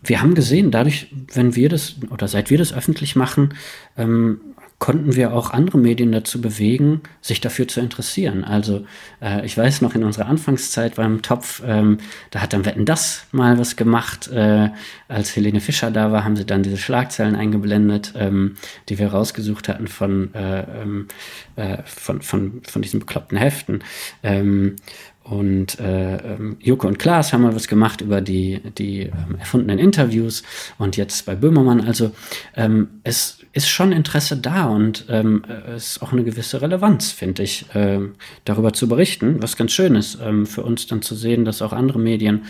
wir 0.03 0.21
haben 0.21 0.33
gesehen, 0.33 0.71
dadurch, 0.71 1.07
wenn 1.33 1.55
wir 1.55 1.69
das 1.69 1.95
oder 2.09 2.27
seit 2.27 2.49
wir 2.49 2.57
das 2.57 2.73
öffentlich 2.73 3.15
machen, 3.15 3.53
ähm, 3.97 4.39
konnten 4.83 5.15
wir 5.15 5.33
auch 5.33 5.51
andere 5.51 5.77
Medien 5.77 6.11
dazu 6.11 6.41
bewegen, 6.41 7.03
sich 7.21 7.39
dafür 7.39 7.69
zu 7.69 7.79
interessieren. 7.79 8.43
Also 8.43 8.85
äh, 9.21 9.45
ich 9.45 9.57
weiß 9.57 9.79
noch 9.79 9.95
in 9.95 10.03
unserer 10.03 10.25
Anfangszeit 10.25 10.95
beim 10.95 11.21
Topf, 11.21 11.63
ähm, 11.65 11.99
da 12.31 12.41
hat 12.41 12.51
dann 12.51 12.65
Wetten 12.65 12.83
das 12.83 13.25
mal 13.31 13.57
was 13.57 13.77
gemacht. 13.77 14.27
Äh, 14.27 14.71
als 15.07 15.33
Helene 15.37 15.61
Fischer 15.61 15.89
da 15.89 16.11
war, 16.11 16.25
haben 16.25 16.35
sie 16.35 16.45
dann 16.45 16.63
diese 16.63 16.75
Schlagzeilen 16.75 17.37
eingeblendet, 17.37 18.11
ähm, 18.17 18.55
die 18.89 18.99
wir 18.99 19.07
rausgesucht 19.07 19.69
hatten 19.69 19.87
von, 19.87 20.33
äh, 20.33 20.81
ähm, 20.81 21.07
äh 21.55 21.77
von, 21.85 22.21
von, 22.21 22.61
von 22.67 22.81
diesen 22.81 22.99
bekloppten 22.99 23.37
Heften. 23.37 23.85
Ähm, 24.21 24.75
und 25.23 25.79
äh, 25.79 26.17
ähm, 26.17 26.57
Joko 26.59 26.87
und 26.87 26.99
Klaas 26.99 27.31
haben 27.31 27.43
mal 27.43 27.55
was 27.55 27.67
gemacht 27.67 28.01
über 28.01 28.21
die, 28.21 28.59
die 28.77 29.03
ähm, 29.03 29.35
erfundenen 29.39 29.79
Interviews 29.79 30.43
und 30.77 30.97
jetzt 30.97 31.25
bei 31.25 31.35
Böhmermann. 31.35 31.81
Also 31.81 32.11
ähm, 32.55 32.99
es 33.03 33.39
ist 33.53 33.69
schon 33.69 33.91
Interesse 33.91 34.35
da 34.35 34.65
und 34.65 35.05
ähm, 35.09 35.43
es 35.67 35.91
ist 35.91 36.01
auch 36.01 36.11
eine 36.11 36.23
gewisse 36.23 36.61
Relevanz, 36.61 37.11
finde 37.11 37.43
ich, 37.43 37.73
äh, 37.73 37.99
darüber 38.43 38.73
zu 38.73 38.87
berichten, 38.89 39.41
was 39.41 39.55
ganz 39.55 39.71
schön 39.71 39.95
ist 39.95 40.17
ähm, 40.21 40.45
für 40.45 40.63
uns 40.63 40.87
dann 40.87 41.01
zu 41.01 41.15
sehen, 41.15 41.45
dass 41.45 41.61
auch 41.61 41.71
andere 41.71 41.99
Medien 41.99 42.45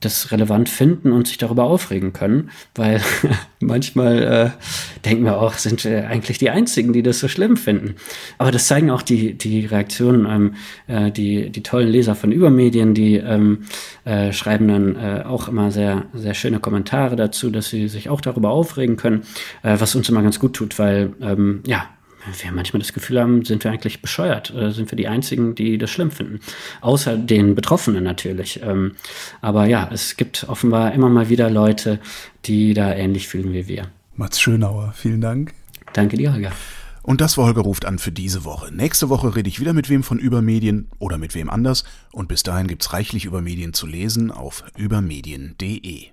das 0.00 0.30
relevant 0.30 0.68
finden 0.68 1.10
und 1.10 1.26
sich 1.26 1.38
darüber 1.38 1.64
aufregen 1.64 2.12
können, 2.12 2.50
weil 2.74 3.00
manchmal 3.60 4.22
äh, 4.22 4.50
denken 5.04 5.24
wir 5.24 5.40
auch, 5.40 5.54
sind 5.54 5.84
wir 5.84 6.08
eigentlich 6.08 6.38
die 6.38 6.50
Einzigen, 6.50 6.92
die 6.92 7.02
das 7.02 7.18
so 7.18 7.26
schlimm 7.26 7.56
finden. 7.56 7.96
Aber 8.38 8.52
das 8.52 8.68
zeigen 8.68 8.90
auch 8.90 9.02
die, 9.02 9.34
die 9.34 9.66
Reaktionen, 9.66 10.26
ähm, 10.26 10.54
äh, 10.86 11.10
die, 11.10 11.50
die 11.50 11.62
tollen 11.62 11.88
Leser 11.88 12.14
von 12.14 12.30
Übermedien, 12.30 12.94
die 12.94 13.16
ähm, 13.16 13.64
äh, 14.04 14.32
schreiben 14.32 14.68
dann 14.68 14.96
äh, 14.96 15.24
auch 15.24 15.48
immer 15.48 15.72
sehr, 15.72 16.06
sehr 16.14 16.34
schöne 16.34 16.60
Kommentare 16.60 17.16
dazu, 17.16 17.50
dass 17.50 17.68
sie 17.68 17.88
sich 17.88 18.08
auch 18.08 18.20
darüber 18.20 18.50
aufregen 18.50 18.96
können, 18.96 19.22
äh, 19.62 19.80
was 19.80 19.96
uns 19.96 20.08
immer 20.08 20.22
ganz 20.22 20.38
gut 20.38 20.54
tut, 20.54 20.78
weil 20.78 21.12
ähm, 21.20 21.62
ja, 21.66 21.88
wir 22.32 22.52
manchmal 22.52 22.80
das 22.80 22.92
Gefühl 22.92 23.20
haben, 23.20 23.44
sind 23.44 23.64
wir 23.64 23.70
eigentlich 23.70 24.02
bescheuert, 24.02 24.52
äh, 24.54 24.70
sind 24.70 24.90
wir 24.90 24.96
die 24.96 25.08
Einzigen, 25.08 25.54
die 25.54 25.78
das 25.78 25.90
schlimm 25.90 26.10
finden. 26.10 26.40
Außer 26.80 27.16
den 27.16 27.54
Betroffenen 27.54 28.04
natürlich. 28.04 28.60
Ähm, 28.62 28.92
aber 29.40 29.66
ja, 29.66 29.88
es 29.92 30.16
gibt 30.16 30.46
offenbar 30.48 30.92
immer 30.92 31.08
mal 31.08 31.28
wieder 31.28 31.50
Leute, 31.50 31.98
die 32.44 32.74
da 32.74 32.94
ähnlich 32.94 33.28
fühlen 33.28 33.52
wie 33.52 33.68
wir. 33.68 33.88
Mats 34.16 34.40
Schönauer, 34.40 34.92
vielen 34.96 35.20
Dank. 35.20 35.54
Danke 35.92 36.16
dir, 36.16 36.32
Holger. 36.32 36.52
Und 37.02 37.22
das 37.22 37.38
war 37.38 37.46
Holger 37.46 37.62
ruft 37.62 37.86
an 37.86 37.98
für 37.98 38.12
diese 38.12 38.44
Woche. 38.44 38.70
Nächste 38.70 39.08
Woche 39.08 39.34
rede 39.34 39.48
ich 39.48 39.60
wieder 39.60 39.72
mit 39.72 39.88
wem 39.88 40.02
von 40.02 40.18
Übermedien 40.18 40.88
oder 40.98 41.16
mit 41.16 41.34
wem 41.34 41.48
anders. 41.48 41.84
Und 42.12 42.28
bis 42.28 42.42
dahin 42.42 42.66
gibt's 42.66 42.92
reichlich 42.92 43.24
über 43.24 43.40
Medien 43.40 43.72
zu 43.72 43.86
lesen 43.86 44.30
auf 44.30 44.62
übermedien.de. 44.76 46.08